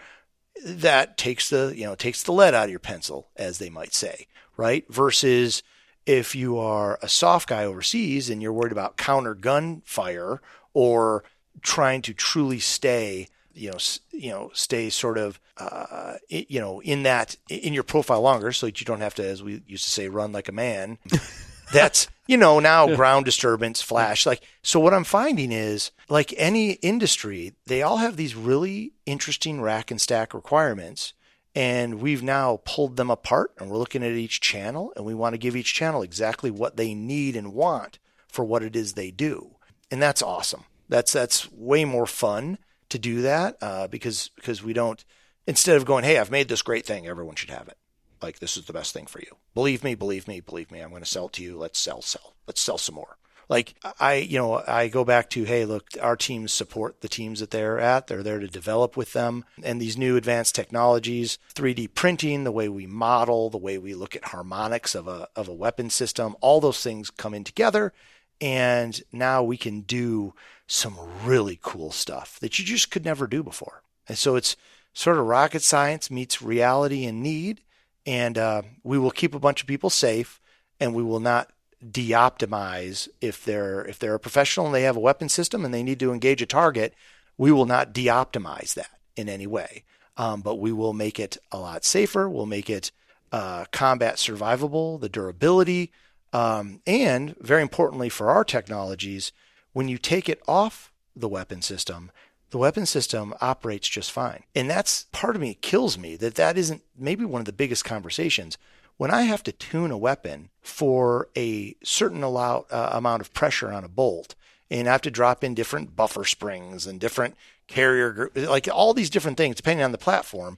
that 0.65 1.17
takes 1.17 1.49
the 1.49 1.73
you 1.75 1.85
know 1.85 1.95
takes 1.95 2.23
the 2.23 2.33
lead 2.33 2.53
out 2.53 2.65
of 2.65 2.69
your 2.69 2.79
pencil 2.79 3.29
as 3.37 3.59
they 3.59 3.69
might 3.69 3.93
say 3.93 4.27
right? 4.59 4.83
Versus 4.89 5.63
if 6.05 6.35
you 6.35 6.57
are 6.57 6.99
a 7.01 7.07
soft 7.07 7.47
guy 7.47 7.63
overseas 7.63 8.29
and 8.29 8.41
you're 8.41 8.51
worried 8.51 8.73
about 8.73 8.97
counter 8.97 9.33
gun 9.33 9.81
fire 9.85 10.41
or 10.73 11.23
trying 11.61 12.01
to 12.01 12.13
truly 12.13 12.59
stay 12.59 13.29
you 13.53 13.71
know, 13.71 13.77
you 14.11 14.31
know, 14.31 14.51
stay 14.53 14.89
sort 14.89 15.17
of, 15.17 15.39
uh, 15.57 16.15
you 16.29 16.59
know, 16.59 16.81
in 16.81 17.03
that 17.03 17.35
in 17.49 17.73
your 17.73 17.83
profile 17.83 18.21
longer, 18.21 18.51
so 18.51 18.65
that 18.65 18.79
you 18.79 18.85
don't 18.85 19.01
have 19.01 19.15
to, 19.15 19.25
as 19.25 19.43
we 19.43 19.61
used 19.67 19.85
to 19.85 19.91
say, 19.91 20.07
run 20.07 20.31
like 20.31 20.49
a 20.49 20.53
man. 20.53 20.97
That's 21.71 22.07
you 22.27 22.37
know 22.37 22.59
now 22.59 22.95
ground 22.95 23.25
disturbance, 23.25 23.81
flash. 23.81 24.25
Like 24.25 24.41
so, 24.63 24.79
what 24.79 24.93
I'm 24.93 25.03
finding 25.03 25.51
is 25.51 25.91
like 26.09 26.33
any 26.37 26.73
industry, 26.73 27.53
they 27.67 27.81
all 27.81 27.97
have 27.97 28.17
these 28.17 28.35
really 28.35 28.93
interesting 29.05 29.61
rack 29.61 29.91
and 29.91 30.01
stack 30.01 30.33
requirements. 30.33 31.13
And 31.55 31.95
we've 31.95 32.21
now 32.21 32.61
pulled 32.63 32.95
them 32.95 33.09
apart 33.09 33.51
and 33.57 33.69
we're 33.69 33.77
looking 33.77 34.03
at 34.03 34.11
each 34.11 34.39
channel 34.39 34.93
and 34.95 35.03
we 35.03 35.15
want 35.15 35.33
to 35.33 35.39
give 35.39 35.55
each 35.55 35.73
channel 35.73 36.03
exactly 36.03 36.51
what 36.51 36.77
they 36.77 36.93
need 36.93 37.35
and 37.35 37.53
want 37.53 37.97
for 38.27 38.45
what 38.45 38.61
it 38.61 38.75
is 38.75 38.93
they 38.93 39.09
do. 39.09 39.55
And 39.89 40.01
that's 40.01 40.21
awesome. 40.21 40.65
That's 40.89 41.11
that's 41.11 41.51
way 41.51 41.85
more 41.85 42.05
fun 42.05 42.59
to 42.89 42.99
do 42.99 43.21
that 43.21 43.57
uh, 43.61 43.87
because 43.87 44.29
because 44.35 44.63
we 44.63 44.73
don't 44.73 45.03
instead 45.47 45.77
of 45.77 45.85
going, 45.85 46.03
hey, 46.03 46.17
I've 46.17 46.31
made 46.31 46.47
this 46.47 46.61
great 46.61 46.85
thing, 46.85 47.07
everyone 47.07 47.35
should 47.35 47.49
have 47.49 47.67
it. 47.67 47.77
Like 48.21 48.39
this 48.39 48.57
is 48.57 48.65
the 48.65 48.73
best 48.73 48.93
thing 48.93 49.05
for 49.05 49.19
you. 49.19 49.37
Believe 49.53 49.83
me, 49.83 49.95
believe 49.95 50.27
me, 50.27 50.39
believe 50.39 50.71
me. 50.71 50.79
I'm 50.79 50.89
going 50.89 51.01
to 51.01 51.09
sell 51.09 51.29
to 51.29 51.43
you. 51.43 51.57
Let's 51.57 51.79
sell, 51.79 52.01
sell. 52.01 52.35
Let's 52.47 52.61
sell 52.61 52.77
some 52.77 52.95
more. 52.95 53.17
Like 53.47 53.73
I, 53.99 54.15
you 54.15 54.37
know, 54.37 54.61
I 54.67 54.89
go 54.89 55.03
back 55.03 55.31
to, 55.31 55.43
hey, 55.43 55.65
look, 55.65 55.87
our 55.99 56.15
teams 56.15 56.53
support 56.53 57.01
the 57.01 57.09
teams 57.09 57.39
that 57.39 57.49
they're 57.49 57.79
at. 57.79 58.05
They're 58.05 58.21
there 58.21 58.39
to 58.39 58.47
develop 58.47 58.95
with 58.95 59.13
them. 59.13 59.43
And 59.63 59.81
these 59.81 59.97
new 59.97 60.17
advanced 60.17 60.53
technologies, 60.53 61.39
3D 61.55 61.95
printing, 61.95 62.43
the 62.43 62.51
way 62.51 62.69
we 62.69 62.85
model, 62.85 63.49
the 63.49 63.57
way 63.57 63.79
we 63.79 63.95
look 63.95 64.15
at 64.15 64.25
harmonics 64.25 64.93
of 64.93 65.07
a 65.07 65.27
of 65.35 65.47
a 65.47 65.53
weapon 65.53 65.89
system, 65.89 66.35
all 66.41 66.61
those 66.61 66.83
things 66.83 67.09
come 67.09 67.33
in 67.33 67.43
together. 67.43 67.91
And 68.39 69.01
now 69.11 69.41
we 69.41 69.57
can 69.57 69.81
do 69.81 70.35
some 70.71 70.99
really 71.25 71.57
cool 71.61 71.91
stuff 71.91 72.39
that 72.39 72.59
you 72.59 72.63
just 72.63 72.91
could 72.91 73.03
never 73.03 73.25
do 73.25 73.41
before. 73.41 73.81
And 74.07 74.17
so 74.17 74.35
it's 74.35 74.55
sort 74.93 75.17
of 75.17 75.25
rocket 75.25 75.63
science 75.63 76.11
meets 76.11 76.43
reality 76.43 77.05
and 77.05 77.23
need. 77.23 77.61
And 78.05 78.37
uh, 78.37 78.61
we 78.83 78.99
will 78.99 79.11
keep 79.11 79.33
a 79.33 79.39
bunch 79.39 79.61
of 79.61 79.67
people 79.67 79.89
safe 79.89 80.39
and 80.79 80.93
we 80.93 81.03
will 81.03 81.19
not 81.19 81.51
de-optimize 81.91 83.07
if 83.21 83.45
they're 83.45 83.85
if 83.85 83.97
they're 83.99 84.15
a 84.15 84.19
professional 84.19 84.65
and 84.65 84.75
they 84.75 84.83
have 84.83 84.97
a 84.97 85.01
weapon 85.01 85.29
system 85.29 85.63
and 85.63 85.73
they 85.73 85.81
need 85.81 85.99
to 85.99 86.11
engage 86.11 86.41
a 86.41 86.45
target 86.45 86.93
we 87.37 87.53
will 87.53 87.65
not 87.65 87.93
de-optimize 87.93 88.73
that 88.73 88.99
in 89.15 89.29
any 89.29 89.47
way 89.47 89.85
um, 90.17 90.41
but 90.41 90.59
we 90.59 90.73
will 90.73 90.91
make 90.91 91.21
it 91.21 91.37
a 91.53 91.57
lot 91.57 91.85
safer 91.85 92.29
we'll 92.29 92.45
make 92.45 92.69
it 92.69 92.91
uh, 93.31 93.63
combat 93.71 94.15
survivable 94.15 94.99
the 94.99 95.07
durability 95.07 95.89
um, 96.33 96.81
and 96.85 97.33
very 97.39 97.61
importantly 97.61 98.09
for 98.09 98.29
our 98.29 98.43
technologies 98.43 99.31
when 99.79 99.87
you 99.87 99.97
take 99.97 100.27
it 100.27 100.41
off 100.47 100.91
the 101.15 101.29
weapon 101.29 101.61
system 101.61 102.11
the 102.51 102.57
weapon 102.57 102.85
system 102.85 103.33
operates 103.39 103.87
just 103.87 104.11
fine 104.11 104.43
and 104.53 104.69
that's 104.69 105.05
part 105.11 105.35
of 105.35 105.41
me 105.41 105.57
kills 105.61 105.97
me 105.97 106.15
that 106.17 106.35
that 106.35 106.57
isn't 106.57 106.81
maybe 106.97 107.23
one 107.23 107.39
of 107.39 107.45
the 107.45 107.53
biggest 107.53 107.85
conversations 107.85 108.57
when 108.99 109.11
I 109.11 109.21
have 109.21 109.43
to 109.43 109.53
tune 109.53 109.91
a 109.91 109.97
weapon 109.97 110.49
for 110.61 111.29
a 111.37 111.73
certain 111.85 112.21
allow, 112.21 112.65
uh, 112.69 112.89
amount 112.91 113.21
of 113.21 113.33
pressure 113.33 113.71
on 113.71 113.85
a 113.85 113.87
bolt, 113.87 114.35
and 114.69 114.89
I 114.89 114.91
have 114.91 115.01
to 115.03 115.09
drop 115.09 115.41
in 115.41 115.55
different 115.55 115.95
buffer 115.95 116.25
springs 116.25 116.85
and 116.85 116.99
different 116.99 117.37
carrier, 117.67 118.29
like 118.35 118.67
all 118.67 118.93
these 118.93 119.09
different 119.09 119.37
things, 119.37 119.55
depending 119.55 119.85
on 119.85 119.93
the 119.93 119.97
platform, 119.97 120.57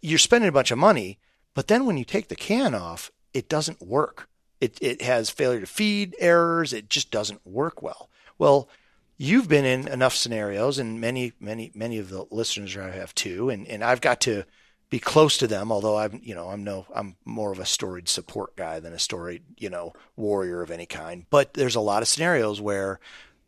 you're 0.00 0.20
spending 0.20 0.48
a 0.48 0.52
bunch 0.52 0.70
of 0.70 0.78
money. 0.78 1.18
But 1.52 1.66
then 1.66 1.84
when 1.84 1.96
you 1.96 2.04
take 2.04 2.28
the 2.28 2.36
can 2.36 2.76
off, 2.76 3.10
it 3.34 3.48
doesn't 3.48 3.82
work. 3.82 4.28
It, 4.60 4.78
it 4.80 5.02
has 5.02 5.28
failure 5.28 5.58
to 5.58 5.66
feed 5.66 6.14
errors. 6.20 6.72
It 6.72 6.90
just 6.90 7.10
doesn't 7.10 7.44
work 7.44 7.82
well. 7.82 8.08
Well, 8.40 8.70
you've 9.18 9.48
been 9.48 9.66
in 9.66 9.86
enough 9.86 10.16
scenarios, 10.16 10.78
and 10.78 10.98
many, 10.98 11.34
many, 11.38 11.70
many 11.74 11.98
of 11.98 12.08
the 12.08 12.24
listeners 12.30 12.74
I 12.74 12.90
have 12.90 13.14
too, 13.14 13.50
and, 13.50 13.68
and 13.68 13.84
I've 13.84 14.00
got 14.00 14.22
to 14.22 14.44
be 14.88 14.98
close 14.98 15.36
to 15.38 15.46
them. 15.46 15.70
Although 15.70 15.98
I'm, 15.98 16.22
you 16.24 16.34
know, 16.34 16.48
I'm 16.48 16.64
no, 16.64 16.86
I'm 16.94 17.16
more 17.26 17.52
of 17.52 17.58
a 17.58 17.66
storied 17.66 18.08
support 18.08 18.56
guy 18.56 18.80
than 18.80 18.94
a 18.94 18.98
storied, 18.98 19.42
you 19.58 19.68
know, 19.68 19.92
warrior 20.16 20.62
of 20.62 20.70
any 20.70 20.86
kind. 20.86 21.26
But 21.28 21.52
there's 21.52 21.74
a 21.74 21.80
lot 21.80 22.00
of 22.00 22.08
scenarios 22.08 22.62
where, 22.62 22.98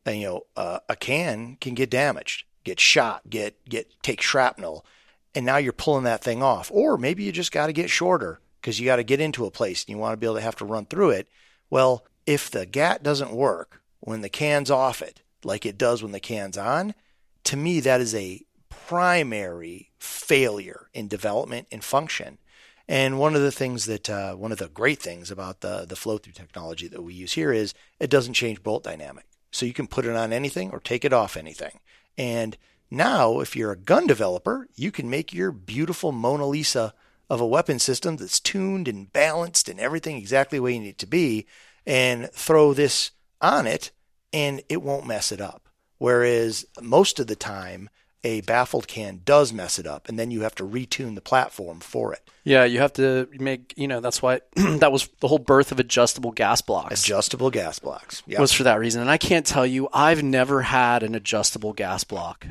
you 0.07 0.25
know, 0.25 0.43
uh, 0.59 0.81
a 0.91 0.95
can 0.95 1.57
can 1.59 1.73
get 1.73 1.89
damaged, 1.89 2.45
get 2.63 2.79
shot, 2.79 3.23
get 3.31 3.67
get 3.67 3.91
take 4.03 4.21
shrapnel, 4.21 4.85
and 5.35 5.47
now 5.47 5.57
you're 5.57 5.73
pulling 5.73 6.05
that 6.05 6.23
thing 6.23 6.43
off. 6.43 6.71
Or 6.71 6.99
maybe 6.99 7.25
you 7.25 7.33
just 7.33 7.51
got 7.51 7.69
to 7.69 7.73
get 7.73 7.89
shorter 7.89 8.41
because 8.61 8.79
you 8.79 8.85
got 8.85 8.97
to 8.97 9.05
get 9.05 9.23
into 9.23 9.47
a 9.47 9.51
place 9.51 9.85
and 9.85 9.89
you 9.89 9.97
want 9.97 10.13
to 10.13 10.19
be 10.19 10.27
able 10.27 10.37
to 10.37 10.43
have 10.43 10.57
to 10.57 10.67
run 10.67 10.85
through 10.85 11.11
it. 11.13 11.29
Well, 11.71 12.05
if 12.27 12.51
the 12.51 12.67
GAT 12.67 13.03
doesn't 13.03 13.33
work 13.33 13.82
when 14.03 14.21
the 14.21 14.29
can's 14.29 14.71
off 14.71 15.01
it, 15.01 15.23
like 15.45 15.65
it 15.65 15.79
does 15.79 16.03
when 16.03 16.13
the 16.13 16.21
can's 16.21 16.59
on, 16.59 16.95
to 17.45 17.57
me 17.57 17.81
that 17.81 18.01
is 18.01 18.15
a 18.15 18.43
primary 18.69 19.91
failure 19.99 20.89
in 20.93 21.09
development 21.09 21.69
and 21.71 21.83
function. 21.83 22.39
And 22.89 23.19
one 23.19 23.35
of 23.37 23.43
the 23.43 23.53
things 23.53 23.87
that 23.87 24.11
uh, 24.11 24.35
one 24.35 24.53
of 24.53 24.59
the 24.59 24.69
great 24.69 25.01
things 25.01 25.31
about 25.31 25.61
the 25.61 25.87
the 25.89 25.97
flow 25.97 26.19
through 26.19 26.33
technology 26.33 26.89
that 26.89 27.03
we 27.03 27.15
use 27.15 27.33
here 27.33 27.53
is 27.53 27.75
it 28.01 28.11
doesn't 28.11 28.35
change 28.35 28.63
bolt 28.63 28.83
dynamic. 28.83 29.25
So 29.53 29.67
you 29.67 29.73
can 29.73 29.87
put 29.87 30.05
it 30.05 30.17
on 30.17 30.33
anything 30.33 30.71
or 30.73 30.81
take 30.81 31.05
it 31.05 31.13
off 31.13 31.37
anything. 31.37 31.79
And 32.19 32.57
now, 32.91 33.41
if 33.41 33.55
you're 33.55 33.73
a 33.73 33.77
gun 33.77 34.07
developer, 34.07 34.69
you 34.75 34.91
can 34.91 35.09
make 35.09 35.33
your 35.33 35.53
beautiful 35.53 36.13
Mona 36.13 36.47
Lisa 36.47 36.93
of 37.31 37.41
a 37.41 37.47
weapon 37.47 37.79
system 37.79 38.17
that's 38.17 38.41
tuned 38.41 38.89
and 38.89 39.13
balanced 39.13 39.69
and 39.69 39.81
everything 39.81 40.17
exactly 40.17 40.61
way 40.61 40.75
you 40.75 40.81
need 40.81 40.89
it 40.89 40.99
to 40.99 41.07
be, 41.07 41.47
and 41.87 42.31
throw 42.33 42.75
this 42.75 43.13
on 43.43 43.67
it, 43.67 43.91
and 44.33 44.63
it 44.69 44.83
won't 44.83 45.07
mess 45.07 45.33
it 45.33 45.41
up. 45.41 45.69
Whereas 45.99 46.65
most 46.81 47.21
of 47.21 47.27
the 47.27 47.37
time, 47.37 47.91
a 48.25 48.41
baffled 48.43 48.87
can 48.87 49.21
does 49.25 49.53
mess 49.53 49.79
it 49.79 49.87
up, 49.87 50.09
and 50.09 50.19
then 50.19 50.31
you 50.31 50.43
have 50.43 50.55
to 50.57 50.65
retune 50.65 51.15
the 51.15 51.21
platform 51.21 51.81
for 51.81 52.13
it. 52.13 52.29
Yeah, 52.45 52.65
you 52.65 52.79
have 52.79 52.93
to 52.95 53.29
make, 53.39 53.75
you 53.77 53.89
know, 53.89 54.01
that's 54.01 54.23
why 54.23 54.41
that 54.57 54.93
was 54.93 55.09
the 55.21 55.29
whole 55.29 55.39
birth 55.39 55.73
of 55.73 55.81
adjustable 55.81 56.33
gas 56.33 56.61
blocks. 56.61 57.03
Adjustable 57.03 57.51
gas 57.51 57.79
blocks. 57.79 58.23
Yep. 58.27 58.41
Was 58.41 58.53
for 58.53 58.63
that 58.63 58.79
reason. 58.79 59.01
And 59.01 59.11
I 59.11 59.19
can't 59.19 59.47
tell 59.47 59.67
you, 59.67 59.89
I've 59.93 60.23
never 60.23 60.63
had 60.63 61.03
an 61.03 61.15
adjustable 61.15 61.73
gas 61.73 62.05
block 62.05 62.47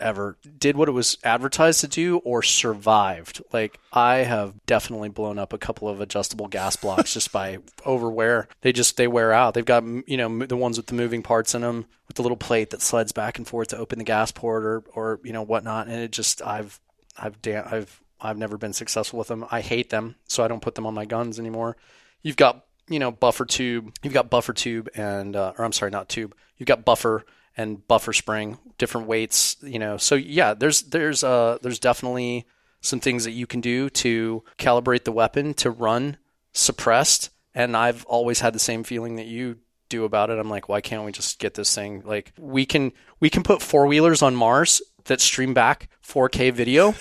ever 0.00 0.36
did 0.58 0.76
what 0.76 0.88
it 0.88 0.92
was 0.92 1.18
advertised 1.22 1.80
to 1.80 1.88
do 1.88 2.18
or 2.18 2.42
survived. 2.42 3.42
Like 3.52 3.78
I 3.92 4.18
have 4.18 4.54
definitely 4.66 5.08
blown 5.08 5.38
up 5.38 5.52
a 5.52 5.58
couple 5.58 5.88
of 5.88 6.00
adjustable 6.00 6.48
gas 6.48 6.76
blocks 6.76 7.14
just 7.14 7.32
by 7.32 7.58
overwear. 7.86 8.48
They 8.62 8.72
just 8.72 8.96
they 8.96 9.06
wear 9.08 9.32
out. 9.32 9.54
They've 9.54 9.64
got 9.64 9.84
you 9.84 10.16
know 10.16 10.46
the 10.46 10.56
ones 10.56 10.76
with 10.76 10.86
the 10.86 10.94
moving 10.94 11.22
parts 11.22 11.54
in 11.54 11.62
them 11.62 11.86
with 12.08 12.16
the 12.16 12.22
little 12.22 12.36
plate 12.36 12.70
that 12.70 12.82
slides 12.82 13.12
back 13.12 13.38
and 13.38 13.46
forth 13.46 13.68
to 13.68 13.78
open 13.78 13.98
the 13.98 14.04
gas 14.04 14.32
port 14.32 14.64
or 14.64 14.82
or 14.94 15.20
you 15.22 15.32
know 15.32 15.42
whatnot. 15.42 15.86
And 15.86 15.96
it 15.96 16.12
just 16.12 16.42
I've 16.42 16.80
I've 17.18 17.40
da- 17.42 17.66
I've 17.70 18.00
I've 18.20 18.38
never 18.38 18.58
been 18.58 18.72
successful 18.72 19.18
with 19.18 19.28
them. 19.28 19.46
I 19.50 19.60
hate 19.60 19.90
them, 19.90 20.16
so 20.28 20.44
I 20.44 20.48
don't 20.48 20.62
put 20.62 20.74
them 20.74 20.86
on 20.86 20.94
my 20.94 21.04
guns 21.04 21.38
anymore. 21.38 21.76
You've 22.22 22.36
got 22.36 22.64
you 22.88 22.98
know 22.98 23.10
buffer 23.10 23.44
tube. 23.44 23.94
You've 24.02 24.12
got 24.12 24.30
buffer 24.30 24.52
tube 24.52 24.88
and 24.94 25.36
uh, 25.36 25.52
or 25.56 25.64
I'm 25.64 25.72
sorry, 25.72 25.90
not 25.90 26.08
tube. 26.08 26.34
You've 26.58 26.66
got 26.66 26.84
buffer 26.84 27.24
and 27.60 27.86
buffer 27.86 28.14
spring, 28.14 28.58
different 28.78 29.06
weights, 29.06 29.56
you 29.62 29.78
know. 29.78 29.98
So 29.98 30.14
yeah, 30.14 30.54
there's 30.54 30.82
there's 30.82 31.22
uh 31.22 31.58
there's 31.60 31.78
definitely 31.78 32.46
some 32.80 33.00
things 33.00 33.24
that 33.24 33.32
you 33.32 33.46
can 33.46 33.60
do 33.60 33.90
to 33.90 34.42
calibrate 34.58 35.04
the 35.04 35.12
weapon 35.12 35.52
to 35.54 35.70
run 35.70 36.16
suppressed. 36.52 37.28
And 37.54 37.76
I've 37.76 38.04
always 38.06 38.40
had 38.40 38.54
the 38.54 38.58
same 38.58 38.82
feeling 38.82 39.16
that 39.16 39.26
you 39.26 39.58
do 39.90 40.04
about 40.04 40.30
it. 40.30 40.38
I'm 40.38 40.48
like, 40.48 40.68
why 40.68 40.80
can't 40.80 41.04
we 41.04 41.12
just 41.12 41.38
get 41.38 41.52
this 41.52 41.74
thing? 41.74 42.02
Like 42.04 42.32
we 42.38 42.64
can 42.64 42.92
we 43.20 43.28
can 43.28 43.42
put 43.42 43.60
four 43.60 43.86
wheelers 43.86 44.22
on 44.22 44.34
Mars 44.34 44.80
that 45.04 45.20
stream 45.20 45.52
back 45.52 45.90
4K 46.06 46.52
video. 46.52 46.94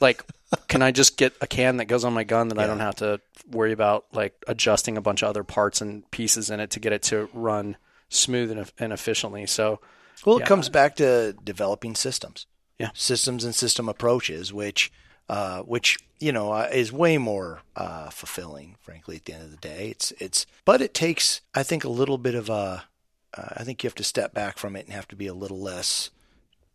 like, 0.00 0.24
can 0.68 0.80
I 0.80 0.92
just 0.92 1.18
get 1.18 1.34
a 1.42 1.46
can 1.46 1.76
that 1.76 1.86
goes 1.86 2.04
on 2.04 2.14
my 2.14 2.24
gun 2.24 2.48
that 2.48 2.56
yeah. 2.56 2.64
I 2.64 2.66
don't 2.66 2.80
have 2.80 2.96
to 2.96 3.20
worry 3.50 3.72
about 3.72 4.06
like 4.12 4.34
adjusting 4.48 4.96
a 4.96 5.02
bunch 5.02 5.22
of 5.22 5.28
other 5.28 5.44
parts 5.44 5.82
and 5.82 6.10
pieces 6.10 6.48
in 6.48 6.60
it 6.60 6.70
to 6.70 6.80
get 6.80 6.94
it 6.94 7.02
to 7.04 7.28
run 7.34 7.76
smooth 8.10 8.50
and, 8.50 8.70
and 8.78 8.92
efficiently. 8.92 9.46
So, 9.46 9.80
well, 10.26 10.36
it 10.36 10.44
comes 10.44 10.68
back 10.68 10.96
to 10.96 11.34
developing 11.42 11.94
systems. 11.94 12.46
Yeah, 12.78 12.90
systems 12.94 13.44
and 13.44 13.54
system 13.54 13.88
approaches, 13.88 14.52
which 14.52 14.92
uh, 15.28 15.62
which 15.62 15.98
you 16.18 16.32
know 16.32 16.52
uh, 16.52 16.68
is 16.72 16.92
way 16.92 17.16
more 17.16 17.60
uh, 17.76 18.10
fulfilling, 18.10 18.76
frankly. 18.80 19.16
At 19.16 19.24
the 19.24 19.32
end 19.32 19.44
of 19.44 19.50
the 19.50 19.56
day, 19.56 19.88
it's 19.88 20.12
it's 20.18 20.44
but 20.64 20.82
it 20.82 20.92
takes 20.92 21.40
I 21.54 21.62
think 21.62 21.84
a 21.84 21.88
little 21.88 22.18
bit 22.18 22.34
of 22.34 22.50
a 22.50 22.84
uh, 23.34 23.48
I 23.56 23.64
think 23.64 23.82
you 23.82 23.88
have 23.88 23.94
to 23.96 24.04
step 24.04 24.34
back 24.34 24.58
from 24.58 24.76
it 24.76 24.86
and 24.86 24.94
have 24.94 25.08
to 25.08 25.16
be 25.16 25.26
a 25.26 25.34
little 25.34 25.60
less 25.60 26.10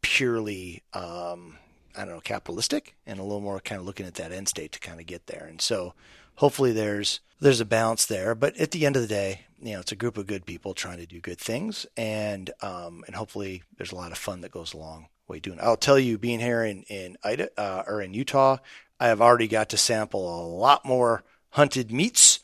purely 0.02 0.84
um, 0.94 1.58
I 1.98 2.06
don't 2.06 2.16
know 2.16 2.22
capitalistic 2.22 2.96
and 3.06 3.20
a 3.20 3.24
little 3.24 3.42
more 3.42 3.60
kind 3.60 3.80
of 3.80 3.86
looking 3.86 4.06
at 4.06 4.16
that 4.16 4.32
end 4.32 4.48
state 4.48 4.72
to 4.74 4.80
kind 4.80 5.00
of 5.00 5.06
get 5.06 5.28
there. 5.28 5.46
And 5.50 5.62
so 5.62 5.94
hopefully 6.36 6.72
there's 6.72 7.20
there's 7.40 7.60
a 7.60 7.66
balance 7.66 8.06
there. 8.06 8.36
But 8.36 8.56
at 8.58 8.72
the 8.72 8.86
end 8.86 8.96
of 8.96 9.02
the 9.02 9.08
day, 9.08 9.45
you 9.62 9.74
know, 9.74 9.80
it's 9.80 9.92
a 9.92 9.96
group 9.96 10.18
of 10.18 10.28
good 10.28 10.46
people 10.46 10.74
trying 10.74 10.98
to 10.98 11.06
do 11.06 11.20
good 11.20 11.40
things, 11.40 11.86
and 11.96 12.52
um, 12.62 13.04
and 13.08 13.16
hopefully 13.16 13.64
there's 13.78 13.92
a 13.92 13.96
lot 13.96 14.12
of 14.12 14.18
fun 14.18 14.42
that 14.42 14.52
goes 14.52 14.74
along 14.74 15.08
way 15.28 15.40
doing. 15.40 15.58
It. 15.58 15.64
I'll 15.64 15.78
tell 15.78 16.00
you, 16.00 16.18
being 16.18 16.40
here 16.40 16.64
in 16.64 16.84
in 16.84 17.18
Ida, 17.24 17.50
uh, 17.58 17.84
or 17.88 18.02
in 18.02 18.14
Utah, 18.14 18.58
I 19.00 19.08
have 19.08 19.22
already 19.22 19.48
got 19.48 19.70
to 19.70 19.78
sample 19.78 20.44
a 20.44 20.48
lot 20.48 20.86
more 20.86 21.24
hunted 21.52 21.92
meats 21.92 22.40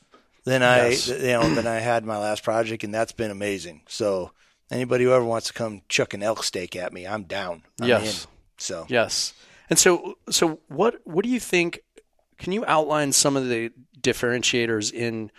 than 0.46 0.62
yes. 0.62 1.10
I 1.10 1.16
you 1.16 1.22
know 1.34 1.54
than 1.54 1.68
I 1.68 1.80
had 1.80 2.06
my 2.06 2.18
last 2.18 2.44
project, 2.44 2.84
and 2.84 2.94
that's 2.94 3.12
been 3.12 3.32
amazing. 3.32 3.82
So 3.88 4.32
anybody 4.70 5.04
who 5.04 5.12
ever 5.12 5.26
wants 5.26 5.48
to 5.48 5.54
come 5.54 5.82
chuck 5.90 6.14
an 6.14 6.24
elk 6.24 6.44
steak 6.44 6.76
at 6.76 6.94
me, 6.94 7.06
I'm 7.06 7.24
down. 7.24 7.64
I'm 7.80 7.88
yes. 7.88 8.24
In. 8.24 8.32
So 8.58 8.86
yes. 8.90 9.34
And 9.70 9.78
so 9.78 10.18
so 10.30 10.60
what 10.68 11.02
what 11.04 11.24
do 11.24 11.30
you 11.30 11.40
think? 11.40 11.82
Can 12.38 12.54
you 12.54 12.66
outline 12.66 13.12
some 13.12 13.38
of 13.38 13.48
the 13.48 13.72
differentiators 14.00 14.92
in 14.92 15.32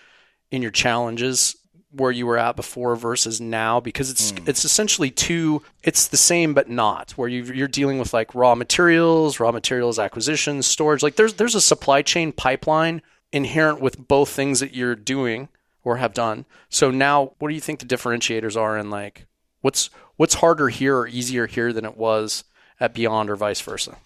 in 0.51 0.63
your 0.63 0.71
challenges 0.71 1.57
where 1.93 2.11
you 2.11 2.27
were 2.27 2.39
at 2.39 2.57
before 2.57 2.97
versus 2.97 3.41
now 3.41 3.79
because 3.79 4.11
it's 4.11 4.33
mm. 4.33 4.49
it's 4.49 4.65
essentially 4.65 5.11
two 5.11 5.63
it's 5.83 6.09
the 6.09 6.17
same 6.17 6.55
but 6.55 6.69
not 6.69 7.13
where 7.13 7.29
you 7.29 7.45
you're 7.45 7.69
dealing 7.69 7.99
with 7.99 8.13
like 8.15 8.35
raw 8.35 8.55
materials 8.55 9.39
raw 9.39 9.53
materials 9.53 9.99
acquisition 9.99 10.63
storage 10.63 11.03
like 11.03 11.17
there's 11.17 11.35
there's 11.35 11.55
a 11.55 11.61
supply 11.61 12.01
chain 12.01 12.33
pipeline 12.33 13.03
inherent 13.31 13.81
with 13.81 14.09
both 14.09 14.31
things 14.31 14.61
that 14.61 14.75
you're 14.75 14.95
doing 14.95 15.49
or 15.85 15.99
have 15.99 16.15
done 16.15 16.47
so 16.69 16.91
now 16.91 17.33
what 17.39 17.49
do 17.49 17.55
you 17.55 17.61
think 17.61 17.79
the 17.79 17.87
differentiators 17.87 18.57
are 18.57 18.79
in 18.79 18.89
like 18.89 19.27
what's 19.61 19.91
what's 20.17 20.35
harder 20.35 20.69
here 20.69 20.97
or 20.97 21.07
easier 21.07 21.47
here 21.47 21.73
than 21.73 21.85
it 21.85 21.97
was 21.97 22.45
at 22.81 22.95
beyond 22.95 23.29
or 23.29 23.37
vice 23.37 23.61
versa 23.61 23.97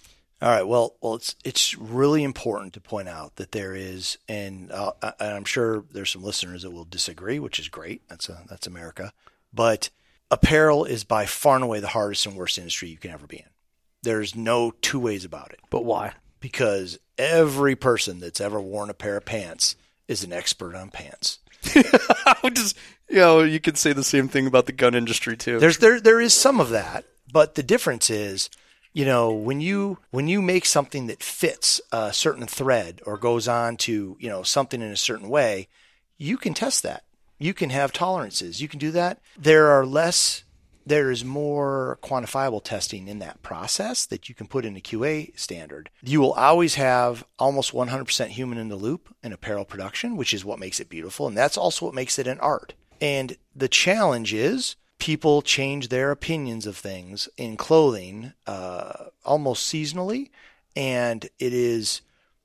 All 0.42 0.50
right. 0.50 0.66
Well, 0.66 0.96
well, 1.00 1.14
it's 1.14 1.34
it's 1.44 1.76
really 1.78 2.22
important 2.22 2.74
to 2.74 2.80
point 2.80 3.08
out 3.08 3.36
that 3.36 3.52
there 3.52 3.74
is, 3.74 4.18
and, 4.28 4.70
uh, 4.70 4.92
and 5.02 5.32
I'm 5.32 5.44
sure 5.44 5.84
there's 5.92 6.10
some 6.10 6.22
listeners 6.22 6.62
that 6.62 6.70
will 6.70 6.84
disagree, 6.84 7.38
which 7.38 7.58
is 7.58 7.68
great. 7.68 8.06
That's 8.08 8.28
a, 8.28 8.42
that's 8.48 8.66
America. 8.66 9.12
But 9.52 9.88
apparel 10.30 10.84
is 10.84 11.04
by 11.04 11.24
far 11.24 11.54
and 11.54 11.64
away 11.64 11.80
the 11.80 11.88
hardest 11.88 12.26
and 12.26 12.36
worst 12.36 12.58
industry 12.58 12.88
you 12.88 12.98
can 12.98 13.10
ever 13.10 13.26
be 13.26 13.38
in. 13.38 13.50
There's 14.02 14.34
no 14.34 14.72
two 14.82 15.00
ways 15.00 15.24
about 15.24 15.52
it. 15.52 15.60
But 15.70 15.84
why? 15.84 16.12
Because 16.40 16.98
every 17.16 17.74
person 17.74 18.20
that's 18.20 18.40
ever 18.40 18.60
worn 18.60 18.90
a 18.90 18.94
pair 18.94 19.16
of 19.16 19.24
pants 19.24 19.74
is 20.06 20.22
an 20.22 20.32
expert 20.32 20.74
on 20.74 20.90
pants. 20.90 21.38
just, 22.52 22.76
you 23.08 23.16
know, 23.16 23.42
you 23.42 23.58
could 23.58 23.78
say 23.78 23.92
the 23.92 24.04
same 24.04 24.28
thing 24.28 24.46
about 24.46 24.66
the 24.66 24.72
gun 24.72 24.94
industry 24.94 25.36
too. 25.36 25.58
There's 25.58 25.78
there 25.78 25.98
there 26.00 26.20
is 26.20 26.34
some 26.34 26.60
of 26.60 26.70
that, 26.70 27.04
but 27.32 27.54
the 27.54 27.62
difference 27.62 28.10
is, 28.10 28.50
you 28.96 29.04
know, 29.04 29.30
when 29.30 29.60
you 29.60 29.98
when 30.10 30.26
you 30.26 30.40
make 30.40 30.64
something 30.64 31.06
that 31.08 31.22
fits 31.22 31.82
a 31.92 32.14
certain 32.14 32.46
thread 32.46 33.02
or 33.04 33.18
goes 33.18 33.46
on 33.46 33.76
to, 33.76 34.16
you 34.18 34.28
know, 34.30 34.42
something 34.42 34.80
in 34.80 34.90
a 34.90 34.96
certain 34.96 35.28
way, 35.28 35.68
you 36.16 36.38
can 36.38 36.54
test 36.54 36.82
that. 36.82 37.04
You 37.38 37.52
can 37.52 37.68
have 37.68 37.92
tolerances. 37.92 38.62
You 38.62 38.68
can 38.68 38.78
do 38.78 38.90
that. 38.92 39.20
There 39.36 39.66
are 39.66 39.84
less 39.84 40.44
there 40.86 41.10
is 41.10 41.26
more 41.26 41.98
quantifiable 42.02 42.64
testing 42.64 43.06
in 43.06 43.18
that 43.18 43.42
process 43.42 44.06
that 44.06 44.30
you 44.30 44.34
can 44.34 44.46
put 44.46 44.64
in 44.64 44.78
a 44.78 44.80
QA 44.80 45.38
standard. 45.38 45.90
You 46.02 46.22
will 46.22 46.32
always 46.32 46.76
have 46.76 47.26
almost 47.38 47.74
100% 47.74 48.28
human 48.28 48.56
in 48.56 48.68
the 48.68 48.76
loop 48.76 49.14
in 49.22 49.30
apparel 49.30 49.66
production, 49.66 50.16
which 50.16 50.32
is 50.32 50.42
what 50.42 50.58
makes 50.58 50.80
it 50.80 50.88
beautiful. 50.88 51.26
And 51.26 51.36
that's 51.36 51.58
also 51.58 51.84
what 51.84 51.94
makes 51.94 52.18
it 52.18 52.26
an 52.26 52.40
art. 52.40 52.72
And 52.98 53.36
the 53.54 53.68
challenge 53.68 54.32
is 54.32 54.76
people 54.98 55.42
change 55.42 55.88
their 55.88 56.10
opinions 56.10 56.66
of 56.66 56.76
things 56.76 57.28
in 57.36 57.56
clothing 57.56 58.32
uh, 58.46 59.06
almost 59.24 59.72
seasonally. 59.72 60.30
And 60.74 61.24
it 61.38 61.52
is 61.52 62.02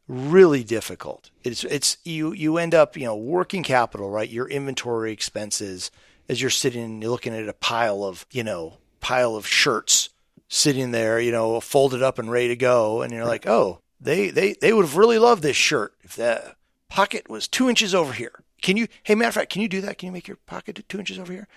really 0.08 0.64
difficult. 0.64 1.30
It's, 1.44 1.64
it's, 1.64 1.98
you, 2.04 2.34
you 2.34 2.58
end 2.58 2.76
up, 2.76 2.98
you 2.98 3.06
know, 3.06 3.16
working 3.16 3.64
capital, 3.64 4.10
right? 4.10 4.30
Your 4.30 4.48
inventory 4.48 5.12
expenses, 5.12 5.92
as 6.28 6.42
you're 6.42 6.50
sitting 6.50 7.02
you're 7.02 7.12
looking 7.12 7.34
at 7.36 7.48
a 7.48 7.54
pile 7.54 8.04
of, 8.04 8.26
you 8.32 8.44
know, 8.44 8.78
pile 9.00 9.36
of 9.36 9.48
shirts 9.48 10.10
sitting 10.48 10.92
there, 10.92 11.20
you 11.20 11.32
know, 11.32 11.60
folded 11.62 12.04
up 12.04 12.20
and 12.20 12.30
ready 12.30 12.50
to 12.50 12.56
go. 12.56 13.02
And 13.02 13.14
you're 13.14 13.26
like, 13.26 13.48
oh, 13.48 13.80
they, 14.00 14.30
they, 14.30 14.54
they 14.54 14.74
would 14.74 14.86
have 14.86 14.98
really 14.98 15.18
loved 15.18 15.44
this 15.44 15.56
shirt 15.56 15.94
if 16.02 16.16
the 16.16 16.56
pocket 16.90 17.30
was 17.30 17.48
two 17.48 17.70
inches 17.70 17.96
over 17.96 18.14
here. 18.14 18.44
Can 18.62 18.78
you, 18.78 18.88
hey, 19.04 19.16
matter 19.16 19.30
of 19.30 19.34
fact, 19.34 19.52
can 19.52 19.62
you 19.62 19.70
do 19.70 19.82
that? 19.82 19.98
Can 19.98 20.08
you 20.08 20.14
make 20.14 20.28
your 20.28 20.38
pocket 20.46 20.84
two 20.88 21.00
inches 21.00 21.18
over 21.18 21.32
here? 21.32 21.48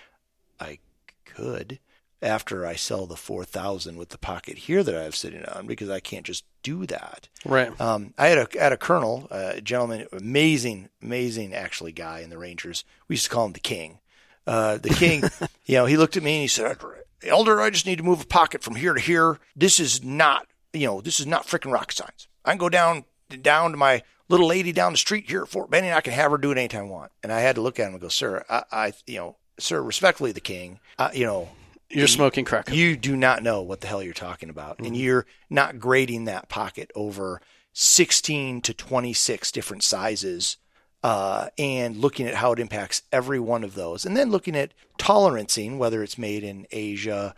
I 0.61 0.79
could 1.25 1.79
after 2.23 2.67
I 2.67 2.75
sell 2.75 3.07
the 3.07 3.17
4000 3.17 3.97
with 3.97 4.09
the 4.09 4.19
pocket 4.19 4.57
here 4.57 4.83
that 4.83 4.95
I 4.95 5.03
have 5.03 5.15
sitting 5.15 5.45
on 5.45 5.67
because 5.67 5.91
I 5.91 6.01
can't 6.01 6.25
just 6.25 6.45
do 6.63 6.87
that. 6.87 7.29
Right. 7.45 7.79
Um, 7.81 8.15
I 8.17 8.29
had 8.29 8.39
a, 8.39 8.59
had 8.59 8.73
a 8.73 8.79
colonel, 8.79 9.29
a 9.31 9.61
gentleman, 9.61 10.07
amazing, 10.11 10.89
amazing 11.03 11.53
actually 11.53 11.93
guy 11.93 12.21
in 12.21 12.31
the 12.31 12.39
Rangers. 12.39 12.85
We 13.09 13.15
used 13.15 13.25
to 13.25 13.31
call 13.31 13.45
him 13.45 13.53
the 13.53 13.61
king 13.61 13.99
uh, 14.47 14.79
the 14.79 14.91
king, 14.91 15.23
you 15.67 15.77
know, 15.77 15.87
he 15.87 15.97
looked 15.97 16.17
at 16.17 16.23
me 16.23 16.35
and 16.35 16.43
he 16.43 16.49
said, 16.49 16.77
Elder, 17.23 17.61
I 17.61 17.71
just 17.71 17.87
need 17.87 17.99
to 17.99 18.05
move 18.05 18.23
a 18.23 18.27
pocket 18.27 18.63
from 18.63 18.77
here 18.77 18.95
to 18.95 19.01
here. 19.01 19.39
This 19.57 19.81
is 19.81 20.05
not, 20.05 20.47
you 20.73 20.87
know, 20.87 21.01
this 21.01 21.21
is 21.21 21.27
not 21.27 21.47
freaking 21.47 21.73
rocket 21.73 21.97
science. 21.97 22.29
I 22.45 22.51
can 22.51 22.59
go 22.59 22.69
down 22.69 23.05
down 23.41 23.71
to 23.71 23.77
my 23.77 24.03
little 24.29 24.47
lady 24.47 24.73
down 24.73 24.93
the 24.93 24.99
street 24.99 25.29
here 25.29 25.43
at 25.43 25.49
Fort 25.49 25.71
Benning. 25.71 25.93
I 25.93 26.01
can 26.01 26.13
have 26.13 26.31
her 26.31 26.39
do 26.39 26.51
it 26.51 26.59
anytime 26.59 26.85
I 26.85 26.89
want. 26.89 27.13
And 27.23 27.33
I 27.33 27.41
had 27.41 27.55
to 27.57 27.63
look 27.63 27.81
at 27.81 27.87
him 27.87 27.95
and 27.95 28.01
go, 28.01 28.09
sir, 28.09 28.45
I, 28.49 28.65
I 28.71 28.93
you 29.07 29.19
know, 29.19 29.37
sir, 29.59 29.83
respectfully, 29.83 30.33
the 30.33 30.41
king, 30.41 30.81
uh, 30.99 31.11
you 31.13 31.25
know, 31.25 31.51
you're 31.91 32.09
smoking 32.09 32.45
crack. 32.45 32.71
You 32.71 32.97
do 32.97 33.17
not 33.17 33.43
know 33.43 33.63
what 33.63 33.81
the 33.81 33.87
hell 33.87 34.03
you're 34.03 34.15
talking 34.15 34.51
about, 34.51 34.77
mm-hmm. 34.77 34.87
and 34.87 34.97
you're 34.97 35.27
not 35.49 35.79
grading 35.79 36.25
that 36.25 36.49
pocket 36.49 36.91
over 36.95 37.41
16 37.73 38.63
to 38.63 38.75
26 38.75 39.53
different 39.53 39.83
sizes 39.83 40.57
uh, 41.03 41.51
and 41.59 41.97
looking 41.97 42.27
at 42.27 42.37
how 42.37 42.53
it 42.53 42.59
impacts 42.59 43.03
every 43.13 43.39
one 43.39 43.63
of 43.63 43.75
those, 43.75 44.05
and 44.05 44.17
then 44.17 44.31
looking 44.31 44.57
at 44.57 44.73
tolerancing 44.99 45.77
whether 45.77 46.03
it's 46.03 46.17
made 46.17 46.43
in 46.43 46.67
Asia, 46.71 47.35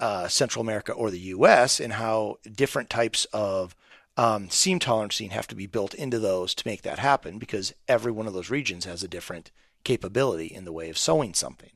uh, 0.00 0.28
Central 0.28 0.62
America, 0.62 0.92
or 0.92 1.10
the 1.10 1.18
U.S., 1.18 1.78
and 1.78 1.92
how 1.94 2.38
different 2.54 2.88
types 2.88 3.26
of 3.32 3.76
um, 4.16 4.48
seam 4.48 4.78
tolerancing 4.78 5.30
have 5.30 5.46
to 5.48 5.54
be 5.54 5.66
built 5.66 5.94
into 5.94 6.18
those 6.18 6.54
to 6.54 6.66
make 6.66 6.82
that 6.82 6.98
happen, 6.98 7.38
because 7.38 7.74
every 7.86 8.12
one 8.12 8.26
of 8.26 8.32
those 8.32 8.50
regions 8.50 8.86
has 8.86 9.02
a 9.02 9.08
different 9.08 9.50
capability 9.84 10.46
in 10.46 10.64
the 10.64 10.72
way 10.72 10.90
of 10.90 10.98
sewing 10.98 11.34
something. 11.34 11.70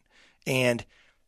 And 0.46 0.84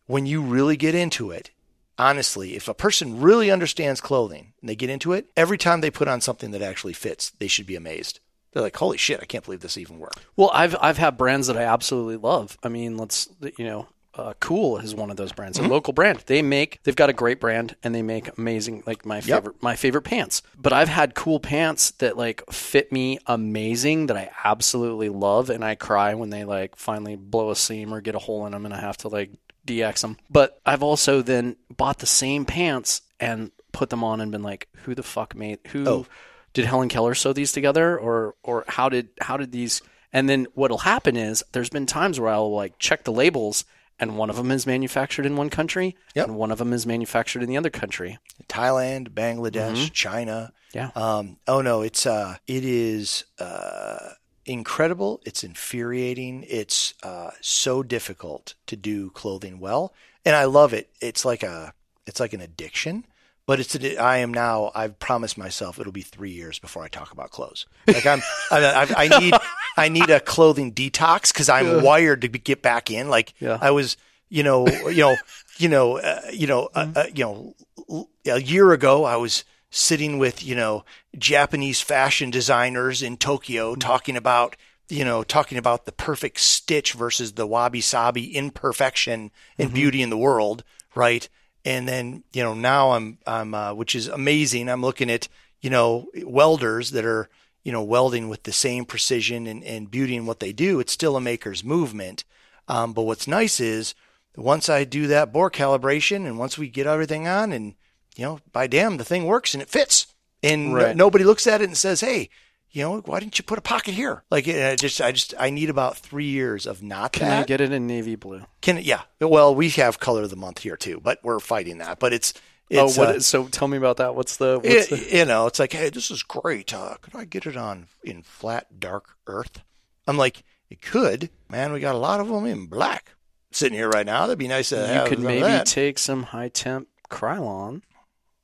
when 0.07 0.26
you 0.26 0.43
really 0.43 0.76
get 0.76 0.95
into 0.95 1.31
it, 1.31 1.51
honestly, 1.99 2.55
if 2.55 2.68
a 2.68 2.74
person 2.74 3.20
really 3.20 3.51
understands 3.51 4.01
clothing 4.01 4.53
and 4.61 4.68
they 4.68 4.76
get 4.76 4.91
into 4.91 5.12
it, 5.12 5.31
every 5.37 5.59
time 5.59 5.81
they 5.81 5.91
put 5.91 6.09
on 6.09 6.20
something 6.20 6.51
that 6.53 6.62
actually 6.62 6.93
fits, 6.93 7.31
they 7.39 7.49
should 7.49 7.66
be 7.66 7.76
amazed 7.76 8.20
they're 8.53 8.62
like, 8.62 8.76
"Holy 8.76 8.97
shit! 8.97 9.20
I 9.22 9.26
can't 9.26 9.45
believe 9.45 9.61
this 9.61 9.79
even 9.79 9.99
worked." 9.99 10.20
Well, 10.37 10.51
I've 10.53 10.76
I've 10.81 10.99
had 10.99 11.16
brands 11.16 11.47
that 11.47 11.57
I 11.57 11.62
absolutely 11.62 12.16
love. 12.16 12.59
I 12.62 12.68
mean, 12.68 12.97
let's 12.97 13.29
you 13.57 13.64
know, 13.64 13.87
uh, 14.18 14.34
Kühl 14.40 14.82
is 14.82 14.94
one 14.94 15.10
of 15.10 15.16
those 15.16 15.32
brands, 15.32 15.58
mm-hmm. 15.58 15.70
a 15.70 15.72
local 15.72 15.92
brand. 15.92 16.24
They 16.26 16.42
make 16.42 16.80
they've 16.82 16.96
got 16.96 17.08
a 17.08 17.14
great 17.14 17.40
brand 17.40 17.76
and 17.82 17.94
they 17.94 18.02
make 18.02 18.36
amazing 18.36 18.82
like 18.86 19.06
my 19.06 19.20
favorite 19.20 19.54
yep. 19.54 19.62
my 19.62 19.76
favorite 19.76 20.02
pants. 20.02 20.42
But 20.56 20.72
I've 20.72 20.88
had 20.88 21.14
Kühl 21.14 21.40
pants 21.40 21.92
that 21.92 22.16
like 22.16 22.42
fit 22.50 22.90
me 22.90 23.18
amazing 23.26 24.06
that 24.06 24.16
I 24.16 24.30
absolutely 24.44 25.08
love 25.08 25.50
and 25.50 25.64
I 25.64 25.76
cry 25.76 26.14
when 26.14 26.30
they 26.30 26.44
like 26.44 26.76
finally 26.76 27.16
blow 27.16 27.50
a 27.50 27.56
seam 27.56 27.94
or 27.94 28.00
get 28.00 28.14
a 28.14 28.18
hole 28.18 28.44
in 28.46 28.52
them 28.52 28.64
and 28.64 28.74
I 28.74 28.80
have 28.80 28.96
to 28.98 29.08
like 29.08 29.30
DX 29.66 30.00
them. 30.00 30.16
But 30.28 30.60
I've 30.66 30.82
also 30.82 31.22
then 31.22 31.56
bought 31.74 31.98
the 31.98 32.06
same 32.06 32.44
pants 32.44 33.02
and 33.20 33.52
put 33.72 33.90
them 33.90 34.02
on 34.02 34.20
and 34.20 34.32
been 34.32 34.42
like, 34.42 34.68
who 34.82 34.94
the 34.94 35.02
fuck 35.02 35.34
made 35.36 35.60
who 35.68 35.88
oh 35.88 36.06
did 36.54 36.64
Helen 36.64 36.88
Keller 36.88 37.14
sew 37.14 37.32
these 37.32 37.52
together 37.52 37.96
or 37.96 38.34
or 38.42 38.64
how 38.66 38.88
did 38.88 39.10
how 39.20 39.36
did 39.36 39.52
these 39.52 39.80
and 40.12 40.28
then 40.28 40.46
what'll 40.54 40.78
happen 40.78 41.16
is 41.16 41.44
there's 41.52 41.68
been 41.68 41.86
times 41.86 42.18
where 42.18 42.30
I'll 42.30 42.50
like 42.50 42.78
check 42.78 43.04
the 43.04 43.12
labels 43.12 43.64
and 44.01 44.16
one 44.16 44.30
of 44.30 44.36
them 44.36 44.51
is 44.51 44.66
manufactured 44.66 45.26
in 45.26 45.36
one 45.36 45.51
country 45.51 45.96
yep. 46.14 46.26
and 46.26 46.36
one 46.36 46.51
of 46.51 46.59
them 46.59 46.72
is 46.72 46.86
manufactured 46.86 47.42
in 47.42 47.49
the 47.49 47.57
other 47.57 47.70
country. 47.70 48.18
Thailand, 48.49 49.11
Bangladesh, 49.11 49.74
mm-hmm. 49.74 49.92
China. 49.92 50.53
Yeah. 50.72 50.90
Um, 50.94 51.38
oh 51.46 51.61
no, 51.61 51.82
it's 51.82 52.07
uh 52.07 52.36
it 52.46 52.64
is 52.64 53.24
uh 53.38 54.11
incredible. 54.49 55.20
It's 55.24 55.44
infuriating. 55.44 56.44
It's 56.49 56.94
uh, 57.03 57.30
so 57.40 57.82
difficult 57.82 58.55
to 58.66 58.76
do 58.76 59.11
clothing 59.11 59.61
well, 59.61 59.92
and 60.24 60.34
I 60.34 60.44
love 60.44 60.72
it. 60.72 60.90
It's 61.01 61.24
like 61.24 61.42
a 61.42 61.74
it's 62.07 62.20
like 62.20 62.32
an 62.32 62.40
addiction 62.40 63.05
but 63.49 63.61
it's 63.61 63.74
I 63.99 64.18
am 64.18 64.34
now. 64.34 64.70
I've 64.74 64.99
promised 64.99 65.38
myself 65.38 65.80
it'll 65.80 65.90
be 65.90 66.03
three 66.03 66.32
years 66.32 66.59
before 66.59 66.82
I 66.82 66.88
talk 66.88 67.12
about 67.12 67.30
clothes. 67.30 67.64
Like 67.86 68.05
I'm, 68.05 68.20
I, 68.51 68.94
I, 68.94 69.20
need 69.20 69.34
I 69.74 69.88
need 69.88 70.11
a 70.11 70.20
clothing 70.20 70.74
detox 70.74 71.32
because 71.32 71.49
I'm 71.49 71.66
yeah. 71.66 71.82
wired 71.82 72.20
to 72.20 72.28
get 72.28 72.61
back 72.61 72.90
in. 72.90 73.09
Like 73.09 73.32
yeah. 73.40 73.57
I 73.59 73.70
was, 73.70 73.96
you 74.28 74.42
know, 74.42 74.66
you 74.68 74.96
know, 74.96 75.16
you 75.57 75.70
know, 75.70 75.96
uh, 75.96 76.20
you 76.30 76.46
know, 76.46 76.68
uh, 76.74 76.84
mm-hmm. 76.84 76.99
uh, 76.99 77.05
you 77.14 77.24
know, 77.24 78.05
a 78.26 78.42
year 78.42 78.70
ago 78.72 79.05
I 79.05 79.16
was 79.16 79.44
sitting 79.70 80.18
with 80.18 80.44
you 80.44 80.55
know 80.55 80.84
Japanese 81.16 81.80
fashion 81.80 82.30
designers 82.30 83.03
in 83.03 83.16
Tokyo 83.16 83.70
mm-hmm. 83.70 83.80
talking 83.80 84.18
about 84.18 84.57
you 84.90 85.07
know, 85.07 85.22
talking 85.22 85.57
about 85.57 85.86
the 85.86 85.92
perfect 85.92 86.40
stitch 86.40 86.92
versus 86.92 87.32
the 87.32 87.46
wabi 87.46 87.80
sabi 87.80 88.36
imperfection 88.36 89.30
and 89.57 89.68
mm-hmm. 89.68 89.74
beauty 89.74 90.03
in 90.03 90.11
the 90.11 90.18
world, 90.18 90.64
right? 90.94 91.30
And 91.64 91.88
then 91.88 92.24
you 92.32 92.42
know 92.42 92.54
now 92.54 92.92
I'm 92.92 93.18
I'm 93.26 93.54
uh, 93.54 93.74
which 93.74 93.94
is 93.94 94.09
amazing. 94.09 94.68
I'm 94.68 94.82
looking 94.82 95.11
at 95.11 95.28
you 95.61 95.70
know 95.70 96.06
welders 96.22 96.90
that 96.92 97.04
are 97.04 97.28
you 97.64 97.72
know 97.72 97.82
welding 97.82 98.28
with 98.28 98.44
the 98.44 98.52
same 98.52 98.84
precision 98.84 99.46
and, 99.46 99.62
and 99.64 99.90
beauty 99.90 100.16
in 100.16 100.26
what 100.26 100.40
they 100.40 100.52
do. 100.52 100.80
It's 100.80 100.92
still 100.92 101.16
a 101.16 101.20
maker's 101.20 101.64
movement. 101.64 102.24
Um, 102.68 102.92
but 102.92 103.02
what's 103.02 103.26
nice 103.26 103.61
is 103.61 103.94
once 104.36 104.68
I 104.68 104.84
do 104.84 105.06
that 105.09 105.32
bore 105.32 105.50
calibration 105.50 106.26
and 106.26 106.38
once 106.38 106.56
we 106.56 106.68
get 106.68 106.86
everything 106.86 107.26
on 107.26 107.52
and 107.52 107.74
you 108.16 108.24
know 108.24 108.40
by 108.52 108.66
damn 108.66 108.96
the 108.96 109.04
thing 109.04 109.24
works 109.24 109.54
and 109.54 109.62
it 109.62 109.68
fits 109.68 110.06
and 110.42 110.74
right. 110.74 110.96
nobody 110.96 111.24
looks 111.24 111.46
at 111.46 111.61
it 111.61 111.64
and 111.64 111.76
says 111.76 112.00
hey 112.00 112.30
you 112.70 112.82
know, 112.82 113.00
why 113.00 113.20
didn't 113.20 113.38
you 113.38 113.44
put 113.44 113.58
a 113.58 113.62
pocket 113.62 113.94
here? 113.94 114.22
Like, 114.30 114.46
I 114.46 114.76
just, 114.76 115.00
I 115.00 115.12
just, 115.12 115.34
I 115.38 115.50
need 115.50 115.70
about 115.70 115.96
three 115.96 116.26
years 116.26 116.66
of 116.66 116.82
not 116.82 117.12
Can 117.12 117.28
that. 117.28 117.40
I 117.40 117.44
get 117.44 117.60
it 117.60 117.72
in 117.72 117.86
navy 117.86 118.14
blue? 118.14 118.42
Can 118.60 118.78
yeah. 118.82 119.02
Well, 119.20 119.54
we 119.54 119.70
have 119.70 119.98
color 119.98 120.22
of 120.22 120.30
the 120.30 120.36
month 120.36 120.58
here 120.60 120.76
too, 120.76 121.00
but 121.02 121.18
we're 121.22 121.40
fighting 121.40 121.78
that. 121.78 121.98
But 121.98 122.12
it's, 122.12 122.34
it's 122.70 122.98
oh, 122.98 123.00
what, 123.00 123.16
uh, 123.16 123.20
so 123.20 123.48
tell 123.48 123.68
me 123.68 123.78
about 123.78 123.96
that. 123.96 124.14
What's 124.14 124.36
the, 124.36 124.60
what's 124.62 124.92
it, 124.92 125.10
the... 125.10 125.16
you 125.18 125.24
know, 125.24 125.46
it's 125.46 125.58
like, 125.58 125.72
hey, 125.72 125.88
this 125.88 126.10
is 126.10 126.22
great. 126.22 126.74
Uh, 126.74 126.96
could 127.00 127.16
I 127.16 127.24
get 127.24 127.46
it 127.46 127.56
on 127.56 127.86
in 128.04 128.22
flat 128.22 128.78
dark 128.78 129.16
earth? 129.26 129.62
I'm 130.06 130.18
like, 130.18 130.42
it 130.68 130.82
could, 130.82 131.30
man. 131.48 131.72
We 131.72 131.80
got 131.80 131.94
a 131.94 131.98
lot 131.98 132.20
of 132.20 132.28
them 132.28 132.44
in 132.44 132.66
black 132.66 133.14
sitting 133.50 133.78
here 133.78 133.88
right 133.88 134.04
now. 134.04 134.26
That'd 134.26 134.38
be 134.38 134.48
nice 134.48 134.68
to 134.68 134.76
you 134.76 134.82
have. 134.82 135.04
You 135.04 135.16
could 135.16 135.24
maybe 135.24 135.64
take 135.64 135.98
some 135.98 136.24
high 136.24 136.48
temp 136.48 136.88
Krylon 137.10 137.80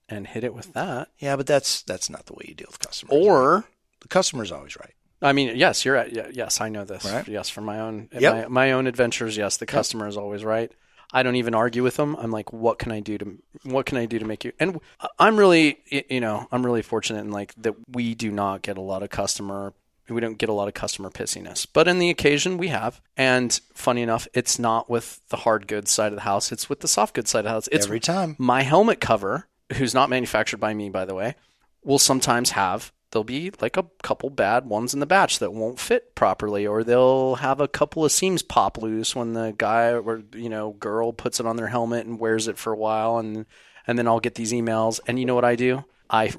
and 0.09 0.27
hit 0.27 0.45
it 0.45 0.55
with 0.55 0.73
that. 0.73 1.09
Yeah, 1.19 1.37
but 1.37 1.47
that's 1.47 1.83
that's 1.83 2.09
not 2.09 2.25
the 2.25 2.33
way 2.33 2.47
you 2.49 2.55
deal 2.55 2.69
with 2.71 2.79
customers. 2.79 3.15
Or 3.15 3.65
the 4.05 4.09
customer's 4.09 4.53
always 4.53 4.77
right. 4.77 4.93
I 5.23 5.33
mean, 5.33 5.57
yes, 5.57 5.85
you're 5.85 5.95
right. 5.95 6.13
Yes, 6.13 6.61
I 6.61 6.69
know 6.69 6.85
this. 6.85 7.05
Right? 7.07 7.27
Yes, 7.27 7.49
from 7.49 7.65
my 7.65 7.81
own 7.81 8.11
yep. 8.13 8.51
my, 8.51 8.67
my 8.67 8.73
own 8.73 8.87
adventures. 8.87 9.35
Yes, 9.35 9.57
the 9.57 9.65
customer 9.65 10.05
yep. 10.05 10.11
is 10.11 10.17
always 10.19 10.45
right. 10.45 10.71
I 11.11 11.23
don't 11.23 11.37
even 11.37 11.55
argue 11.55 11.83
with 11.83 11.97
them. 11.97 12.17
I'm 12.17 12.31
like, 12.31 12.53
what 12.53 12.79
can 12.79 12.93
I 12.93 13.01
do 13.01 13.17
to 13.17 13.39
what 13.63 13.87
can 13.87 13.97
I 13.97 14.05
do 14.05 14.19
to 14.19 14.27
make 14.27 14.45
you? 14.45 14.53
And 14.61 14.81
I'm 15.19 15.39
really, 15.39 15.79
you 15.89 16.21
know, 16.21 16.47
I'm 16.53 16.65
really 16.67 16.83
fortunate 16.83 17.21
in 17.21 17.31
like 17.31 17.55
that 17.57 17.75
we 17.89 18.15
do 18.15 18.31
not 18.31 18.61
get 18.61 18.77
a 18.77 18.83
lot 18.83 19.03
of 19.03 19.09
customer. 19.09 19.73
We 20.11 20.21
don't 20.21 20.37
get 20.37 20.51
a 20.51 20.53
lot 20.53 20.69
of 20.69 20.75
customer 20.75 21.09
pissiness, 21.09 21.67
but 21.73 21.89
in 21.89 21.99
the 21.99 22.11
occasion 22.11 22.59
we 22.59 22.69
have. 22.69 23.01
And 23.17 23.59
funny 23.73 24.03
enough, 24.03 24.29
it's 24.35 24.59
not 24.59 24.91
with 24.91 25.27
the 25.31 25.39
hard 25.39 25.67
goods 25.67 25.91
side 25.91 26.13
of 26.13 26.17
the 26.17 26.23
house; 26.23 26.53
it's 26.53 26.69
with 26.69 26.81
the 26.81 26.89
soft 26.89 27.15
goods 27.15 27.31
side 27.31 27.39
of 27.39 27.45
the 27.45 27.51
house. 27.51 27.69
It's 27.73 27.87
Every 27.87 28.01
time. 28.01 28.37
my 28.37 28.61
helmet 28.61 29.01
cover, 29.01 29.49
who's 29.73 29.95
not 29.95 30.11
manufactured 30.11 30.59
by 30.59 30.75
me, 30.75 30.91
by 30.91 31.07
the 31.07 31.15
way, 31.15 31.37
will 31.83 31.99
sometimes 31.99 32.51
have 32.51 32.93
there'll 33.15 33.25
be 33.25 33.53
like 33.61 33.77
a 33.77 33.87
couple 34.03 34.29
bad 34.29 34.67
ones 34.67 34.93
in 34.93 35.01
the 35.01 35.07
batch 35.07 35.39
that 35.39 35.55
won't 35.55 35.79
fit 35.79 36.15
properly, 36.15 36.67
or 36.67 36.85
they'll 36.85 37.37
have 37.37 37.61
a 37.61 37.69
couple 37.69 38.05
of 38.05 38.13
seams 38.13 38.43
pop 38.43 38.77
loose 38.77 39.15
when 39.15 39.33
the 39.33 39.55
guy 39.57 39.93
or 39.95 40.23
you 40.35 40.51
know 40.51 40.73
girl 40.73 41.13
puts 41.13 41.41
it 41.41 41.47
on 41.47 41.57
their 41.57 41.69
helmet 41.69 42.05
and 42.05 42.19
wears 42.19 42.49
it 42.49 42.59
for 42.59 42.73
a 42.73 42.77
while, 42.77 43.19
and 43.19 43.47
and 43.87 43.99
then 43.99 44.09
I'll 44.09 44.21
get 44.21 44.35
these 44.35 44.53
emails, 44.53 45.01
and 45.07 45.19
you 45.19 45.25
know 45.25 45.35
what 45.35 45.45
I 45.45 45.55
do? 45.55 45.85
I 46.11 46.33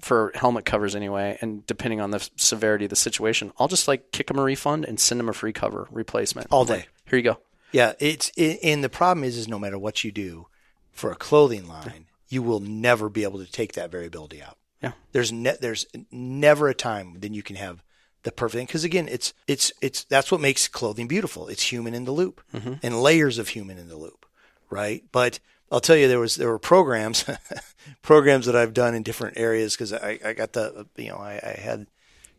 for 0.00 0.30
helmet 0.34 0.64
covers 0.64 0.94
anyway, 0.96 1.36
and 1.40 1.66
depending 1.66 2.00
on 2.00 2.10
the 2.10 2.26
severity 2.36 2.86
of 2.86 2.90
the 2.90 2.96
situation, 2.96 3.52
I'll 3.58 3.68
just 3.68 3.88
like 3.88 4.12
kick 4.12 4.28
them 4.28 4.38
a 4.38 4.42
refund 4.42 4.84
and 4.84 4.98
send 4.98 5.18
them 5.18 5.28
a 5.28 5.34
free 5.34 5.52
cover 5.52 5.88
replacement 5.90 6.46
All 6.50 6.64
Like, 6.64 6.82
day. 6.82 6.86
Here 7.08 7.18
you 7.18 7.24
go. 7.24 7.38
Yeah, 7.72 7.92
it's 7.98 8.30
it, 8.36 8.60
and 8.62 8.82
the 8.82 8.88
problem 8.88 9.24
is, 9.24 9.36
is 9.36 9.48
no 9.48 9.58
matter 9.58 9.78
what 9.78 10.04
you 10.04 10.12
do 10.12 10.46
for 10.92 11.10
a 11.10 11.16
clothing 11.16 11.68
line, 11.68 12.06
you 12.28 12.42
will 12.42 12.60
never 12.60 13.08
be 13.08 13.24
able 13.24 13.44
to 13.44 13.50
take 13.50 13.74
that 13.74 13.90
variability 13.90 14.42
out. 14.42 14.56
Yeah. 14.82 14.92
There's 15.12 15.32
ne- 15.32 15.58
there's 15.60 15.86
never 16.10 16.68
a 16.68 16.74
time 16.74 17.16
then 17.18 17.34
you 17.34 17.42
can 17.42 17.56
have 17.56 17.82
the 18.22 18.32
perfect 18.32 18.58
thing 18.58 18.66
because 18.66 18.84
again, 18.84 19.08
it's 19.08 19.32
it's 19.46 19.72
it's 19.80 20.04
that's 20.04 20.30
what 20.30 20.40
makes 20.40 20.68
clothing 20.68 21.08
beautiful. 21.08 21.48
It's 21.48 21.72
human 21.72 21.94
in 21.94 22.04
the 22.04 22.12
loop 22.12 22.42
mm-hmm. 22.54 22.74
and 22.82 23.02
layers 23.02 23.38
of 23.38 23.48
human 23.48 23.78
in 23.78 23.88
the 23.88 23.96
loop, 23.96 24.26
right? 24.68 25.04
But 25.12 25.38
I'll 25.72 25.80
tell 25.80 25.96
you, 25.96 26.08
there 26.08 26.18
was 26.18 26.36
there 26.36 26.48
were 26.48 26.58
programs 26.58 27.24
programs 28.02 28.46
that 28.46 28.56
I've 28.56 28.74
done 28.74 28.94
in 28.94 29.02
different 29.02 29.38
areas 29.38 29.74
because 29.74 29.92
I, 29.92 30.18
I 30.24 30.32
got 30.32 30.52
the 30.52 30.86
you 30.96 31.08
know 31.08 31.16
I, 31.16 31.40
I 31.42 31.60
had 31.60 31.86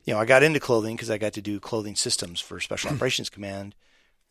you 0.06 0.14
know 0.14 0.20
I 0.20 0.26
got 0.26 0.44
into 0.44 0.60
clothing 0.60 0.96
because 0.96 1.10
I 1.10 1.18
got 1.18 1.34
to 1.34 1.42
do 1.42 1.60
clothing 1.60 1.96
systems 1.96 2.40
for 2.40 2.60
Special 2.60 2.92
Operations 2.96 3.30
Command. 3.30 3.76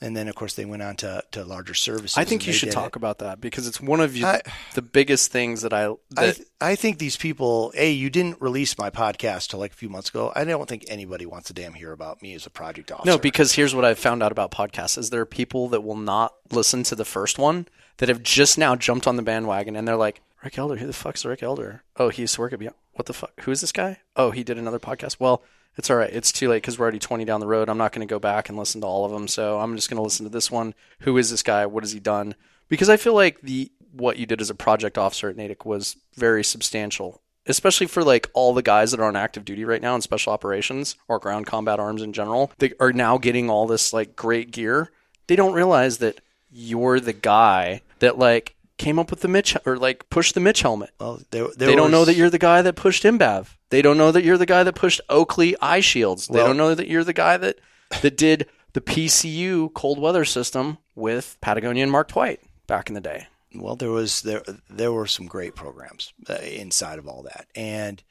And 0.02 0.16
then, 0.16 0.28
of 0.28 0.34
course, 0.34 0.54
they 0.54 0.64
went 0.64 0.80
on 0.82 0.96
to, 0.96 1.22
to 1.32 1.44
larger 1.44 1.74
services. 1.74 2.16
I 2.16 2.24
think 2.24 2.46
you 2.46 2.54
should 2.54 2.72
talk 2.72 2.90
it. 2.90 2.96
about 2.96 3.18
that 3.18 3.38
because 3.38 3.66
it's 3.66 3.82
one 3.82 4.00
of 4.00 4.16
you, 4.16 4.24
I- 4.24 4.40
the 4.74 4.80
biggest 4.80 5.30
things 5.30 5.60
that 5.60 5.74
I 5.74 5.88
I, 5.88 5.94
that 6.12 6.36
th- 6.36 6.48
I 6.58 6.74
think 6.74 6.98
these 6.98 7.18
people, 7.18 7.70
A, 7.76 7.90
you 7.90 8.08
didn't 8.08 8.40
release 8.40 8.78
my 8.78 8.88
podcast 8.88 9.48
till 9.48 9.60
like 9.60 9.72
a 9.72 9.76
few 9.76 9.90
months 9.90 10.08
ago. 10.08 10.32
I 10.34 10.44
don't 10.44 10.66
think 10.66 10.86
anybody 10.88 11.26
wants 11.26 11.48
to 11.48 11.52
damn 11.52 11.74
hear 11.74 11.92
about 11.92 12.22
me 12.22 12.32
as 12.32 12.46
a 12.46 12.50
project 12.50 12.90
officer. 12.90 13.10
No, 13.10 13.18
because 13.18 13.52
here's 13.52 13.74
what 13.74 13.84
I've 13.84 13.98
found 13.98 14.22
out 14.22 14.32
about 14.32 14.50
podcasts: 14.50 14.96
is 14.96 15.10
there 15.10 15.20
are 15.20 15.26
people 15.26 15.68
that 15.68 15.82
will 15.82 15.96
not 15.96 16.34
listen 16.50 16.82
to 16.84 16.94
the 16.94 17.04
first 17.04 17.38
one 17.38 17.68
that 17.98 18.08
have 18.08 18.22
just 18.22 18.56
now 18.56 18.76
jumped 18.76 19.06
on 19.06 19.16
the 19.16 19.22
bandwagon, 19.22 19.76
and 19.76 19.86
they're 19.86 19.96
like, 19.96 20.22
"Rick 20.42 20.56
Elder, 20.56 20.76
who 20.76 20.86
the 20.86 20.94
fuck's 20.94 21.26
Rick 21.26 21.42
Elder? 21.42 21.82
Oh, 21.98 22.08
he 22.08 22.22
used 22.22 22.36
to 22.36 22.40
work 22.40 22.54
at 22.54 22.58
Beyond. 22.58 22.76
What 22.94 23.04
the 23.04 23.12
fuck? 23.12 23.38
Who 23.42 23.50
is 23.50 23.60
this 23.60 23.72
guy? 23.72 23.98
Oh, 24.16 24.30
he 24.30 24.42
did 24.44 24.56
another 24.56 24.78
podcast. 24.78 25.16
Well, 25.20 25.42
it's 25.76 25.90
all 25.90 25.96
right. 25.96 26.12
It's 26.12 26.32
too 26.32 26.48
late 26.48 26.58
because 26.58 26.78
we're 26.78 26.84
already 26.84 26.98
20 26.98 27.24
down 27.24 27.40
the 27.40 27.46
road. 27.46 27.68
I'm 27.68 27.78
not 27.78 27.92
going 27.92 28.06
to 28.06 28.12
go 28.12 28.18
back 28.18 28.48
and 28.48 28.58
listen 28.58 28.80
to 28.80 28.86
all 28.86 29.04
of 29.04 29.12
them. 29.12 29.28
So 29.28 29.58
I'm 29.60 29.76
just 29.76 29.88
going 29.88 29.96
to 29.96 30.02
listen 30.02 30.24
to 30.24 30.30
this 30.30 30.50
one. 30.50 30.74
Who 31.00 31.16
is 31.16 31.30
this 31.30 31.42
guy? 31.42 31.66
What 31.66 31.84
has 31.84 31.92
he 31.92 32.00
done? 32.00 32.34
Because 32.68 32.88
I 32.88 32.96
feel 32.96 33.14
like 33.14 33.40
the 33.40 33.70
what 33.92 34.18
you 34.18 34.26
did 34.26 34.40
as 34.40 34.50
a 34.50 34.54
project 34.54 34.96
officer 34.98 35.28
at 35.28 35.36
Natick 35.36 35.64
was 35.64 35.96
very 36.14 36.44
substantial 36.44 37.20
especially 37.46 37.86
for 37.86 38.04
like 38.04 38.30
all 38.34 38.54
the 38.54 38.62
guys 38.62 38.90
that 38.90 39.00
are 39.00 39.08
on 39.08 39.16
active 39.16 39.44
duty 39.44 39.64
right 39.64 39.82
now 39.82 39.94
in 39.94 40.00
special 40.00 40.32
operations 40.32 40.94
or 41.08 41.18
ground 41.18 41.46
combat 41.46 41.80
arms 41.80 42.02
in 42.02 42.12
general 42.12 42.52
they 42.58 42.72
are 42.78 42.92
now 42.92 43.18
getting 43.18 43.50
all 43.50 43.66
this 43.66 43.92
like 43.92 44.14
great 44.14 44.50
gear 44.50 44.90
they 45.26 45.36
don't 45.36 45.54
realize 45.54 45.98
that 45.98 46.20
you're 46.50 47.00
the 47.00 47.12
guy 47.12 47.80
that 48.00 48.18
like 48.18 48.54
came 48.80 48.98
up 48.98 49.10
with 49.10 49.20
the 49.20 49.28
mitch 49.28 49.56
or 49.66 49.76
like 49.76 50.08
pushed 50.10 50.34
the 50.34 50.40
mitch 50.40 50.62
helmet. 50.62 50.90
Well, 50.98 51.20
there, 51.30 51.48
there 51.56 51.68
they 51.68 51.76
don't 51.76 51.90
know 51.90 52.04
that 52.06 52.14
you're 52.16 52.30
the 52.30 52.38
guy 52.38 52.62
that 52.62 52.74
pushed 52.76 53.04
imbav 53.04 53.56
they 53.68 53.82
don't 53.82 53.98
know 53.98 54.10
that 54.10 54.24
you're 54.24 54.38
the 54.38 54.46
guy 54.46 54.64
that 54.64 54.74
pushed 54.74 55.00
oakley 55.08 55.54
eye 55.60 55.80
shields. 55.80 56.26
They 56.26 56.38
Well- 56.38 56.48
don't 56.48 56.56
know 56.56 56.74
that 56.74 56.88
you're 56.88 57.04
the 57.04 57.12
guy 57.12 57.36
that 57.36 57.58
that 58.02 58.16
did 58.16 58.46
the 58.72 58.80
pcu 58.80 59.72
cold 59.74 59.98
weather 60.00 60.24
system 60.24 60.78
with 60.94 61.36
patagonia 61.40 61.82
and 61.82 61.92
mark 61.92 62.08
twight 62.08 62.40
back 62.66 62.88
in 62.88 62.94
the 62.94 63.00
day. 63.00 63.26
Well 63.54 63.76
there 63.76 63.90
was 63.90 64.22
there 64.22 64.42
there 64.68 64.92
were 64.92 65.06
some 65.06 65.26
great 65.26 65.54
programs 65.54 66.12
uh, 66.28 66.34
inside 66.34 66.98
of 66.98 67.06
all 67.06 67.22
that 67.24 67.46
and 67.54 68.02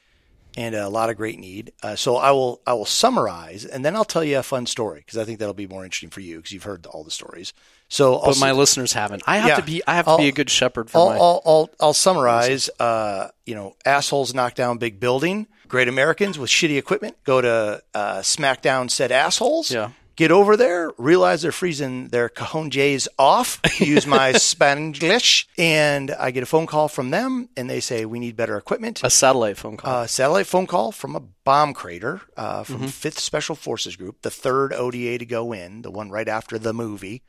and 0.57 0.75
a 0.75 0.89
lot 0.89 1.09
of 1.09 1.15
great 1.17 1.39
need. 1.39 1.71
Uh, 1.83 1.95
so 1.95 2.15
i 2.17 2.31
will 2.31 2.61
i 2.67 2.73
will 2.73 2.85
summarize 2.85 3.65
and 3.65 3.83
then 3.85 3.95
i'll 3.95 4.05
tell 4.13 4.23
you 4.23 4.37
a 4.39 4.43
fun 4.43 4.65
story 4.65 4.99
because 4.99 5.17
i 5.17 5.23
think 5.23 5.39
that'll 5.39 5.53
be 5.53 5.67
more 5.67 5.83
interesting 5.83 6.09
for 6.09 6.21
you 6.21 6.37
because 6.37 6.51
you've 6.51 6.63
heard 6.63 6.85
all 6.87 7.03
the 7.03 7.11
stories 7.11 7.53
so 7.89 8.15
I'll 8.15 8.25
but 8.27 8.39
my 8.39 8.51
listeners 8.53 8.93
haven't 8.93 9.23
i 9.27 9.37
have 9.37 9.47
Yeah. 9.49 9.55
to 9.57 9.61
be 9.63 9.81
i 9.87 9.95
have 9.95 10.05
to 10.05 10.11
I'll- 10.11 10.17
be 10.17 10.27
a 10.29 10.31
good 10.31 10.49
shepherd 10.49 10.89
for 10.89 10.97
I'll, 10.99 11.09
my 11.09 11.15
I'll, 11.15 11.41
I'll, 11.45 11.69
I'll 11.81 11.93
summarize. 11.93 12.69
Uh, 12.79 13.29
you 13.45 13.55
know, 13.55 13.75
assholes 13.85 14.33
knock 14.33 14.53
down 14.55 14.77
big 14.77 14.99
building. 14.99 15.47
Great 15.67 15.87
Americans 15.87 16.37
with 16.39 16.49
shitty 16.51 16.77
equipment 16.77 17.17
go 17.23 17.41
to 17.41 17.81
uh, 17.95 18.21
smack 18.21 18.61
down 18.61 18.89
said 18.89 19.11
assholes. 19.11 19.71
Yeah. 19.71 19.89
Get 20.15 20.31
over 20.31 20.57
there, 20.57 20.91
realize 20.97 21.41
they're 21.43 21.51
freezing 21.53 22.09
their 22.09 22.27
cajon 22.27 22.69
jays 22.71 23.07
off. 23.17 23.59
Use 23.79 24.05
my 24.05 24.33
Spanglish, 24.33 25.45
and 25.57 26.11
I 26.11 26.31
get 26.31 26.43
a 26.43 26.45
phone 26.45 26.65
call 26.67 26.89
from 26.89 27.09
them, 27.09 27.47
and 27.55 27.69
they 27.69 27.79
say 27.79 28.03
we 28.05 28.19
need 28.19 28.35
better 28.35 28.57
equipment. 28.57 28.99
a 29.03 29.09
satellite 29.09 29.57
phone 29.57 29.77
call 29.77 30.01
A 30.01 30.07
satellite 30.09 30.45
phone 30.47 30.67
call 30.67 30.91
from 30.91 31.15
a 31.15 31.21
bomb 31.21 31.73
crater 31.73 32.19
uh, 32.35 32.63
from 32.63 32.87
Fifth 32.89 33.19
Special 33.19 33.55
Forces 33.55 33.95
Group, 33.95 34.21
the 34.21 34.29
third 34.29 34.73
ODA 34.73 35.17
to 35.19 35.25
go 35.25 35.53
in, 35.53 35.81
the 35.83 35.91
one 35.91 36.09
right 36.11 36.27
after 36.27 36.59
the 36.59 36.73
movie. 36.73 37.23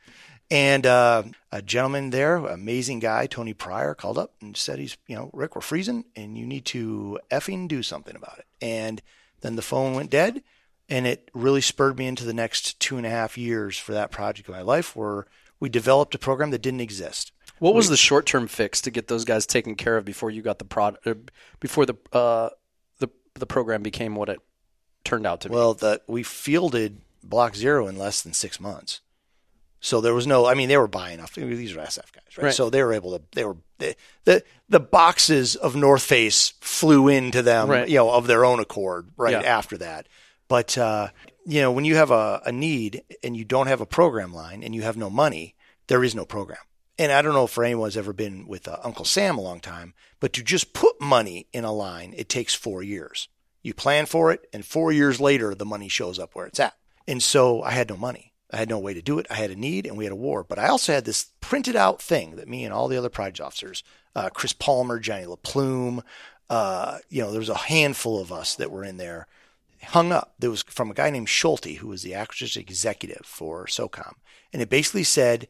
And 0.51 0.85
uh, 0.85 1.23
a 1.53 1.63
gentleman 1.63 2.11
there, 2.11 2.37
amazing 2.37 2.99
guy, 2.99 3.27
Tony 3.27 3.55
Pryor, 3.55 3.95
called 3.95 4.19
up 4.19 4.35
and 4.41 4.57
said, 4.57 4.81
"He's, 4.81 4.97
you 5.07 5.15
know, 5.15 5.31
Rick, 5.33 5.55
we're 5.55 5.63
freezing, 5.63 6.05
and 6.17 6.37
you 6.37 6.45
need 6.45 6.65
to 6.67 7.21
effing 7.31 7.69
do 7.69 7.83
something 7.83 8.17
about 8.17 8.39
it." 8.39 8.47
And 8.61 9.01
then 9.43 9.55
the 9.55 9.63
phone 9.63 9.95
went 9.95 10.11
dead, 10.11 10.43
and 10.89 11.07
it 11.07 11.31
really 11.33 11.61
spurred 11.61 11.99
me 11.99 12.09
into 12.09 12.25
the 12.25 12.35
next 12.35 12.81
two 12.81 12.97
and 12.97 13.07
a 13.07 13.11
half 13.11 13.39
years 13.39 13.79
for 13.79 13.93
that 13.93 14.11
project 14.11 14.49
of 14.49 14.55
my 14.55 14.63
life, 14.63 14.97
where 14.97 15.27
we 15.61 15.69
developed 15.69 16.17
a 16.17 16.19
program 16.19 16.51
that 16.51 16.63
didn't 16.63 16.81
exist. 16.81 17.31
What 17.61 17.75
was 17.75 17.89
the 17.89 17.97
short 17.97 18.27
term 18.27 18.49
fix 18.49 18.81
to 18.81 18.91
get 18.91 19.07
those 19.07 19.25
guys 19.25 19.47
taken 19.47 19.77
care 19.77 19.99
of 19.99 20.05
before 20.05 20.31
you 20.31 20.43
got 20.43 20.59
the 20.59 20.65
prod, 20.65 20.97
uh, 21.07 21.15
before 21.61 21.87
the 21.87 21.95
uh, 22.13 22.49
the 22.99 23.09
the 23.35 23.47
program 23.47 23.83
became 23.83 24.17
what 24.17 24.31
it 24.31 24.41
turned 25.05 25.27
out 25.27 25.43
to 25.43 25.49
be? 25.49 25.55
Well, 25.55 25.75
the, 25.75 26.01
we 26.09 26.25
fielded 26.25 27.03
Block 27.23 27.55
Zero 27.55 27.87
in 27.87 27.97
less 27.97 28.23
than 28.23 28.33
six 28.33 28.59
months. 28.59 29.01
So 29.81 30.01
there 30.03 30.13
was 30.15 30.27
no, 30.27 30.47
I 30.47 30.55
mean, 30.55 30.69
they 30.69 30.77
were 30.77 30.87
buying 30.89 31.21
off. 31.21 31.35
These 31.35 31.75
are 31.75 31.81
SF 31.81 32.13
guys, 32.13 32.37
right? 32.37 32.45
Right. 32.45 32.55
So 32.55 32.69
they 32.69 32.83
were 32.83 32.93
able 32.93 33.19
to, 33.19 33.25
they 33.33 33.45
were, 33.45 33.57
they, 33.79 33.97
the, 34.25 34.45
the 34.69 34.81
boxes 34.81 35.57
of 35.57 35.75
North 35.75 36.03
Face 36.03 36.53
flew 36.61 37.09
into 37.09 37.41
them, 37.43 37.69
Right. 37.71 37.89
you 37.89 37.97
know, 37.97 38.11
of 38.11 38.27
their 38.27 38.45
own 38.45 38.61
accord 38.61 39.09
right 39.17 39.33
Yeah. 39.33 39.41
after 39.41 39.79
that. 39.79 40.07
But, 40.49 40.77
uh, 40.77 41.09
you 41.47 41.63
know, 41.63 41.73
when 41.73 41.87
you 41.87 41.97
have 41.97 42.11
a, 42.11 42.43
a 42.45 42.53
need 42.53 43.03
and 43.25 43.35
you 43.37 43.45
don't 43.45 43.69
have 43.69 43.81
a 43.81 43.87
program 43.87 44.35
line 44.35 44.63
and 44.63 44.75
you 44.75 44.83
have 44.83 44.97
no 44.99 45.09
money, 45.09 45.55
there 45.87 46.05
is 46.05 46.15
no 46.15 46.27
program. 46.27 46.59
And 46.99 47.11
I 47.11 47.23
don't 47.23 47.33
know 47.33 47.45
if 47.45 47.59
anyone's 47.59 47.97
ever 47.97 48.13
been 48.13 48.47
with 48.47 48.69
uh, 48.69 48.77
Uncle 48.85 49.07
Sam 49.07 49.39
a 49.39 49.41
long 49.41 49.61
time, 49.61 49.95
but 50.21 50.35
to 50.35 50.43
just 50.43 50.75
put 50.75 51.01
money 51.01 51.47
in 51.55 51.65
a 51.65 51.73
line, 51.73 52.13
it 52.17 52.29
takes 52.29 52.55
four 52.55 52.83
years. 52.83 53.29
You 53.63 53.73
plan 53.73 54.05
for 54.05 54.31
it, 54.33 54.47
and 54.53 54.65
four 54.65 54.93
years 54.93 55.19
later, 55.21 55.55
the 55.55 55.65
money 55.65 55.89
shows 55.89 56.19
up 56.19 56.35
where 56.35 56.45
it's 56.47 56.61
at. 56.61 56.75
And 57.09 57.23
so 57.23 57.63
I 57.63 57.71
had 57.71 57.89
no 57.89 57.97
money. 57.97 58.30
I 58.53 58.57
had 58.57 58.69
no 58.69 58.79
way 58.79 58.95
to 58.95 59.03
do 59.03 59.19
it. 59.19 59.27
I 59.31 59.35
had 59.35 59.51
a 59.51 59.57
need, 59.57 59.87
and 59.87 59.97
we 59.97 60.05
had 60.05 60.13
a 60.13 60.17
war. 60.17 60.43
But 60.43 60.59
I 60.59 60.69
also 60.69 60.93
had 60.93 61.05
this 61.05 61.27
printed 61.41 61.77
out 61.77 62.03
thing 62.03 62.37
that 62.37 62.49
me 62.49 62.65
and 62.65 62.75
all 62.75 62.89
the 62.89 62.97
other 62.97 63.09
project 63.09 63.41
officers, 63.41 63.85
uh, 64.17 64.31
Chris 64.31 64.53
Palmer, 64.53 64.99
Johnny 64.99 65.25
LaPlume, 65.25 66.03
uh, 66.49 66.99
you 67.09 67.23
know, 67.23 67.31
there 67.31 67.39
was 67.39 67.49
a 67.49 67.57
handful 67.57 68.21
of 68.21 68.33
us 68.33 68.57
that 68.57 68.73
were 68.73 68.85
in 68.85 68.97
there, 68.97 69.29
hung 69.85 70.11
up. 70.11 70.35
There 70.39 70.51
was 70.51 70.63
from 70.63 70.91
a 70.91 70.95
guy 70.95 71.11
named 71.11 71.29
Schulte, 71.29 71.77
who 71.77 71.89
was 71.89 72.03
the 72.03 72.15
acquisition 72.15 72.61
executive 72.61 73.25
for 73.25 73.67
SOCOM. 73.67 74.15
And 74.53 74.61
it 74.61 74.69
basically 74.69 75.05
said, 75.05 75.47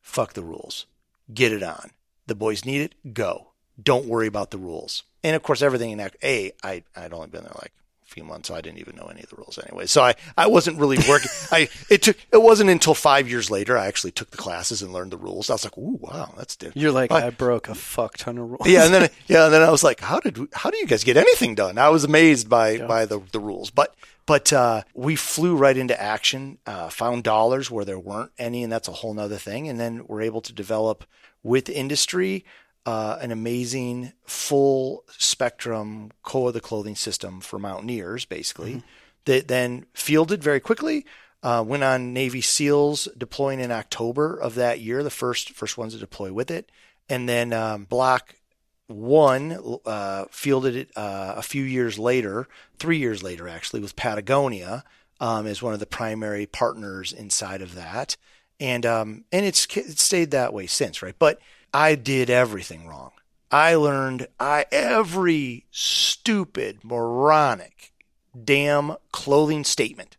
fuck 0.00 0.32
the 0.32 0.42
rules. 0.42 0.86
Get 1.32 1.52
it 1.52 1.62
on. 1.62 1.90
The 2.26 2.34
boys 2.34 2.64
need 2.64 2.80
it. 2.80 3.14
Go. 3.14 3.48
Don't 3.80 4.06
worry 4.06 4.26
about 4.26 4.50
the 4.50 4.58
rules. 4.58 5.02
And 5.22 5.36
of 5.36 5.42
course, 5.42 5.60
everything 5.60 5.90
in 5.90 5.98
that, 5.98 6.16
A, 6.22 6.52
I, 6.64 6.82
I'd 6.96 7.12
only 7.12 7.28
been 7.28 7.44
there 7.44 7.52
like 7.56 7.72
few 8.08 8.24
months, 8.24 8.48
so 8.48 8.54
I 8.54 8.60
didn't 8.60 8.78
even 8.78 8.96
know 8.96 9.06
any 9.06 9.22
of 9.22 9.28
the 9.28 9.36
rules 9.36 9.58
anyway. 9.64 9.86
So 9.86 10.02
I, 10.02 10.14
I 10.36 10.46
wasn't 10.46 10.78
really 10.78 10.96
working. 11.08 11.30
I, 11.52 11.68
it 11.90 12.02
took, 12.02 12.16
it 12.32 12.42
wasn't 12.42 12.70
until 12.70 12.94
five 12.94 13.28
years 13.28 13.50
later, 13.50 13.76
I 13.78 13.86
actually 13.86 14.12
took 14.12 14.30
the 14.30 14.36
classes 14.38 14.82
and 14.82 14.92
learned 14.92 15.12
the 15.12 15.16
rules. 15.18 15.50
I 15.50 15.54
was 15.54 15.64
like, 15.64 15.76
ooh, 15.78 15.98
wow, 16.00 16.32
that's 16.36 16.56
different. 16.56 16.78
You're 16.78 16.92
like, 16.92 17.12
I- 17.12 17.26
I 17.26 17.30
broke 17.30 17.68
a 17.68 17.74
fuck 17.74 18.16
ton 18.16 18.38
of 18.38 18.48
rules. 18.50 18.66
yeah, 18.66 18.84
and 18.86 18.94
then 18.94 19.10
yeah, 19.28 19.44
and 19.44 19.54
then 19.54 19.62
I 19.62 19.70
was 19.70 19.84
like, 19.84 20.00
how 20.00 20.20
did 20.20 20.38
we, 20.38 20.46
how 20.52 20.70
do 20.70 20.78
you 20.78 20.86
guys 20.86 21.04
get 21.04 21.16
anything 21.16 21.54
done? 21.54 21.78
I 21.78 21.90
was 21.90 22.04
amazed 22.04 22.48
by 22.48 22.78
by 22.78 23.04
the 23.06 23.20
the 23.32 23.40
rules, 23.40 23.70
but 23.70 23.94
but 24.26 24.52
uh, 24.52 24.82
we 24.94 25.16
flew 25.16 25.56
right 25.56 25.76
into 25.76 25.98
action, 26.00 26.58
uh, 26.66 26.88
found 26.90 27.24
dollars 27.24 27.70
where 27.70 27.84
there 27.84 27.98
weren't 27.98 28.30
any, 28.38 28.62
and 28.62 28.70
that's 28.72 28.88
a 28.88 28.92
whole 28.92 29.14
nother 29.14 29.36
thing. 29.38 29.68
And 29.68 29.78
then 29.80 30.04
we're 30.06 30.20
able 30.22 30.40
to 30.42 30.52
develop 30.52 31.04
with 31.42 31.68
industry 31.70 32.44
uh, 32.86 33.18
an 33.20 33.30
amazing 33.30 34.12
full 34.24 35.04
spectrum 35.18 36.10
core 36.22 36.48
of 36.48 36.54
the 36.54 36.60
clothing 36.60 36.96
system 36.96 37.40
for 37.40 37.58
mountaineers, 37.58 38.24
basically. 38.24 38.82
That 39.24 39.48
then 39.48 39.84
fielded 39.92 40.42
very 40.42 40.60
quickly. 40.60 41.04
Uh, 41.42 41.62
went 41.66 41.84
on 41.84 42.12
Navy 42.12 42.40
SEALs 42.40 43.08
deploying 43.16 43.60
in 43.60 43.70
October 43.70 44.36
of 44.36 44.54
that 44.56 44.80
year, 44.80 45.02
the 45.02 45.10
first 45.10 45.52
first 45.52 45.78
ones 45.78 45.92
to 45.92 46.00
deploy 46.00 46.32
with 46.32 46.50
it, 46.50 46.72
and 47.08 47.28
then 47.28 47.52
um, 47.52 47.84
Block 47.84 48.34
One 48.88 49.78
uh, 49.84 50.24
fielded 50.30 50.74
it 50.74 50.90
uh, 50.96 51.34
a 51.36 51.42
few 51.42 51.62
years 51.62 51.98
later, 51.98 52.48
three 52.78 52.98
years 52.98 53.22
later 53.22 53.46
actually, 53.46 53.80
with 53.80 53.94
Patagonia 53.94 54.82
um, 55.20 55.46
as 55.46 55.62
one 55.62 55.74
of 55.74 55.80
the 55.80 55.86
primary 55.86 56.46
partners 56.46 57.12
inside 57.12 57.62
of 57.62 57.74
that, 57.74 58.16
and 58.58 58.86
um, 58.86 59.24
and 59.30 59.44
it's 59.44 59.66
it 59.76 59.98
stayed 59.98 60.30
that 60.30 60.52
way 60.52 60.66
since, 60.66 61.02
right? 61.02 61.16
But 61.18 61.38
I 61.72 61.94
did 61.94 62.30
everything 62.30 62.86
wrong. 62.86 63.10
I 63.50 63.74
learned 63.74 64.28
I 64.38 64.66
every 64.70 65.66
stupid, 65.70 66.84
moronic, 66.84 67.92
damn 68.44 68.96
clothing 69.12 69.64
statement 69.64 70.16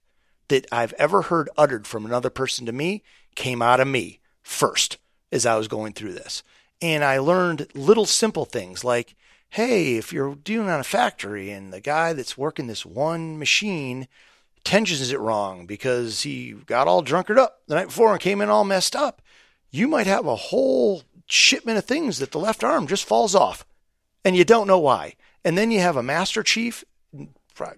that 0.48 0.66
I've 0.72 0.94
ever 0.94 1.24
heard 1.24 1.50
uttered 1.58 1.88
from 1.88 2.06
another 2.06 2.30
person 2.30 2.66
to 2.66 2.72
me 2.72 3.04
came 3.36 3.62
out 3.62 3.80
of 3.80 3.88
me 3.88 4.20
first 4.42 4.98
as 5.32 5.46
I 5.46 5.58
was 5.58 5.68
going 5.68 5.94
through 5.94 6.14
this. 6.14 6.44
And 6.82 7.04
I 7.04 7.20
learned 7.20 7.68
little 7.76 8.06
simple 8.06 8.46
things 8.46 8.84
like, 8.84 9.16
hey, 9.50 9.96
if 9.96 10.12
you're 10.14 10.36
doing 10.36 10.70
on 10.70 10.80
a 10.80 10.84
factory 10.84 11.52
and 11.52 11.74
the 11.74 11.82
guy 11.82 12.14
that's 12.14 12.38
working 12.38 12.68
this 12.68 12.86
one 12.86 13.38
machine 13.38 14.08
tensions 14.64 15.12
it 15.12 15.20
wrong 15.20 15.66
because 15.66 16.24
he 16.24 16.54
got 16.66 16.88
all 16.88 17.04
drunkered 17.04 17.38
up 17.38 17.62
the 17.68 17.76
night 17.76 17.88
before 17.88 18.12
and 18.12 18.20
came 18.20 18.42
in 18.42 18.50
all 18.50 18.64
messed 18.64 18.96
up, 18.96 19.22
you 19.72 19.88
might 19.88 20.08
have 20.08 20.26
a 20.26 20.36
whole 20.36 21.04
shipment 21.30 21.78
of 21.78 21.86
things 21.86 22.20
that 22.20 22.32
the 22.32 22.40
left 22.40 22.64
arm 22.64 22.88
just 22.88 23.06
falls 23.06 23.36
off 23.36 23.66
and 24.26 24.36
you 24.36 24.44
don't 24.44 24.68
know 24.68 24.80
why. 24.80 25.16
And 25.44 25.58
then 25.58 25.72
you 25.72 25.80
have 25.80 25.96
a 25.96 26.04
master 26.04 26.44
chief, 26.44 26.84
you 27.14 27.28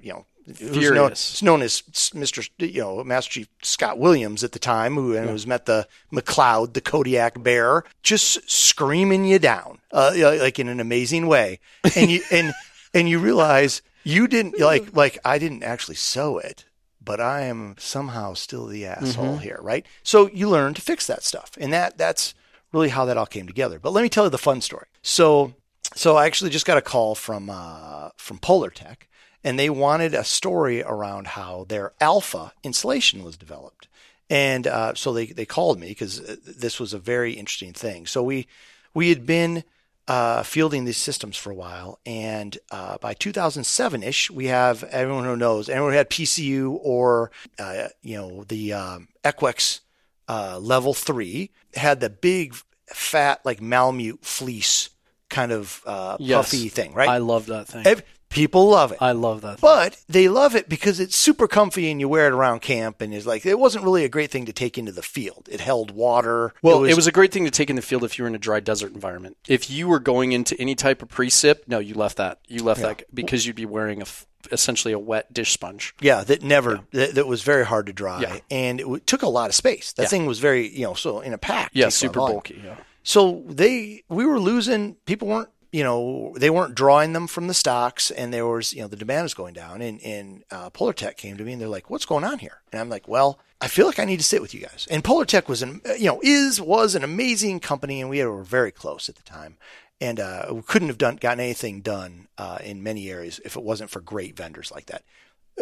know, 0.04 0.26
who's 0.60 0.92
known, 0.92 1.14
known, 1.42 1.62
as 1.62 1.82
Mr. 2.14 2.50
You 2.58 2.82
know, 2.82 3.04
Master 3.04 3.32
Chief 3.32 3.48
Scott 3.62 4.00
Williams 4.00 4.44
at 4.44 4.52
the 4.52 4.60
time, 4.60 4.96
who 4.96 5.14
yeah. 5.14 5.32
was 5.32 5.46
met 5.46 5.66
the 5.66 5.88
McLeod, 6.12 6.74
the 6.74 6.82
Kodiak 6.82 7.42
bear, 7.42 7.84
just 8.04 8.50
screaming 8.50 9.26
you 9.26 9.40
down, 9.40 9.80
uh, 9.92 10.14
like 10.16 10.60
in 10.60 10.68
an 10.68 10.80
amazing 10.80 11.28
way, 11.28 11.60
and 11.96 12.10
you 12.10 12.22
and 12.32 12.54
and 12.94 13.08
you 13.08 13.20
realize 13.20 13.82
you 14.04 14.28
didn't 14.28 14.60
like 14.60 14.96
like 14.96 15.20
I 15.24 15.38
didn't 15.38 15.64
actually 15.64 15.96
sew 15.96 16.40
it, 16.40 16.66
but 17.04 17.22
I 17.22 17.42
am 17.42 17.76
somehow 17.78 18.34
still 18.34 18.66
the 18.66 18.86
asshole 18.86 19.36
mm-hmm. 19.36 19.44
here, 19.44 19.60
right? 19.62 19.86
So 20.04 20.28
you 20.34 20.50
learn 20.50 20.74
to 20.74 20.82
fix 20.82 21.08
that 21.08 21.24
stuff, 21.24 21.52
and 21.60 21.72
that 21.72 21.98
that's 21.98 22.34
really 22.72 22.90
how 22.90 23.06
that 23.06 23.18
all 23.18 23.26
came 23.26 23.48
together. 23.48 23.80
But 23.80 23.94
let 23.94 24.02
me 24.02 24.10
tell 24.10 24.26
you 24.26 24.30
the 24.30 24.38
fun 24.38 24.62
story. 24.62 24.88
So 25.02 25.54
so 25.94 26.16
I 26.16 26.26
actually 26.26 26.52
just 26.52 26.66
got 26.66 26.78
a 26.78 26.82
call 26.82 27.16
from 27.16 27.50
uh, 27.50 28.10
from 28.18 28.40
Polartec 28.40 29.08
and 29.44 29.58
they 29.58 29.70
wanted 29.70 30.14
a 30.14 30.24
story 30.24 30.84
around 30.84 31.28
how 31.28 31.66
their 31.68 31.94
alpha 32.00 32.54
insulation 32.64 33.24
was 33.24 33.38
developed. 33.38 33.88
And 34.30 34.68
uh, 34.68 34.94
so 34.94 35.14
they, 35.14 35.26
they 35.26 35.46
called 35.46 35.80
me 35.80 35.88
because 35.88 36.20
uh, 36.22 36.36
this 36.46 36.80
was 36.80 36.94
a 36.94 37.00
very 37.00 37.34
interesting 37.34 37.74
thing. 37.74 38.06
So 38.06 38.24
we 38.24 38.48
we 38.94 39.10
had 39.10 39.26
been 39.26 39.64
uh, 40.08 40.44
fielding 40.44 40.86
these 40.86 40.98
systems 40.98 41.38
for 41.38 41.52
a 41.52 41.56
while, 41.56 42.00
and 42.06 42.58
uh, 42.72 42.98
by 43.00 43.14
2007 43.14 44.04
ish, 44.04 44.32
we 44.32 44.48
have 44.48 44.84
everyone 44.86 45.26
who 45.26 45.36
knows 45.36 45.70
anyone 45.70 45.92
who 45.92 45.98
had 45.98 46.10
PCU 46.10 46.78
or 46.82 47.32
uh, 47.60 47.90
you 48.02 48.16
know 48.16 48.44
the 48.46 48.74
um, 48.74 49.10
ECWCS 49.24 49.82
uh, 50.28 50.60
level 50.60 50.94
three 50.94 51.52
had 51.76 52.00
the 52.00 52.10
big 52.10 52.56
fat 52.88 53.42
like 53.46 53.62
Malamute 53.62 54.24
fleece 54.24 54.90
kind 55.30 55.52
of 55.52 55.82
yes. 56.20 56.52
puffy 56.52 56.70
thing, 56.70 56.94
right? 56.94 57.10
I 57.10 57.18
love 57.18 57.48
that 57.48 57.68
thing. 57.68 57.84
People 58.32 58.70
love 58.70 58.94
it. 58.94 58.98
I 59.02 59.12
love 59.12 59.42
that. 59.42 59.60
But 59.60 60.02
they 60.08 60.30
love 60.30 60.56
it 60.56 60.70
because 60.70 61.00
it's 61.00 61.16
super 61.18 61.48
comfy 61.48 61.92
and 61.92 62.00
you 62.00 62.08
wear 62.08 62.28
it 62.28 62.34
around 62.34 62.62
camp 62.62 63.02
and 63.02 63.14
it's 63.14 63.26
like 63.26 63.46
it 63.46 63.60
wasn't 63.60 63.84
really 63.84 64.06
a 64.06 64.10
great 64.10 64.32
thing 64.32 64.46
to 64.46 64.54
take 64.54 64.78
into 64.78 64.94
the 64.94 65.04
field. 65.04 65.50
It 65.52 65.60
held 65.60 65.92
water. 65.92 66.54
Well, 66.62 66.78
it 66.78 66.82
was, 66.82 66.92
it 66.92 66.96
was 66.96 67.08
a 67.08 67.12
great 67.12 67.34
thing 67.34 67.46
to 67.46 67.52
take 67.52 67.70
in 67.70 67.76
the 67.76 67.82
field 67.82 68.04
if 68.06 68.18
you 68.18 68.24
were 68.24 68.30
in 68.30 68.36
a 68.36 68.40
dry 68.40 68.62
desert 68.62 68.94
environment. 68.94 69.38
If 69.48 69.70
you 69.70 69.88
were 69.88 70.00
going 70.00 70.32
into 70.32 70.60
any 70.60 70.76
type 70.76 71.02
of 71.02 71.10
precip, 71.10 71.68
no, 71.68 71.80
you 71.80 71.94
left 71.94 72.18
that. 72.18 72.40
You 72.48 72.64
left 72.64 72.80
yeah. 72.80 72.88
that 72.88 73.14
because 73.14 73.46
you'd 73.46 73.56
be 73.58 73.66
wearing 73.66 74.02
a 74.02 74.06
essentially 74.52 74.94
a 74.94 75.00
wet 75.00 75.32
dish 75.34 75.52
sponge. 75.52 75.94
Yeah, 76.00 76.24
that 76.24 76.42
never 76.42 76.76
yeah. 76.92 77.06
That, 77.06 77.16
that, 77.16 77.28
was 77.28 77.44
very 77.44 77.66
hard 77.66 77.88
to 77.88 77.94
dry 77.94 78.22
yeah. 78.22 78.40
and 78.50 78.80
it 78.80 78.84
w- 78.84 79.02
took 79.06 79.22
a 79.22 79.30
lot 79.30 79.50
of 79.50 79.56
space. 79.56 79.94
That 79.94 80.10
thing 80.10 80.26
was 80.26 80.40
very, 80.40 80.68
you 80.68 80.84
know, 80.84 80.94
so 80.94 81.20
in 81.20 81.34
a 81.34 81.38
pack. 81.38 81.72
Yeah, 81.74 81.90
super 81.90 82.20
bulky, 82.20 82.62
yeah. 82.64 82.76
So 83.04 83.44
they 83.48 84.04
we 84.10 84.26
were 84.26 84.40
losing 84.40 84.96
people 85.06 85.28
weren't 85.28 85.50
you 85.72 85.84
know, 85.84 86.34
they 86.38 86.50
weren't 86.50 86.76
drawing 86.76 87.14
them 87.14 87.28
from 87.28 87.48
the 87.48 87.54
stocks 87.54 88.12
and 88.12 88.34
there 88.34 88.46
was, 88.46 88.74
you 88.74 88.82
know, 88.82 88.88
the 88.88 88.98
demand 88.98 89.24
was 89.24 89.34
going 89.34 89.54
down. 89.54 89.82
And, 89.82 90.02
and 90.02 90.44
uh, 90.52 90.70
Polartec 90.70 91.16
came 91.16 91.38
to 91.38 91.44
me 91.44 91.54
and 91.54 91.62
they're 91.62 91.70
like, 91.70 91.90
what's 91.90 92.06
going 92.06 92.26
on 92.26 92.40
here? 92.40 92.62
And 92.72 92.82
I'm 92.82 92.90
like, 92.90 93.08
well, 93.08 93.40
I 93.62 93.68
feel 93.68 93.86
like 93.86 94.00
I 94.00 94.06
need 94.06 94.18
to 94.18 94.26
sit 94.26 94.42
with 94.42 94.54
you 94.54 94.62
guys. 94.62 94.86
And 94.92 95.04
Polartec 95.04 95.48
was 95.48 95.62
an, 95.62 95.82
you 95.98 96.08
know, 96.08 96.20
is, 96.24 96.60
was 96.60 96.94
an 96.96 97.04
amazing 97.04 97.62
company 97.62 98.02
and 98.02 98.10
we 98.10 98.24
were 98.24 98.44
very 98.44 98.72
close 98.72 99.08
at 99.08 99.16
the 99.16 99.24
time. 99.24 99.58
And 100.02 100.20
uh, 100.20 100.48
we 100.52 100.62
couldn't 100.64 100.90
have 100.90 100.98
done, 100.98 101.18
gotten 101.18 101.40
anything 101.40 101.82
done 101.82 102.28
uh, 102.38 102.58
in 102.64 102.84
many 102.84 103.10
areas 103.10 103.40
if 103.46 103.56
it 103.56 103.64
wasn't 103.64 103.92
for 103.92 104.02
great 104.02 104.36
vendors 104.36 104.72
like 104.72 104.88
that, 104.88 105.04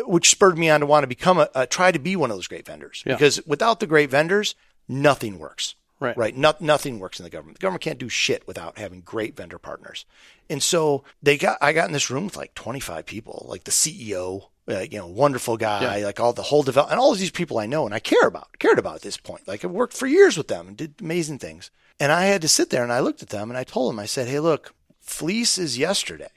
which 0.07 0.31
spurred 0.31 0.57
me 0.57 0.69
on 0.69 0.79
to 0.79 0.85
want 0.85 1.03
to 1.03 1.07
become 1.07 1.37
a, 1.37 1.49
a 1.53 1.67
try 1.67 1.91
to 1.91 1.99
be 1.99 2.15
one 2.15 2.31
of 2.31 2.37
those 2.37 2.47
great 2.47 2.65
vendors. 2.65 3.03
Yeah. 3.05 3.13
Because 3.13 3.45
without 3.45 3.79
the 3.79 3.87
great 3.87 4.09
vendors, 4.09 4.55
nothing 4.87 5.37
works. 5.37 5.75
Right. 5.99 6.17
Right. 6.17 6.35
No, 6.35 6.53
nothing 6.59 6.99
works 6.99 7.19
in 7.19 7.23
the 7.23 7.29
government. 7.29 7.59
The 7.59 7.61
government 7.61 7.83
can't 7.83 7.99
do 7.99 8.07
shit 8.07 8.47
without 8.47 8.77
having 8.77 9.01
great 9.01 9.35
vendor 9.35 9.57
partners. 9.59 10.05
And 10.49 10.63
so 10.63 11.03
they 11.21 11.37
got, 11.37 11.57
I 11.61 11.73
got 11.73 11.87
in 11.87 11.93
this 11.93 12.09
room 12.09 12.25
with 12.25 12.37
like 12.37 12.55
25 12.55 13.05
people, 13.05 13.45
like 13.49 13.65
the 13.65 13.71
CEO, 13.71 14.49
uh, 14.69 14.85
you 14.89 14.97
know, 14.97 15.07
wonderful 15.07 15.57
guy, 15.57 15.97
yeah. 15.97 16.05
like 16.05 16.19
all 16.19 16.31
the 16.31 16.43
whole 16.43 16.63
develop, 16.63 16.91
and 16.91 16.99
all 16.99 17.11
of 17.11 17.19
these 17.19 17.31
people 17.31 17.57
I 17.57 17.65
know 17.65 17.85
and 17.85 17.93
I 17.93 17.99
care 17.99 18.27
about, 18.27 18.57
cared 18.59 18.79
about 18.79 18.95
at 18.95 19.01
this 19.01 19.17
point. 19.17 19.47
Like 19.47 19.65
I 19.65 19.67
worked 19.67 19.93
for 19.93 20.07
years 20.07 20.37
with 20.37 20.47
them 20.47 20.69
and 20.69 20.77
did 20.77 20.95
amazing 21.01 21.39
things. 21.39 21.69
And 21.99 22.11
I 22.11 22.25
had 22.25 22.41
to 22.43 22.47
sit 22.47 22.69
there 22.69 22.83
and 22.83 22.93
I 22.93 23.01
looked 23.01 23.21
at 23.21 23.29
them 23.29 23.49
and 23.49 23.57
I 23.57 23.65
told 23.65 23.91
them, 23.91 23.99
I 23.99 24.05
said, 24.05 24.27
Hey, 24.27 24.39
look, 24.39 24.73
fleece 25.01 25.57
is 25.57 25.77
yesterday. 25.77 26.29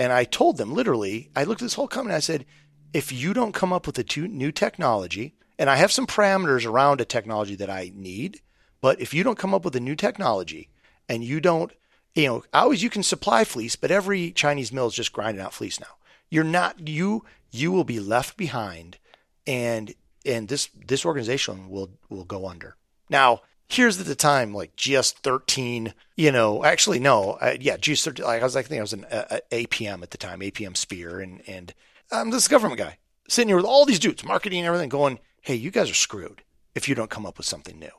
And 0.00 0.12
I 0.12 0.24
told 0.24 0.56
them 0.56 0.74
literally, 0.74 1.30
I 1.36 1.44
looked 1.44 1.60
at 1.62 1.66
this 1.66 1.74
whole 1.74 1.86
company. 1.86 2.14
I 2.16 2.20
said, 2.20 2.46
if 2.92 3.12
you 3.12 3.34
don't 3.34 3.52
come 3.54 3.72
up 3.72 3.86
with 3.86 3.98
a 3.98 4.20
new 4.26 4.50
technology, 4.50 5.34
and 5.58 5.68
I 5.68 5.76
have 5.76 5.92
some 5.92 6.06
parameters 6.06 6.66
around 6.66 7.00
a 7.00 7.04
technology 7.04 7.54
that 7.56 7.70
I 7.70 7.92
need, 7.94 8.40
but 8.80 9.00
if 9.00 9.12
you 9.12 9.22
don't 9.22 9.38
come 9.38 9.54
up 9.54 9.64
with 9.64 9.76
a 9.76 9.80
new 9.80 9.94
technology 9.94 10.68
and 11.08 11.24
you 11.24 11.40
don't, 11.40 11.72
you 12.14 12.26
know, 12.26 12.44
always 12.52 12.82
you 12.82 12.90
can 12.90 13.02
supply 13.02 13.44
fleece, 13.44 13.76
but 13.76 13.90
every 13.90 14.30
Chinese 14.32 14.72
mill 14.72 14.86
is 14.86 14.94
just 14.94 15.12
grinding 15.12 15.42
out 15.42 15.54
fleece 15.54 15.80
now. 15.80 15.96
You're 16.30 16.44
not 16.44 16.88
you 16.88 17.24
you 17.50 17.72
will 17.72 17.84
be 17.84 18.00
left 18.00 18.36
behind, 18.36 18.98
and 19.46 19.94
and 20.24 20.48
this 20.48 20.68
this 20.86 21.04
organization 21.04 21.68
will 21.68 21.90
will 22.08 22.24
go 22.24 22.46
under. 22.46 22.76
Now 23.08 23.42
here's 23.68 24.00
at 24.00 24.06
the 24.06 24.14
time 24.16 24.52
like 24.52 24.74
GS 24.76 25.12
13, 25.12 25.94
you 26.16 26.32
know, 26.32 26.64
actually 26.64 26.98
no, 26.98 27.32
uh, 27.40 27.56
yeah, 27.60 27.76
GS 27.76 28.04
13. 28.04 28.24
Like 28.24 28.40
I 28.40 28.44
was 28.44 28.54
like, 28.54 28.66
I 28.66 28.68
think 28.68 28.78
I 28.78 28.82
was 28.82 28.92
an 28.92 29.04
uh, 29.06 29.38
APM 29.50 30.02
at 30.02 30.10
the 30.10 30.18
time, 30.18 30.40
APM 30.40 30.76
Spear, 30.76 31.20
and 31.20 31.42
and 31.46 31.74
I'm 32.10 32.30
this 32.30 32.48
government 32.48 32.78
guy 32.78 32.98
sitting 33.28 33.48
here 33.48 33.56
with 33.56 33.66
all 33.66 33.84
these 33.84 34.00
dudes, 34.00 34.24
marketing 34.24 34.60
and 34.60 34.66
everything, 34.66 34.88
going, 34.88 35.20
hey, 35.42 35.54
you 35.54 35.70
guys 35.70 35.90
are 35.90 35.94
screwed 35.94 36.42
if 36.74 36.88
you 36.88 36.94
don't 36.94 37.10
come 37.10 37.26
up 37.26 37.36
with 37.38 37.46
something 37.46 37.78
new 37.78 37.90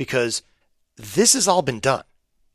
because 0.00 0.42
this 0.96 1.34
has 1.34 1.46
all 1.46 1.60
been 1.60 1.78
done. 1.78 2.04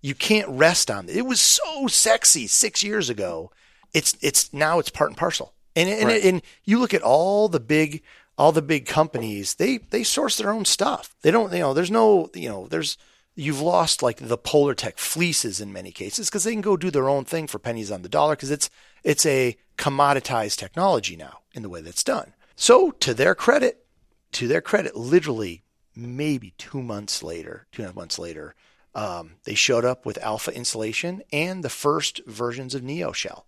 You 0.01 0.15
can't 0.15 0.49
rest 0.49 0.89
on 0.89 1.07
it. 1.07 1.15
It 1.15 1.27
was 1.27 1.39
so 1.39 1.85
sexy 1.85 2.47
six 2.47 2.83
years 2.83 3.07
ago. 3.07 3.51
It's 3.93 4.17
it's 4.19 4.51
now 4.51 4.79
it's 4.79 4.89
part 4.89 5.11
and 5.11 5.17
parcel. 5.17 5.53
And 5.75 5.87
and, 5.87 6.07
right. 6.07 6.23
and 6.25 6.41
you 6.63 6.79
look 6.79 6.95
at 6.95 7.03
all 7.03 7.47
the 7.47 7.59
big 7.59 8.01
all 8.35 8.51
the 8.51 8.63
big 8.63 8.87
companies. 8.87 9.53
They 9.53 9.77
they 9.77 10.01
source 10.01 10.37
their 10.37 10.49
own 10.49 10.65
stuff. 10.65 11.15
They 11.21 11.29
don't 11.29 11.53
you 11.53 11.59
know. 11.59 11.75
There's 11.75 11.91
no 11.91 12.31
you 12.33 12.49
know. 12.49 12.65
There's 12.65 12.97
you've 13.35 13.61
lost 13.61 14.01
like 14.01 14.17
the 14.17 14.39
Polartec 14.39 14.97
fleeces 14.97 15.61
in 15.61 15.71
many 15.71 15.91
cases 15.91 16.27
because 16.27 16.45
they 16.45 16.53
can 16.53 16.61
go 16.61 16.75
do 16.75 16.89
their 16.89 17.09
own 17.09 17.25
thing 17.25 17.45
for 17.45 17.59
pennies 17.59 17.91
on 17.91 18.01
the 18.01 18.09
dollar 18.09 18.35
because 18.35 18.49
it's 18.49 18.71
it's 19.03 19.25
a 19.27 19.55
commoditized 19.77 20.57
technology 20.57 21.15
now 21.15 21.41
in 21.53 21.61
the 21.61 21.69
way 21.69 21.81
that's 21.81 22.03
done. 22.03 22.33
So 22.55 22.89
to 22.89 23.13
their 23.13 23.35
credit, 23.35 23.85
to 24.31 24.47
their 24.47 24.61
credit, 24.61 24.95
literally 24.95 25.61
maybe 25.95 26.53
two 26.57 26.81
months 26.81 27.23
later, 27.23 27.67
two 27.71 27.81
and 27.81 27.85
a 27.85 27.89
half 27.89 27.95
months 27.95 28.19
later, 28.19 28.55
um, 28.93 29.33
they 29.43 29.55
showed 29.55 29.85
up 29.85 30.05
with 30.05 30.17
alpha 30.19 30.55
insulation 30.55 31.21
and 31.31 31.63
the 31.63 31.69
first 31.69 32.21
versions 32.25 32.73
of 32.73 32.81
NeoShell, 32.81 33.43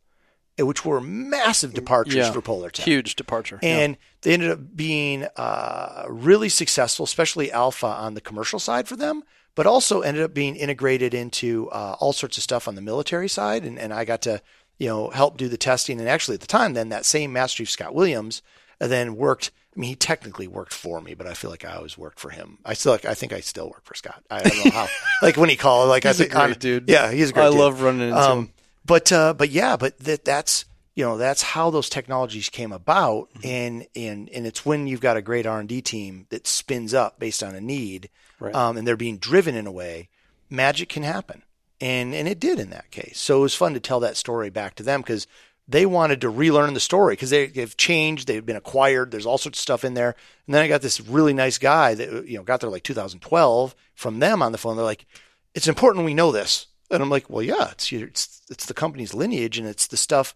eh, 0.58 0.64
which 0.64 0.84
were 0.84 1.00
massive 1.00 1.74
departures 1.74 2.16
yeah, 2.16 2.32
for 2.32 2.42
Polartec. 2.42 2.84
Huge 2.84 3.16
departure. 3.16 3.60
And 3.64 3.94
yeah. 3.94 4.00
they 4.22 4.34
ended 4.34 4.52
up 4.52 4.76
being 4.76 5.28
uh, 5.38 6.06
really 6.10 6.50
successful, 6.50 7.06
especially 7.06 7.52
alpha 7.52 7.88
on 7.88 8.14
the 8.14 8.22
commercial 8.22 8.60
side 8.60 8.88
for 8.88 8.98
them, 8.98 9.24
but 9.56 9.66
also 9.66 10.02
ended 10.02 10.22
up 10.22 10.34
being 10.34 10.56
integrated 10.56 11.14
into 11.14 11.70
uh, 11.72 11.96
all 12.00 12.14
sorts 12.14 12.38
of 12.38 12.44
stuff 12.44 12.68
on 12.68 12.76
the 12.76 12.82
military 12.82 13.30
side. 13.30 13.64
And, 13.64 13.80
and 13.80 13.94
I 13.94 14.04
got 14.04 14.22
to, 14.24 14.42
you 14.78 14.88
know, 14.88 15.10
help 15.12 15.38
do 15.38 15.48
the 15.48 15.58
testing. 15.58 16.00
And 16.00 16.10
actually 16.10 16.36
at 16.36 16.42
the 16.42 16.48
time, 16.48 16.74
then 16.74 16.90
that 16.90 17.06
same 17.06 17.32
Master 17.32 17.58
Chief 17.58 17.70
Scott 17.70 17.96
Williams 17.96 18.42
uh, 18.82 18.88
then 18.88 19.16
worked 19.16 19.52
I 19.76 19.80
mean, 19.80 19.90
he 19.90 19.96
technically 19.96 20.48
worked 20.48 20.74
for 20.74 21.00
me, 21.02 21.14
but 21.14 21.28
I 21.28 21.36
feel 21.36 21.52
like 21.52 21.64
I 21.64 21.76
always 21.76 22.00
worked 22.00 22.20
for 22.20 22.32
him. 22.32 22.58
I 22.66 22.74
still, 22.74 22.94
like, 22.94 23.06
I 23.06 23.14
think 23.14 23.32
I 23.32 23.42
still 23.42 23.68
work 23.70 23.86
for 23.86 23.94
Scott. 23.94 24.24
I 24.28 24.42
don't 24.42 24.66
know 24.66 24.72
how. 24.72 24.88
like 25.22 25.38
when 25.38 25.50
he 25.50 25.56
called, 25.56 25.88
like 25.88 26.02
he's 26.04 26.20
I 26.20 26.24
think, 26.24 26.34
a 26.34 26.46
great 26.48 26.60
dude. 26.60 26.90
Yeah, 26.90 27.12
he's 27.12 27.30
a 27.30 27.34
great. 27.34 27.46
I 27.46 27.50
dude. 27.52 27.60
love 27.60 27.82
running 27.84 28.10
into 28.10 28.20
um, 28.20 28.38
him. 28.40 28.54
But, 28.88 29.12
uh, 29.12 29.36
but 29.36 29.52
yeah, 29.52 29.78
but 29.78 30.00
that 30.00 30.26
that's 30.26 30.66
you 30.96 31.06
know 31.06 31.16
that's 31.18 31.44
how 31.44 31.70
those 31.70 31.90
technologies 31.90 32.50
came 32.50 32.74
about 32.74 33.30
Mm-hmm. 33.36 33.48
and 33.48 33.88
and 33.96 34.30
and 34.30 34.48
it's 34.48 34.66
when 34.66 34.88
you've 34.88 35.00
got 35.00 35.16
a 35.16 35.22
great 35.22 35.46
r&d 35.46 35.82
team 35.84 36.26
that 36.30 36.48
spins 36.48 36.94
up 36.94 37.20
based 37.20 37.44
on 37.44 37.54
a 37.56 37.62
need 37.62 38.10
Right. 38.40 38.54
um, 38.56 38.78
and 38.78 38.88
they're 38.88 38.98
being 38.98 39.18
driven 39.18 39.56
in 39.56 39.68
a 39.68 39.72
way 39.72 40.10
magic 40.50 40.90
can 40.90 41.04
happen 41.04 41.44
and 41.80 42.16
and 42.16 42.28
it 42.28 42.40
did 42.40 42.58
in 42.60 42.72
that 42.72 42.90
case 42.90 43.20
so 43.20 43.38
it 43.38 43.42
was 43.42 43.54
fun 43.56 43.74
to 43.76 43.80
tell 43.80 44.00
that 44.00 44.18
story 44.18 44.50
back 44.50 44.74
to 44.76 44.84
them 44.84 45.02
because 45.02 45.28
they 45.68 45.86
wanted 45.86 46.22
to 46.22 46.30
relearn 46.30 46.74
the 46.74 46.80
story 46.80 47.14
because 47.14 47.30
they, 47.30 47.48
they've 47.48 47.78
changed 47.78 48.28
they've 48.28 48.46
been 48.46 48.56
acquired 48.56 49.12
there's 49.12 49.26
all 49.26 49.38
sorts 49.38 49.60
of 49.60 49.62
stuff 49.62 49.84
in 49.84 49.94
there 49.94 50.16
and 50.46 50.56
then 50.56 50.64
i 50.64 50.68
got 50.68 50.82
this 50.82 51.02
really 51.02 51.34
nice 51.34 51.58
guy 51.58 51.94
that 51.94 52.28
you 52.28 52.38
know 52.38 52.44
got 52.44 52.62
there 52.62 52.70
like 52.70 52.84
2012 52.84 53.76
from 53.94 54.20
them 54.20 54.42
on 54.42 54.52
the 54.52 54.58
phone 54.58 54.76
they're 54.76 54.86
like 54.86 55.06
it's 55.54 55.68
important 55.68 56.06
we 56.06 56.14
know 56.14 56.32
this 56.32 56.68
and 56.90 57.02
i'm 57.02 57.10
like 57.10 57.30
well 57.30 57.44
yeah 57.44 57.72
it's 57.72 57.92
it's 57.92 58.42
it's 58.50 58.66
the 58.66 58.74
company's 58.74 59.14
lineage 59.14 59.58
and 59.58 59.68
it's 59.68 59.88
the 59.88 59.98
stuff 59.98 60.34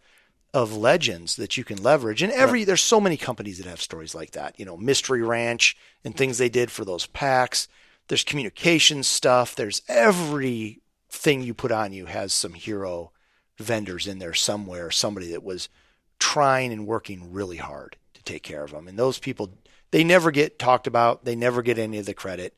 of 0.53 0.75
legends 0.75 1.36
that 1.38 1.57
you 1.57 1.63
can 1.63 1.82
leverage. 1.82 2.21
And 2.21 2.32
every 2.32 2.63
there's 2.63 2.82
so 2.82 2.99
many 2.99 3.17
companies 3.17 3.57
that 3.57 3.67
have 3.67 3.82
stories 3.82 4.13
like 4.13 4.32
that. 4.32 4.59
You 4.59 4.65
know, 4.65 4.77
Mystery 4.77 5.21
Ranch 5.21 5.77
and 6.03 6.15
things 6.15 6.38
they 6.38 6.49
did 6.49 6.71
for 6.71 6.84
those 6.84 7.05
packs. 7.05 7.67
There's 8.07 8.23
communication 8.23 9.03
stuff. 9.03 9.55
There's 9.55 9.82
everything 9.88 11.41
you 11.41 11.53
put 11.53 11.71
on 11.71 11.93
you 11.93 12.07
has 12.07 12.34
some 12.34 12.53
hero 12.53 13.11
vendors 13.62 14.07
in 14.07 14.20
there 14.20 14.34
somewhere. 14.34 14.91
Somebody 14.91 15.32
that 15.32 15.43
was 15.43 15.70
trying 16.20 16.72
and 16.72 16.86
working 16.88 17.32
really 17.32 17.57
hard 17.57 17.97
to 18.14 18.24
take 18.24 18.43
care 18.43 18.64
of 18.64 18.72
them. 18.72 18.88
And 18.88 18.97
those 18.97 19.20
people, 19.20 19.53
they 19.91 20.03
never 20.03 20.32
get 20.32 20.59
talked 20.59 20.88
about. 20.88 21.26
They 21.26 21.36
never 21.36 21.62
get 21.62 21.78
any 21.80 21.97
of 21.97 22.05
the 22.05 22.14
credit. 22.14 22.55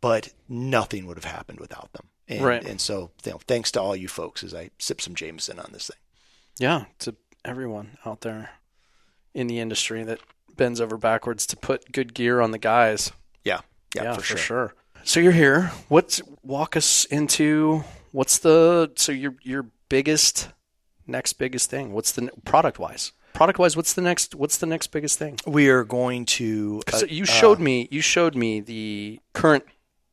But 0.00 0.32
nothing 0.48 1.06
would 1.06 1.16
have 1.16 1.24
happened 1.24 1.60
without 1.60 1.92
them. 1.92 2.08
And, 2.28 2.44
Right. 2.44 2.64
and 2.64 2.80
so, 2.80 3.10
you 3.24 3.32
know, 3.32 3.40
thanks 3.46 3.70
to 3.72 3.80
all 3.80 3.94
you 3.96 4.08
folks 4.08 4.42
as 4.42 4.54
I 4.54 4.70
sip 4.78 5.00
some 5.00 5.14
Jameson 5.14 5.58
on 5.58 5.70
this 5.72 5.88
thing. 5.88 5.96
Yeah, 6.58 6.84
to 7.00 7.16
everyone 7.44 7.98
out 8.06 8.20
there 8.22 8.50
in 9.34 9.46
the 9.46 9.60
industry 9.60 10.02
that 10.04 10.20
bends 10.56 10.80
over 10.80 10.96
backwards 10.96 11.46
to 11.46 11.56
put 11.56 11.92
good 11.92 12.14
gear 12.14 12.40
on 12.40 12.50
the 12.50 12.58
guys. 12.58 13.12
Yeah. 13.44 13.60
Yeah, 13.94 14.14
for, 14.14 14.36
sure. 14.36 14.74
So 15.04 15.20
you're 15.20 15.32
here. 15.32 15.70
What's 15.88 16.20
walk 16.42 16.76
us 16.76 17.04
into 17.06 17.84
what's 18.12 18.38
the 18.38 18.92
so 18.96 19.12
your 19.12 19.36
your 19.42 19.66
biggest 19.88 20.48
next 21.06 21.34
biggest 21.34 21.70
thing? 21.70 21.92
What's 21.92 22.12
the 22.12 22.30
product 22.44 22.78
wise? 22.78 23.12
Product 23.32 23.58
wise, 23.58 23.76
what's 23.76 23.92
the 23.94 24.02
next 24.02 24.34
what's 24.34 24.58
the 24.58 24.66
next 24.66 24.88
biggest 24.88 25.18
thing? 25.18 25.38
We 25.46 25.68
are 25.68 25.84
going 25.84 26.24
to. 26.26 26.82
uh, 26.92 27.02
you 27.08 27.24
showed 27.24 27.58
me 27.58 27.88
you 27.90 28.00
showed 28.00 28.34
me 28.36 28.60
the 28.60 29.20
current 29.32 29.64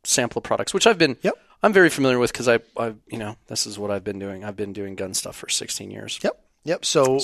sample 0.03 0.39
of 0.39 0.43
products, 0.43 0.73
which 0.73 0.87
I've 0.87 0.97
been 0.97 1.17
Yep. 1.21 1.35
I'm 1.63 1.73
very 1.73 1.89
familiar 1.89 2.17
with 2.17 2.31
because 2.31 2.47
I 2.47 2.59
I 2.77 2.95
you 3.07 3.17
know 3.19 3.35
this 3.47 3.67
is 3.67 3.77
what 3.77 3.91
I've 3.91 4.03
been 4.03 4.19
doing. 4.19 4.43
I've 4.43 4.55
been 4.55 4.73
doing 4.73 4.95
gun 4.95 5.13
stuff 5.13 5.35
for 5.35 5.49
16 5.49 5.91
years. 5.91 6.19
Yep. 6.23 6.43
Yep. 6.63 6.85
So 6.85 7.19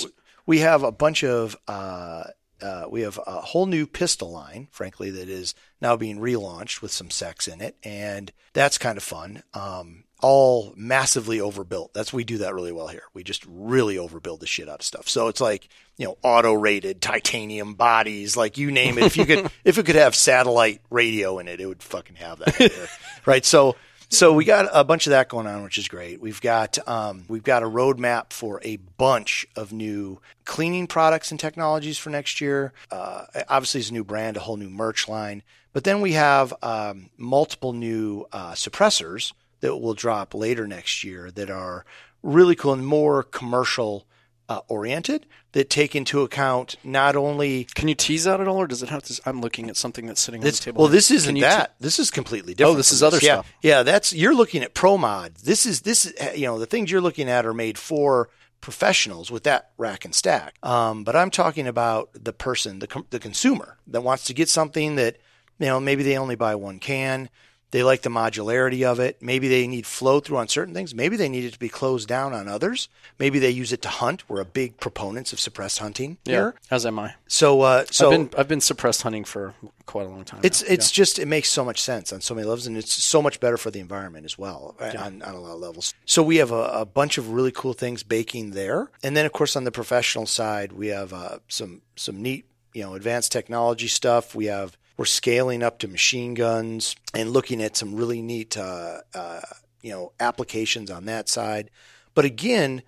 we 0.45 0.60
have 0.60 0.84
a 0.84 0.91
bunch 0.91 1.24
of. 1.24 1.56
Uh, 1.68 2.26
uh, 2.60 2.86
we 2.89 3.02
have 3.02 3.20
a 3.28 3.39
whole 3.41 3.68
new 3.68 3.86
pistol 3.86 4.32
line, 4.32 4.68
frankly, 4.72 5.12
that 5.12 5.30
is 5.30 5.54
now 5.80 5.95
being 5.95 6.18
relaunched 6.18 6.82
with 6.82 6.91
some 6.91 7.12
sex 7.12 7.48
in 7.48 7.62
it, 7.62 7.78
and 7.84 8.32
that's 8.54 8.80
kind 8.80 8.98
of 8.98 9.04
fun. 9.04 9.43
Um, 9.54 10.06
all 10.22 10.74
massively 10.76 11.39
overbuilt. 11.39 11.93
That's 11.93 12.11
we 12.11 12.24
do 12.24 12.39
that 12.39 12.53
really 12.53 12.72
well 12.72 12.88
here. 12.88 13.03
We 13.13 13.24
just 13.24 13.45
really 13.47 13.95
overbuild 13.95 14.39
the 14.39 14.47
shit 14.47 14.70
out 14.70 14.80
of 14.80 14.86
stuff. 14.86 15.07
So 15.07 15.28
it's 15.28 15.41
like 15.41 15.70
you 15.97 16.05
know 16.05 16.18
auto 16.24 16.53
rated 16.53 17.01
titanium 17.01 17.76
bodies, 17.76 18.36
like 18.36 18.57
you 18.57 18.72
name 18.72 18.97
it. 18.97 19.05
If 19.05 19.18
you 19.18 19.26
could, 19.26 19.51
if 19.63 19.78
it 19.78 19.86
could 19.86 19.95
have 19.95 20.15
satellite 20.15 20.82
radio 20.89 21.39
in 21.39 21.47
it, 21.47 21.59
it 21.59 21.68
would 21.68 21.84
fucking 21.84 22.15
have 22.15 22.39
that, 22.39 22.59
right, 22.59 22.89
right? 23.26 23.45
So 23.45 23.76
so 24.09 24.32
we 24.32 24.45
got 24.45 24.70
a 24.72 24.86
bunch 24.86 25.05
of 25.07 25.11
that 25.11 25.28
going 25.28 25.47
on, 25.47 25.63
which 25.63 25.78
is 25.78 25.88
great. 25.88 26.22
We've 26.22 26.39
got 26.39 26.78
um, 26.88 27.26
we've 27.28 27.43
got 27.43 27.61
a 27.61 27.68
roadmap 27.68 28.32
for 28.32 28.61
a 28.63 28.78
bunch 28.78 29.45
of 29.55 29.74
new 29.74 30.22
cleaning 30.45 30.88
products 30.88 31.32
and 31.32 31.39
technologies 31.39 31.97
for 31.97 32.09
next 32.09 32.39
year. 32.39 32.74
Uh, 32.89 33.26
obviously, 33.49 33.82
it's 33.82 33.89
a 33.89 33.93
new 33.93 34.05
brand, 34.05 34.38
a 34.38 34.39
whole 34.39 34.57
new 34.57 34.70
merch 34.70 35.09
line. 35.09 35.43
But 35.74 35.84
then 35.84 36.01
we 36.01 36.13
have 36.13 36.53
um, 36.63 37.09
multiple 37.18 37.74
new 37.74 38.26
uh, 38.32 38.53
suppressors 38.53 39.34
that 39.62 39.78
will 39.78 39.93
drop 39.93 40.34
later 40.34 40.68
next 40.68 41.03
year 41.03 41.32
that 41.32 41.49
are 41.49 41.86
really 42.24 42.55
cool 42.55 42.74
and 42.74 42.86
more 42.86 43.24
commercial 43.24 44.08
uh, 44.49 44.62
oriented 44.68 45.26
that 45.51 45.70
take 45.70 45.95
into 45.95 46.22
account 46.22 46.76
not 46.84 47.16
only 47.16 47.66
Can 47.76 47.88
you 47.88 47.95
tease 47.95 48.24
that 48.24 48.39
at 48.39 48.47
all, 48.47 48.58
or 48.58 48.68
does 48.68 48.82
it 48.82 48.89
have 48.89 49.03
to? 49.03 49.22
I'm 49.26 49.41
looking 49.41 49.70
at 49.70 49.76
something 49.76 50.05
that's 50.05 50.22
sitting 50.22 50.41
on 50.41 50.45
the 50.45 50.51
table. 50.51 50.84
well, 50.84 50.91
this 50.91 51.12
isn't 51.12 51.39
that. 51.39 51.76
this 51.80 51.99
is 51.99 52.12
completely 52.12 52.53
different. 52.53 52.76
Oh, 52.76 52.78
this 52.78 52.91
is 52.91 53.03
other 53.03 53.18
yeah. 53.18 53.36
stuff. 53.36 53.53
Yeah, 53.62 53.84
that's 53.84 54.14
you're 54.14 54.36
looking 54.36 54.64
at 54.64 54.74
pro 54.74 54.97
mod. 54.97 55.36
This 55.43 55.66
is 55.66 55.82
this 55.82 56.05
is 56.05 56.38
you 56.38 56.45
know 56.45 56.60
the 56.60 56.66
things 56.66 56.91
you're 56.91 57.01
looking 57.01 57.30
at 57.30 57.45
are 57.45 57.53
made 57.53 57.78
for 57.78 58.30
professionals 58.62 59.30
with 59.32 59.43
that 59.43 59.72
rack 59.78 60.05
and 60.05 60.16
stack. 60.16 60.55
Um, 60.64 61.03
but 61.03 61.16
I'm 61.16 61.30
talking 61.30 61.68
about 61.68 62.10
the 62.14 62.34
person, 62.34 62.80
the 62.80 62.88
com- 62.88 63.08
the 63.10 63.20
consumer 63.20 63.78
that 63.88 64.01
wants 64.01 64.26
to 64.26 64.34
get 64.34 64.49
something 64.49 64.95
that 64.95 65.18
you 65.60 65.68
know 65.68 65.80
maybe 65.80 66.03
they 66.03 66.18
only 66.18 66.36
buy 66.36 66.55
one 66.55 66.80
can. 66.80 67.30
They 67.78 67.84
like 67.84 68.01
the 68.01 68.09
modularity 68.09 68.91
of 68.91 68.99
it. 68.99 69.21
Maybe 69.21 69.47
they 69.47 69.67
need 69.67 69.86
flow 69.86 70.19
through 70.19 70.38
on 70.38 70.47
certain 70.47 70.73
things. 70.73 70.95
Maybe 70.95 71.15
they 71.15 71.30
need 71.30 71.43
it 71.43 71.53
to 71.53 71.59
be 71.59 71.69
closed 71.69 72.07
down 72.07 72.34
on 72.34 72.47
others. 72.47 72.89
Maybe 73.19 73.38
they 73.38 73.51
use 73.51 73.71
it 73.71 73.84
to 73.84 73.89
hunt. 73.89 74.28
We're 74.28 74.41
a 74.41 74.45
big 74.45 74.78
proponents 74.80 75.32
of 75.32 75.39
suppressed 75.39 75.78
hunting 75.78 76.17
yeah, 76.25 76.34
here. 76.34 76.55
as 76.71 76.88
am 76.88 76.97
I. 76.97 77.13
So, 77.28 77.61
uh, 77.61 77.86
so 77.91 78.07
I've 78.07 78.11
been 78.11 78.39
I've 78.39 78.47
been 78.47 78.61
suppressed 78.61 79.03
hunting 79.03 79.25
for 79.25 79.53
quite 79.86 80.07
a 80.07 80.09
long 80.09 80.23
time. 80.23 80.39
it's 80.41 80.63
now. 80.63 80.73
it's 80.73 80.89
just 80.89 81.19
it 81.19 81.28
makes 81.28 81.49
so 81.49 81.63
much 81.63 81.80
sense 81.80 82.11
on 82.11 82.19
so 82.21 82.34
many 82.34 82.47
levels, 82.47 82.65
and 82.65 82.75
it's 82.75 82.91
so 82.91 83.21
much 83.21 83.39
better 83.39 83.57
for 83.57 83.69
the 83.69 83.80
environment 83.80 84.25
as 84.25 84.39
well 84.39 84.75
uh, 84.80 84.93
on, 84.97 85.21
on 85.21 85.36
a 85.36 85.39
lot 85.39 85.53
of 85.53 85.59
levels. 85.59 85.93
So 86.05 86.23
we 86.23 86.38
have 86.38 86.49
a, 86.49 86.63
a 86.69 86.86
bunch 86.86 87.19
of 87.19 87.30
really 87.30 87.51
cool 87.51 87.73
things 87.73 88.01
baking 88.01 88.51
there, 88.51 88.89
and 89.03 89.15
then 89.15 89.28
of 89.28 89.34
course 89.34 89.55
on 89.55 89.65
the 89.65 89.71
professional 89.71 90.25
side 90.25 90.71
we 90.71 90.88
have 90.88 91.13
uh, 91.13 91.38
some 91.47 91.84
some 91.95 92.23
neat 92.23 92.47
you 92.73 92.82
know 92.82 92.95
advanced 92.95 93.32
technology 93.32 93.88
stuff. 93.88 94.34
We 94.34 94.45
have 94.45 94.75
we're 94.98 95.06
scaling 95.06 95.64
up 95.64 95.80
to 95.80 95.88
machine 95.88 96.34
guns 96.34 96.95
and 97.14 97.32
looking 97.32 97.62
at 97.62 97.78
some 97.78 97.95
really 97.95 98.22
neat 98.22 98.58
uh, 98.58 99.00
uh, 99.14 99.41
you 99.82 99.91
know 99.91 100.12
applications 100.20 100.91
on 100.91 101.06
that 101.06 101.30
side. 101.30 101.70
But 102.14 102.26
again, 102.26 102.82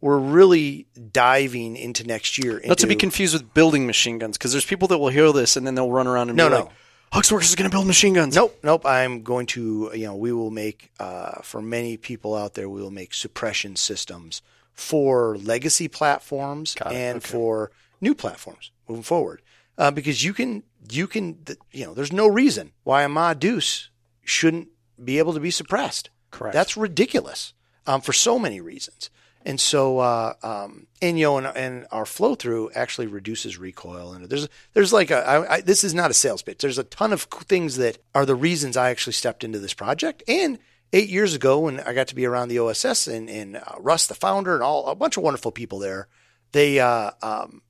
we're 0.00 0.18
really 0.18 0.86
diving 1.12 1.76
into 1.76 2.06
next 2.06 2.36
year. 2.36 2.60
not 2.66 2.76
to 2.78 2.86
be 2.86 2.94
confused 2.94 3.32
with 3.32 3.54
building 3.54 3.86
machine 3.86 4.18
guns 4.18 4.36
because 4.36 4.52
there's 4.52 4.66
people 4.66 4.86
that 4.88 4.98
will 4.98 5.08
hear 5.08 5.32
this 5.32 5.56
and 5.56 5.66
then 5.66 5.74
they'll 5.74 5.90
run 5.90 6.06
around 6.06 6.28
and 6.28 6.36
No, 6.36 6.48
be 6.48 6.54
no. 6.54 6.60
like, 6.64 6.68
HUXWRX 7.14 7.42
is 7.44 7.54
going 7.54 7.70
to 7.70 7.74
build 7.74 7.86
machine 7.86 8.12
guns. 8.12 8.34
Nope, 8.34 8.58
nope. 8.62 8.84
I'm 8.84 9.22
going 9.22 9.46
to, 9.46 9.90
you 9.94 10.04
know, 10.04 10.16
we 10.16 10.32
will 10.32 10.50
make, 10.50 10.90
uh, 11.00 11.40
for 11.42 11.62
many 11.62 11.96
people 11.96 12.34
out 12.34 12.52
there, 12.54 12.68
we 12.68 12.82
will 12.82 12.90
make 12.90 13.14
suppression 13.14 13.76
systems 13.76 14.42
for 14.74 15.38
legacy 15.38 15.88
platforms 15.88 16.74
and 16.84 17.18
okay. 17.18 17.26
for 17.26 17.70
new 18.00 18.14
platforms 18.14 18.72
moving 18.88 19.04
forward. 19.04 19.40
Uh, 19.78 19.90
because 19.90 20.22
you 20.22 20.34
can, 20.34 20.64
you 20.90 21.06
can, 21.06 21.38
you 21.72 21.84
know, 21.84 21.94
there's 21.94 22.12
no 22.12 22.26
reason 22.26 22.72
why 22.82 23.02
a 23.02 23.08
Ma 23.08 23.34
Deuce 23.34 23.90
shouldn't 24.22 24.68
be 25.02 25.18
able 25.18 25.34
to 25.34 25.40
be 25.40 25.50
suppressed. 25.50 26.10
Correct. 26.30 26.54
That's 26.54 26.76
ridiculous 26.76 27.54
um, 27.86 28.00
for 28.00 28.12
so 28.12 28.38
many 28.38 28.60
reasons. 28.60 29.10
And 29.46 29.60
so, 29.60 29.98
uh, 29.98 30.34
um, 30.42 30.86
and 31.02 31.18
you 31.18 31.26
know, 31.26 31.38
and, 31.38 31.46
and 31.46 31.86
our 31.90 32.06
flow 32.06 32.34
through 32.34 32.70
actually 32.74 33.06
reduces 33.06 33.58
recoil. 33.58 34.12
And 34.12 34.28
there's, 34.28 34.48
there's 34.72 34.92
like 34.92 35.10
a, 35.10 35.18
I, 35.18 35.54
I, 35.56 35.60
this 35.60 35.84
is 35.84 35.94
not 35.94 36.10
a 36.10 36.14
sales 36.14 36.42
pitch. 36.42 36.58
There's 36.58 36.78
a 36.78 36.84
ton 36.84 37.12
of 37.12 37.22
things 37.22 37.76
that 37.76 37.98
are 38.14 38.24
the 38.24 38.34
reasons 38.34 38.76
I 38.76 38.90
actually 38.90 39.12
stepped 39.12 39.44
into 39.44 39.58
this 39.58 39.74
project. 39.74 40.22
And 40.26 40.58
eight 40.94 41.10
years 41.10 41.34
ago, 41.34 41.60
when 41.60 41.80
I 41.80 41.92
got 41.92 42.08
to 42.08 42.14
be 42.14 42.24
around 42.24 42.48
the 42.48 42.58
OSS 42.58 43.06
and, 43.06 43.28
and 43.28 43.56
uh, 43.56 43.74
Russ, 43.78 44.06
the 44.06 44.14
founder, 44.14 44.54
and 44.54 44.62
all 44.62 44.86
a 44.86 44.94
bunch 44.94 45.18
of 45.18 45.22
wonderful 45.22 45.52
people 45.52 45.78
there, 45.78 46.08
they, 46.52 46.80
uh, 46.80 47.10
um, 47.20 47.60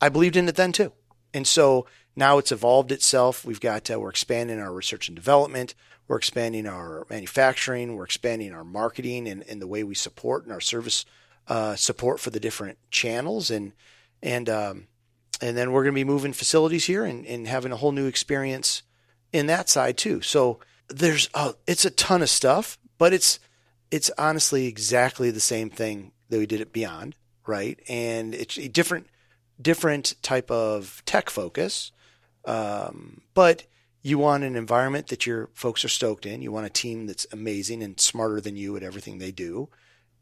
I 0.00 0.10
believed 0.10 0.36
in 0.36 0.48
it 0.48 0.54
then 0.54 0.70
too. 0.70 0.92
And 1.32 1.46
so 1.46 1.86
now 2.16 2.38
it's 2.38 2.52
evolved 2.52 2.92
itself. 2.92 3.44
We've 3.44 3.60
got, 3.60 3.90
uh, 3.90 3.98
we're 3.98 4.10
expanding 4.10 4.60
our 4.60 4.72
research 4.72 5.08
and 5.08 5.16
development. 5.16 5.74
We're 6.06 6.16
expanding 6.16 6.66
our 6.66 7.06
manufacturing. 7.10 7.96
We're 7.96 8.04
expanding 8.04 8.52
our 8.52 8.64
marketing 8.64 9.26
and, 9.26 9.42
and 9.48 9.60
the 9.60 9.66
way 9.66 9.82
we 9.82 9.94
support 9.94 10.44
and 10.44 10.52
our 10.52 10.60
service 10.60 11.04
uh, 11.48 11.76
support 11.76 12.20
for 12.20 12.30
the 12.30 12.40
different 12.40 12.78
channels. 12.90 13.50
And, 13.50 13.72
and, 14.22 14.48
um, 14.48 14.86
and 15.40 15.56
then 15.56 15.72
we're 15.72 15.82
going 15.82 15.94
to 15.94 16.00
be 16.00 16.04
moving 16.04 16.32
facilities 16.32 16.84
here 16.86 17.04
and, 17.04 17.26
and 17.26 17.48
having 17.48 17.72
a 17.72 17.76
whole 17.76 17.92
new 17.92 18.06
experience 18.06 18.82
in 19.32 19.46
that 19.46 19.68
side 19.68 19.96
too. 19.96 20.20
So 20.20 20.60
there's, 20.88 21.28
it's 21.66 21.84
a 21.84 21.90
ton 21.90 22.22
of 22.22 22.30
stuff, 22.30 22.78
but 22.98 23.12
it's, 23.12 23.40
it's 23.90 24.10
honestly 24.16 24.66
exactly 24.66 25.30
the 25.30 25.40
same 25.40 25.70
thing 25.70 26.12
that 26.28 26.38
we 26.38 26.46
did 26.46 26.60
at 26.60 26.72
Beyond, 26.72 27.16
right? 27.46 27.78
And 27.88 28.34
it's 28.34 28.56
a 28.56 28.68
different, 28.68 29.08
different 29.60 30.14
type 30.22 30.50
of 30.50 31.02
tech 31.06 31.30
focus. 31.30 31.92
Um, 32.46 33.22
but 33.32 33.64
you 34.02 34.18
want 34.18 34.44
an 34.44 34.56
environment 34.56 35.08
that 35.08 35.26
your 35.26 35.48
folks 35.54 35.84
are 35.84 35.88
stoked 35.88 36.26
in. 36.26 36.42
You 36.42 36.52
want 36.52 36.66
a 36.66 36.70
team 36.70 37.06
that's 37.06 37.26
amazing 37.32 37.82
and 37.82 37.98
smarter 37.98 38.40
than 38.40 38.56
you 38.56 38.76
at 38.76 38.82
everything 38.82 39.18
they 39.18 39.32
do. 39.32 39.68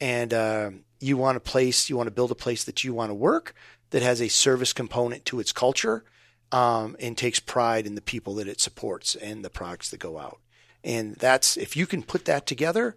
And 0.01 0.33
um 0.33 0.85
you 1.03 1.17
want 1.17 1.37
a 1.37 1.41
place, 1.41 1.91
you 1.91 1.97
want 1.97 2.07
to 2.07 2.13
build 2.13 2.31
a 2.31 2.37
place 2.37 2.63
that 2.65 2.85
you 2.85 2.95
want 2.95 3.11
to 3.11 3.15
work 3.15 3.55
that 3.91 4.03
has 4.03 4.23
a 4.23 4.29
service 4.29 4.73
component 4.73 5.25
to 5.27 5.41
its 5.41 5.53
culture 5.53 6.05
um, 6.53 6.97
and 7.01 7.19
takes 7.19 7.41
pride 7.41 7.87
in 7.87 7.97
the 7.97 8.01
people 8.01 8.37
that 8.37 8.47
it 8.47 8.61
supports 8.61 9.17
and 9.17 9.45
the 9.45 9.51
products 9.51 9.91
that 9.91 9.99
go 9.99 10.19
out. 10.19 10.39
And 10.85 11.17
that's 11.17 11.57
if 11.57 11.77
you 11.77 11.87
can 11.87 12.03
put 12.03 12.25
that 12.27 12.47
together, 12.47 12.95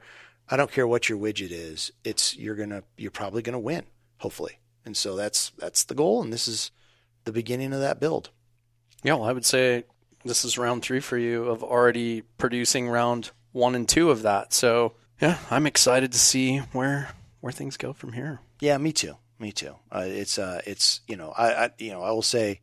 I 0.49 0.55
don't 0.55 0.71
care 0.71 0.88
what 0.88 1.09
your 1.09 1.17
widget 1.17 1.49
is, 1.51 1.91
it's 2.03 2.38
you're 2.38 2.55
gonna 2.55 2.84
you're 2.97 3.11
probably 3.11 3.41
gonna 3.41 3.59
win, 3.59 3.86
hopefully. 4.19 4.59
And 4.86 4.95
so 4.95 5.15
that's 5.15 5.51
that's 5.57 5.84
the 5.84 5.95
goal, 5.95 6.21
and 6.21 6.32
this 6.32 6.47
is 6.47 6.71
the 7.23 7.32
beginning 7.32 7.73
of 7.73 7.80
that 7.80 7.99
build. 7.99 8.30
Yeah, 9.06 9.14
well, 9.14 9.30
I 9.30 9.34
would 9.34 9.45
say 9.45 9.84
this 10.24 10.43
is 10.43 10.58
round 10.58 10.82
three 10.82 10.99
for 10.99 11.16
you 11.16 11.43
of 11.45 11.64
already 11.64 12.24
producing 12.39 12.89
round 12.89 13.30
one 13.51 13.76
and 13.76 13.88
two 13.88 14.10
of 14.10 14.24
that. 14.24 14.51
So 14.51 14.93
yeah, 15.22 15.38
I'm 15.51 15.68
excited 15.68 16.12
to 16.12 16.18
see 16.18 16.58
where 16.74 17.12
where 17.39 17.53
things 17.53 17.78
go 17.78 17.93
from 17.93 18.14
here. 18.14 18.39
Yeah, 18.60 18.80
me 18.80 18.91
too. 18.91 19.18
Me 19.38 19.51
too. 19.51 19.76
Uh, 19.91 20.06
it's 20.08 20.39
uh, 20.39 20.60
it's 20.66 21.01
you 21.08 21.18
know, 21.18 21.32
I, 21.38 21.66
I 21.66 21.70
you 21.78 21.91
know, 21.91 22.01
I 22.01 22.10
will 22.10 22.24
say, 22.24 22.62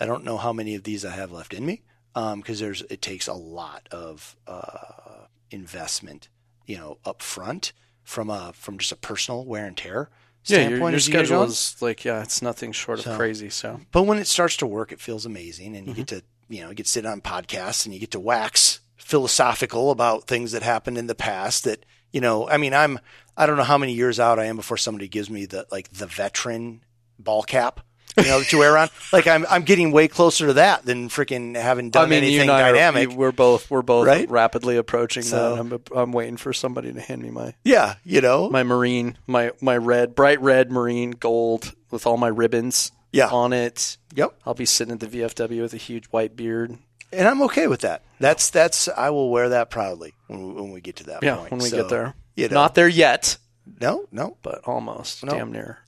I 0.00 0.06
don't 0.06 0.24
know 0.24 0.36
how 0.36 0.52
many 0.52 0.74
of 0.74 0.82
these 0.82 1.04
I 1.04 1.12
have 1.12 1.30
left 1.30 1.54
in 1.54 1.64
me, 1.64 1.82
um, 2.16 2.40
because 2.40 2.58
there's 2.58 2.82
it 2.82 3.00
takes 3.00 3.28
a 3.28 3.34
lot 3.34 3.88
of 3.92 4.34
uh, 4.48 5.26
investment, 5.52 6.28
you 6.66 6.76
know, 6.76 6.98
up 7.04 7.22
front 7.22 7.72
from 8.02 8.30
a 8.30 8.52
from 8.52 8.78
just 8.78 8.90
a 8.90 8.96
personal 8.96 9.44
wear 9.44 9.64
and 9.64 9.76
tear 9.76 10.10
yeah, 10.44 10.68
your, 10.68 10.78
your 10.78 10.90
you 10.90 10.96
get 10.96 11.02
schedule 11.02 11.38
going. 11.38 11.48
is 11.48 11.76
like 11.80 12.04
yeah, 12.04 12.22
it's 12.22 12.42
nothing 12.42 12.72
short 12.72 13.04
of 13.06 13.16
crazy. 13.16 13.50
So 13.50 13.80
But 13.92 14.02
when 14.04 14.18
it 14.18 14.26
starts 14.26 14.56
to 14.58 14.66
work, 14.66 14.92
it 14.92 15.00
feels 15.00 15.24
amazing, 15.26 15.76
and 15.76 15.86
you 15.88 15.94
get 15.94 16.06
Mm-hmm. 16.06 16.18
to 16.18 16.24
you 16.48 16.62
know 16.62 16.68
you 16.70 16.74
get 16.74 16.86
to 16.86 16.92
sit 16.92 17.06
on 17.06 17.20
podcasts 17.20 17.84
and 17.86 17.94
you 17.94 18.00
get 18.00 18.10
to 18.12 18.20
wax 18.20 18.80
philosophical 18.96 19.90
about 19.90 20.24
things 20.26 20.52
that 20.52 20.62
happened 20.62 20.98
in 20.98 21.06
the 21.06 21.14
past. 21.14 21.64
That 21.64 21.84
you 22.12 22.20
know, 22.20 22.48
I 22.48 22.56
mean, 22.58 22.74
I'm 22.74 22.98
I 23.36 23.46
don't 23.46 23.56
know 23.56 23.62
how 23.64 23.78
many 23.78 23.92
years 23.92 24.18
out 24.20 24.38
I 24.38 24.44
am 24.46 24.56
before 24.56 24.76
somebody 24.76 25.08
gives 25.08 25.30
me 25.30 25.46
the 25.46 25.66
like 25.70 25.90
the 25.90 26.06
veteran 26.06 26.82
ball 27.18 27.42
cap. 27.42 27.80
You 28.16 28.24
know, 28.24 28.42
to 28.42 28.58
wear 28.58 28.78
on. 28.78 28.88
Like 29.12 29.26
I'm, 29.26 29.44
I'm 29.50 29.62
getting 29.62 29.90
way 29.90 30.06
closer 30.08 30.46
to 30.46 30.52
that 30.54 30.84
than 30.84 31.08
freaking 31.08 31.56
having 31.60 31.90
done 31.90 32.12
anything 32.12 32.46
dynamic. 32.46 33.10
we're 33.10 33.32
both 33.32 33.70
we're 33.70 33.82
both 33.82 34.06
Right? 34.06 34.30
rapidly 34.30 34.76
approaching 34.76 35.22
So- 35.24 35.56
that. 35.56 35.60
I'm 35.60 35.80
I'm 35.96 36.12
waiting 36.12 36.36
for 36.36 36.52
somebody 36.52 36.92
to 36.92 37.00
hand 37.00 37.22
me 37.22 37.30
my 37.30 37.54
yeah, 37.64 37.94
you 38.04 38.20
know, 38.20 38.48
my 38.50 38.62
marine, 38.62 39.18
my 39.26 39.50
my 39.60 39.76
red, 39.76 40.14
bright 40.14 40.40
red 40.40 40.70
marine 40.70 41.10
gold 41.10 41.74
with 41.90 42.06
all 42.06 42.16
my 42.16 42.28
ribbons 42.28 42.92
Yeah. 43.12 43.28
on 43.28 43.52
it. 43.52 43.96
yep. 44.14 44.34
I'll 44.46 44.54
be 44.54 44.66
sitting 44.66 44.92
at 44.94 45.00
the 45.00 45.06
VFW 45.08 45.62
with 45.62 45.74
a 45.74 45.78
huge 45.78 46.06
white 46.06 46.36
beard. 46.36 46.78
And 47.12 47.28
I'm 47.28 47.42
okay 47.42 47.66
with 47.68 47.80
that. 47.80 48.02
That's 48.20 48.50
that's 48.50 48.88
I 48.88 49.10
will 49.10 49.30
wear 49.30 49.48
that 49.50 49.70
proudly 49.70 50.14
when 50.28 50.48
we, 50.54 50.54
when 50.62 50.70
we 50.72 50.80
get 50.80 50.96
to 50.96 51.04
that 51.04 51.22
Yeah, 51.22 51.36
point. 51.36 51.50
when 51.50 51.60
we 51.60 51.68
So, 51.68 51.76
get 51.78 51.88
there. 51.88 52.14
you 52.36 52.48
know. 52.48 52.54
Not 52.54 52.74
there 52.76 52.88
yet, 52.88 53.38
No, 53.80 54.04
no, 54.12 54.36
but 54.42 54.60
almost, 54.66 55.24
No. 55.24 55.32
damn 55.32 55.50
near. 55.52 55.78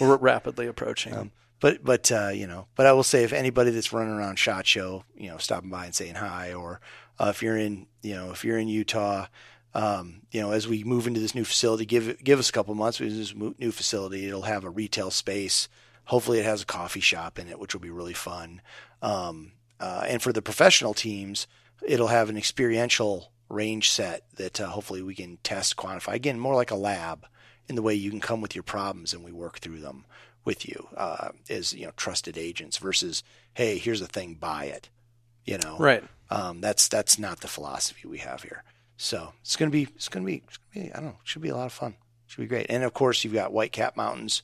We're 0.00 0.16
rapidly 0.16 0.66
approaching. 0.66 1.14
Um, 1.14 1.30
But 1.60 1.84
but 1.84 2.10
uh, 2.12 2.28
you 2.28 2.46
know, 2.46 2.66
but 2.74 2.86
I 2.86 2.92
will 2.92 3.02
say 3.02 3.24
if 3.24 3.32
anybody 3.32 3.70
that's 3.70 3.92
running 3.92 4.12
around 4.12 4.38
Shot 4.38 4.66
Show, 4.66 5.04
you 5.16 5.28
know, 5.28 5.38
stopping 5.38 5.70
by 5.70 5.86
and 5.86 5.94
saying 5.94 6.16
hi, 6.16 6.52
or 6.52 6.80
uh, 7.18 7.32
if 7.34 7.42
you're 7.42 7.56
in, 7.56 7.86
you 8.02 8.14
know, 8.14 8.30
if 8.30 8.44
you're 8.44 8.58
in 8.58 8.68
Utah, 8.68 9.26
um, 9.74 10.22
you 10.30 10.40
know, 10.40 10.52
as 10.52 10.68
we 10.68 10.84
move 10.84 11.06
into 11.06 11.20
this 11.20 11.34
new 11.34 11.44
facility, 11.44 11.86
give 11.86 12.22
give 12.22 12.38
us 12.38 12.50
a 12.50 12.52
couple 12.52 12.74
months. 12.74 13.00
With 13.00 13.16
this 13.16 13.34
new 13.34 13.72
facility, 13.72 14.26
it'll 14.26 14.42
have 14.42 14.64
a 14.64 14.70
retail 14.70 15.10
space. 15.10 15.68
Hopefully, 16.04 16.38
it 16.38 16.44
has 16.44 16.62
a 16.62 16.66
coffee 16.66 17.00
shop 17.00 17.38
in 17.38 17.48
it, 17.48 17.58
which 17.58 17.74
will 17.74 17.80
be 17.80 17.90
really 17.90 18.14
fun. 18.14 18.60
Um, 19.00 19.52
uh, 19.80 20.04
and 20.06 20.22
for 20.22 20.32
the 20.32 20.42
professional 20.42 20.94
teams, 20.94 21.46
it'll 21.82 22.06
have 22.08 22.28
an 22.28 22.36
experiential 22.36 23.32
range 23.48 23.90
set 23.90 24.24
that 24.36 24.60
uh, 24.60 24.68
hopefully 24.68 25.02
we 25.02 25.14
can 25.14 25.38
test, 25.42 25.76
quantify. 25.76 26.14
Again, 26.14 26.38
more 26.38 26.54
like 26.54 26.70
a 26.70 26.76
lab 26.76 27.26
in 27.68 27.76
the 27.76 27.82
way 27.82 27.94
you 27.94 28.10
can 28.10 28.20
come 28.20 28.40
with 28.40 28.54
your 28.54 28.62
problems 28.62 29.12
and 29.12 29.24
we 29.24 29.32
work 29.32 29.58
through 29.58 29.80
them 29.80 30.04
with 30.46 30.66
you 30.66 30.88
uh, 30.96 31.28
as 31.50 31.74
you 31.74 31.84
know 31.84 31.92
trusted 31.96 32.38
agents 32.38 32.78
versus 32.78 33.22
hey 33.54 33.76
here's 33.76 34.00
the 34.00 34.06
thing 34.06 34.34
buy 34.34 34.64
it 34.64 34.88
you 35.46 35.58
know? 35.58 35.76
Right. 35.78 36.04
um, 36.30 36.60
that's 36.60 36.88
that's 36.88 37.18
not 37.18 37.40
the 37.40 37.48
philosophy 37.48 38.08
we 38.08 38.18
have 38.18 38.42
here. 38.42 38.64
So 38.96 39.32
it's 39.42 39.56
gonna 39.56 39.70
be 39.70 39.84
it's 39.94 40.08
gonna 40.08 40.26
be, 40.26 40.42
it's 40.46 40.58
gonna 40.74 40.86
be 40.86 40.92
I 40.92 40.96
don't 40.96 41.06
know 41.06 41.18
it 41.22 41.28
should 41.28 41.42
be 41.42 41.48
a 41.48 41.56
lot 41.56 41.66
of 41.66 41.72
fun. 41.72 41.94
Should 42.26 42.40
be 42.40 42.46
great. 42.46 42.66
And 42.68 42.82
of 42.82 42.92
course 42.92 43.22
you've 43.22 43.34
got 43.34 43.52
White 43.52 43.72
Cap 43.72 43.96
Mountains 43.96 44.42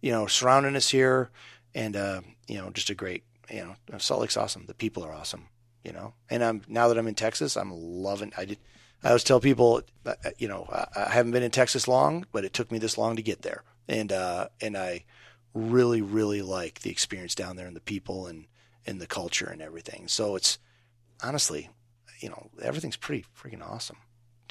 you 0.00 0.12
know 0.12 0.26
surrounding 0.26 0.76
us 0.76 0.90
here 0.90 1.30
and 1.74 1.96
uh, 1.96 2.20
you 2.46 2.58
know 2.58 2.70
just 2.70 2.90
a 2.90 2.94
great 2.94 3.24
you 3.50 3.64
know 3.64 3.98
Salt 3.98 4.20
Lake's 4.20 4.36
awesome. 4.36 4.66
The 4.66 4.74
people 4.74 5.04
are 5.04 5.12
awesome 5.12 5.48
you 5.84 5.92
know? 5.92 6.14
And 6.30 6.44
I'm 6.44 6.62
now 6.68 6.88
that 6.88 6.98
I'm 6.98 7.08
in 7.08 7.14
Texas 7.14 7.56
I'm 7.56 7.72
loving 7.72 8.32
I 8.36 8.44
did 8.44 8.58
I 9.04 9.08
always 9.08 9.24
tell 9.24 9.40
people, 9.40 9.82
uh, 10.06 10.14
you 10.38 10.46
know, 10.46 10.68
I, 10.70 10.86
I 11.06 11.08
haven't 11.08 11.32
been 11.32 11.42
in 11.42 11.50
Texas 11.50 11.88
long, 11.88 12.24
but 12.30 12.44
it 12.44 12.52
took 12.52 12.70
me 12.70 12.78
this 12.78 12.96
long 12.96 13.16
to 13.16 13.22
get 13.22 13.42
there, 13.42 13.64
and 13.88 14.12
uh, 14.12 14.46
and 14.60 14.76
I 14.76 15.04
really, 15.54 16.02
really 16.02 16.42
like 16.42 16.80
the 16.80 16.90
experience 16.90 17.34
down 17.34 17.56
there 17.56 17.66
and 17.66 17.76
the 17.76 17.80
people 17.80 18.26
and 18.26 18.46
and 18.86 19.00
the 19.00 19.06
culture 19.06 19.46
and 19.46 19.62
everything. 19.62 20.08
So 20.08 20.34
it's 20.34 20.58
honestly, 21.22 21.70
you 22.20 22.28
know, 22.28 22.50
everything's 22.60 22.96
pretty 22.96 23.24
freaking 23.40 23.62
awesome, 23.62 23.98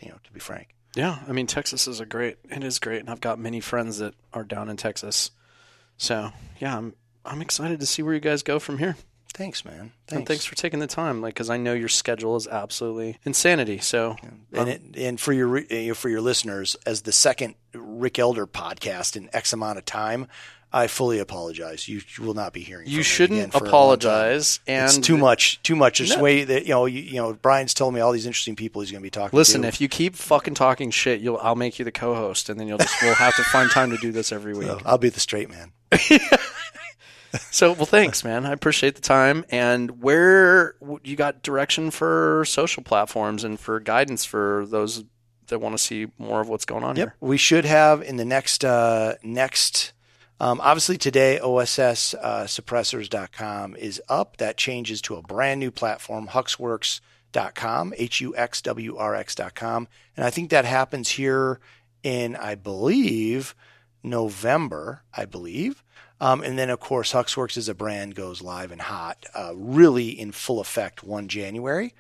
you 0.02 0.10
know, 0.10 0.18
to 0.24 0.32
be 0.32 0.40
frank. 0.40 0.76
Yeah, 0.96 1.20
I 1.28 1.32
mean 1.32 1.48
Texas 1.48 1.88
is 1.88 2.00
a 2.00 2.06
great. 2.06 2.38
It 2.50 2.64
is 2.64 2.80
great, 2.80 3.00
and 3.00 3.10
I've 3.10 3.22
got 3.22 3.40
many 3.40 3.60
friends 3.60 4.00
that 4.00 4.14
are 4.34 4.44
down 4.44 4.70
in 4.70 4.78
Texas. 4.78 5.32
So 5.98 6.32
yeah, 6.60 6.78
I'm 6.78 6.96
I'm 7.26 7.42
excited 7.42 7.80
to 7.80 7.86
see 7.86 8.04
where 8.04 8.14
you 8.14 8.20
guys 8.20 8.44
go 8.44 8.60
from 8.60 8.78
here. 8.78 8.96
Thanks, 9.34 9.64
man. 9.64 9.94
And 10.10 10.28
thanks 10.28 10.44
for 10.44 10.56
taking 10.56 10.80
the 10.80 10.88
time, 10.88 11.22
like 11.22 11.34
because 11.34 11.50
I 11.50 11.56
know 11.56 11.74
your 11.74 11.88
schedule 11.88 12.36
is 12.36 12.48
absolutely 12.48 13.18
insanity. 13.24 13.78
So 13.78 14.18
and 14.52 14.70
it, 14.70 14.82
and 14.96 15.20
for 15.20 15.32
your 15.32 15.48
re- 15.48 15.94
for 15.94 16.10
your 16.10 16.22
listeners, 16.22 16.76
as 16.86 17.04
the 17.04 17.14
second 17.14 17.56
Rick 18.02 18.20
Elder 18.20 18.46
podcast 18.48 19.16
in 19.16 19.30
X 19.32 19.54
amount 19.54 19.78
of 19.78 19.86
time, 19.86 20.28
I 20.74 20.88
fully 20.88 21.20
apologize. 21.20 21.88
You, 21.88 22.02
you 22.18 22.24
will 22.24 22.34
not 22.34 22.54
be 22.54 22.62
hearing. 22.62 22.88
you 22.88 23.04
shouldn't 23.04 23.40
again 23.40 23.52
for 23.52 23.58
a 23.58 23.60
long 23.60 23.66
time. 23.66 23.70
apologize. 23.70 24.60
And 24.68 24.86
it's 24.86 24.98
too 24.98 25.18
much. 25.18 25.62
Too 25.64 25.76
much. 25.76 26.00
It's 26.02 26.16
No. 26.16 26.22
way 26.22 26.44
that 26.46 26.64
you 26.64 26.70
know. 26.74 26.86
You, 26.86 27.02
you 27.02 27.16
know, 27.16 27.34
Brian's 27.34 27.74
told 27.74 27.94
me 27.94 28.00
all 28.00 28.12
these 28.12 28.26
interesting 28.26 28.56
people 28.56 28.82
he's 28.82 28.90
going 28.92 29.02
to 29.02 29.06
be 29.06 29.10
talking. 29.10 29.38
Listen, 29.38 29.64
to. 29.64 29.68
if 29.68 29.82
you 29.82 29.88
keep 29.90 30.16
fucking 30.16 30.54
talking 30.54 30.90
shit, 30.92 31.20
you'll 31.22 31.40
I'll 31.42 31.56
make 31.56 31.78
you 31.78 31.86
the 31.86 31.92
co-host, 31.92 32.50
and 32.50 32.60
then 32.60 32.68
you'll 32.68 32.78
just 32.78 33.02
we'll 33.02 33.16
have 33.16 33.36
to 33.36 33.44
find 33.44 33.70
time 33.70 33.92
to 33.92 33.98
do 33.98 34.12
this 34.12 34.32
every 34.32 34.54
week. 34.54 34.68
So, 34.72 34.80
I'll 34.86 34.98
be 34.98 35.10
the 35.10 35.20
straight 35.20 35.50
man. 35.50 35.72
So, 37.50 37.72
well, 37.72 37.86
thanks, 37.86 38.26
man. 38.26 38.46
I 38.46 38.52
appreciate 38.52 38.96
the 38.96 39.02
time. 39.02 39.46
And 39.50 40.04
where 40.04 40.76
you 41.04 41.16
got 41.16 41.42
direction 41.44 41.90
for 41.90 42.44
social 42.46 42.84
platforms 42.84 43.46
and 43.46 43.58
for 43.58 43.80
guidance 43.80 44.26
for 44.26 44.66
those 44.68 45.06
that 45.48 45.60
want 45.60 45.74
to 45.78 45.84
see 45.84 46.08
more 46.18 46.42
of 46.42 46.48
what's 46.50 46.66
going 46.66 46.84
on 46.84 46.96
Yep. 46.96 47.08
here. 47.08 47.16
We 47.20 47.38
should 47.38 47.66
have 47.66 48.02
in 48.02 48.18
the 48.18 48.26
next 48.26 48.64
uh, 48.66 49.16
next. 49.24 49.94
Um, 50.40 50.60
obviously, 50.62 50.98
today 50.98 51.40
OSS 51.40 52.16
uh, 52.16 52.46
suppressors.com 52.48 53.76
is 53.76 54.02
up. 54.10 54.38
That 54.38 54.58
changes 54.58 55.00
to 55.04 55.16
a 55.16 55.22
brand 55.22 55.60
new 55.60 55.70
platform, 55.70 56.30
HUXWRX.com, 56.30 57.94
H 57.98 58.22
U 58.22 58.36
X 58.36 58.62
W 58.62 58.98
R 58.98 59.16
X.com. 59.16 59.88
And 60.18 60.26
I 60.26 60.30
think 60.30 60.50
that 60.50 60.66
happens 60.66 61.10
here 61.10 61.60
in, 62.04 62.36
I 62.36 62.56
believe, 62.56 63.56
November, 64.04 65.04
I 65.16 65.26
believe. 65.26 65.84
Um, 66.20 66.42
and 66.44 66.58
then, 66.58 66.70
of 66.70 66.80
course, 66.80 67.14
HUXWRX 67.14 67.58
as 67.58 67.70
a 67.70 67.74
brand 67.74 68.14
goes 68.16 68.42
live 68.42 68.72
and 68.72 68.82
hot, 68.82 69.26
uh, 69.34 69.54
really 69.56 70.10
in 70.10 70.32
full 70.32 70.60
effect 70.60 71.04
1 71.04 71.28
January. 71.28 71.94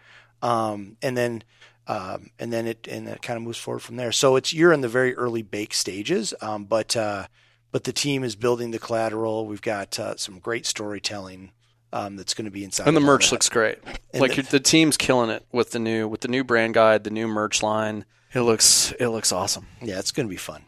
Um, 0.43 0.97
and 1.01 1.17
then 1.17 1.43
um, 1.91 2.29
and 2.39 2.53
then 2.53 2.67
it 2.67 2.87
and 2.87 3.09
it 3.09 3.21
kind 3.21 3.35
of 3.35 3.43
moves 3.43 3.57
forward 3.57 3.81
from 3.81 3.97
there. 3.97 4.13
So 4.13 4.37
it's 4.37 4.53
you're 4.53 4.71
in 4.71 4.79
the 4.79 4.87
very 4.87 5.13
early 5.15 5.41
bake 5.41 5.73
stages, 5.73 6.33
um, 6.39 6.63
but 6.63 6.95
uh, 6.95 7.27
but 7.73 7.83
the 7.83 7.91
team 7.91 8.23
is 8.23 8.37
building 8.37 8.71
the 8.71 8.79
collateral. 8.79 9.45
We've 9.45 9.61
got 9.61 9.99
uh, 9.99 10.15
some 10.15 10.39
great 10.39 10.65
storytelling 10.65 11.51
um, 11.91 12.15
that's 12.15 12.33
going 12.33 12.45
to 12.45 12.51
be 12.51 12.63
inside. 12.63 12.87
And 12.87 12.95
the 12.95 13.01
merch 13.01 13.25
that. 13.25 13.33
looks 13.33 13.49
great. 13.49 13.79
And 14.13 14.21
like 14.21 14.35
the- 14.35 14.43
the, 14.43 14.59
team's 14.61 14.95
killing 14.95 15.29
it 15.29 15.45
with 15.51 15.71
the 15.71 15.79
new 15.79 16.07
with 16.07 16.21
the 16.21 16.29
new 16.29 16.45
brand 16.45 16.75
guide, 16.75 17.03
the 17.03 17.09
new 17.09 17.27
merch 17.27 17.61
line. 17.61 18.05
It 18.33 18.41
looks 18.41 18.93
it 18.93 19.09
looks 19.09 19.33
awesome. 19.33 19.67
yeah, 19.81 19.99
it's 19.99 20.13
going 20.13 20.25
to 20.25 20.31
be 20.31 20.37
fun. 20.37 20.63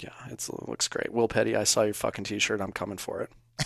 Yeah, 0.00 0.14
it's, 0.30 0.48
it 0.48 0.66
looks 0.66 0.88
great. 0.88 1.12
Will 1.12 1.28
Petty, 1.28 1.54
I 1.54 1.64
saw 1.64 1.82
your 1.82 1.94
fucking 1.94 2.24
t-shirt. 2.24 2.60
I'm 2.60 2.72
coming 2.72 2.96
for 2.98 3.20
it. 3.20 3.30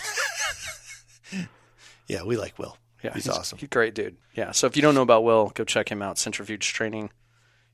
Yeah, 2.09 2.23
we 2.23 2.37
like 2.37 2.57
Will. 2.57 2.75
Yeah, 3.03 3.13
he's, 3.13 3.29
awesome. 3.29 3.57
He's 3.57 3.65
a 3.65 3.69
great 3.69 3.95
dude. 3.95 4.17
Yeah. 4.33 4.51
So 4.51 4.67
if 4.67 4.75
you 4.75 4.81
don't 4.81 4.95
know 4.95 5.01
about 5.01 5.23
Will, 5.23 5.51
go 5.55 5.63
check 5.63 5.89
him 5.89 6.01
out. 6.01 6.17
Centrifuge 6.17 6.73
Training. 6.73 7.11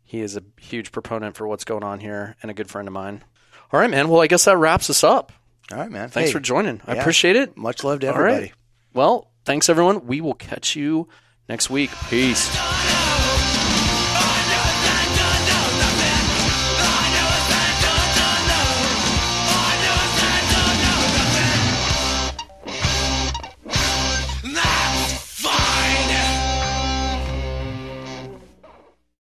He 0.04 0.22
is 0.22 0.38
a 0.38 0.44
huge 0.60 0.92
proponent 0.92 1.36
for 1.36 1.48
what's 1.48 1.64
going 1.64 1.84
on 1.84 2.00
here 2.00 2.36
and 2.42 2.52
a 2.52 2.54
good 2.54 2.70
friend 2.70 2.88
of 2.88 2.94
mine. 2.94 3.24
All 3.72 3.80
right, 3.80 3.90
man. 3.90 4.08
Well, 4.10 4.22
I 4.22 4.28
guess 4.28 4.46
that 4.46 4.58
wraps 4.58 4.90
us 4.90 5.04
up. 5.04 5.32
All 5.72 5.80
right, 5.80 5.90
man. 5.90 6.10
Thanks 6.10 6.30
Hey, 6.30 6.34
for 6.34 6.40
joining. 6.40 6.80
I 6.86 6.94
yeah. 6.94 7.00
appreciate 7.02 7.36
it. 7.36 7.58
Much 7.58 7.84
love 7.84 8.02
to 8.02 8.14
All 8.14 8.22
right. 8.22 8.34
everybody. 8.34 8.54
Well, 8.94 9.32
thanks 9.46 9.68
everyone. 9.68 10.06
We 10.06 10.22
will 10.22 10.36
catch 10.36 10.76
you 10.76 11.08
next 11.50 11.72
week. 11.72 11.90
Peace. 12.10 12.75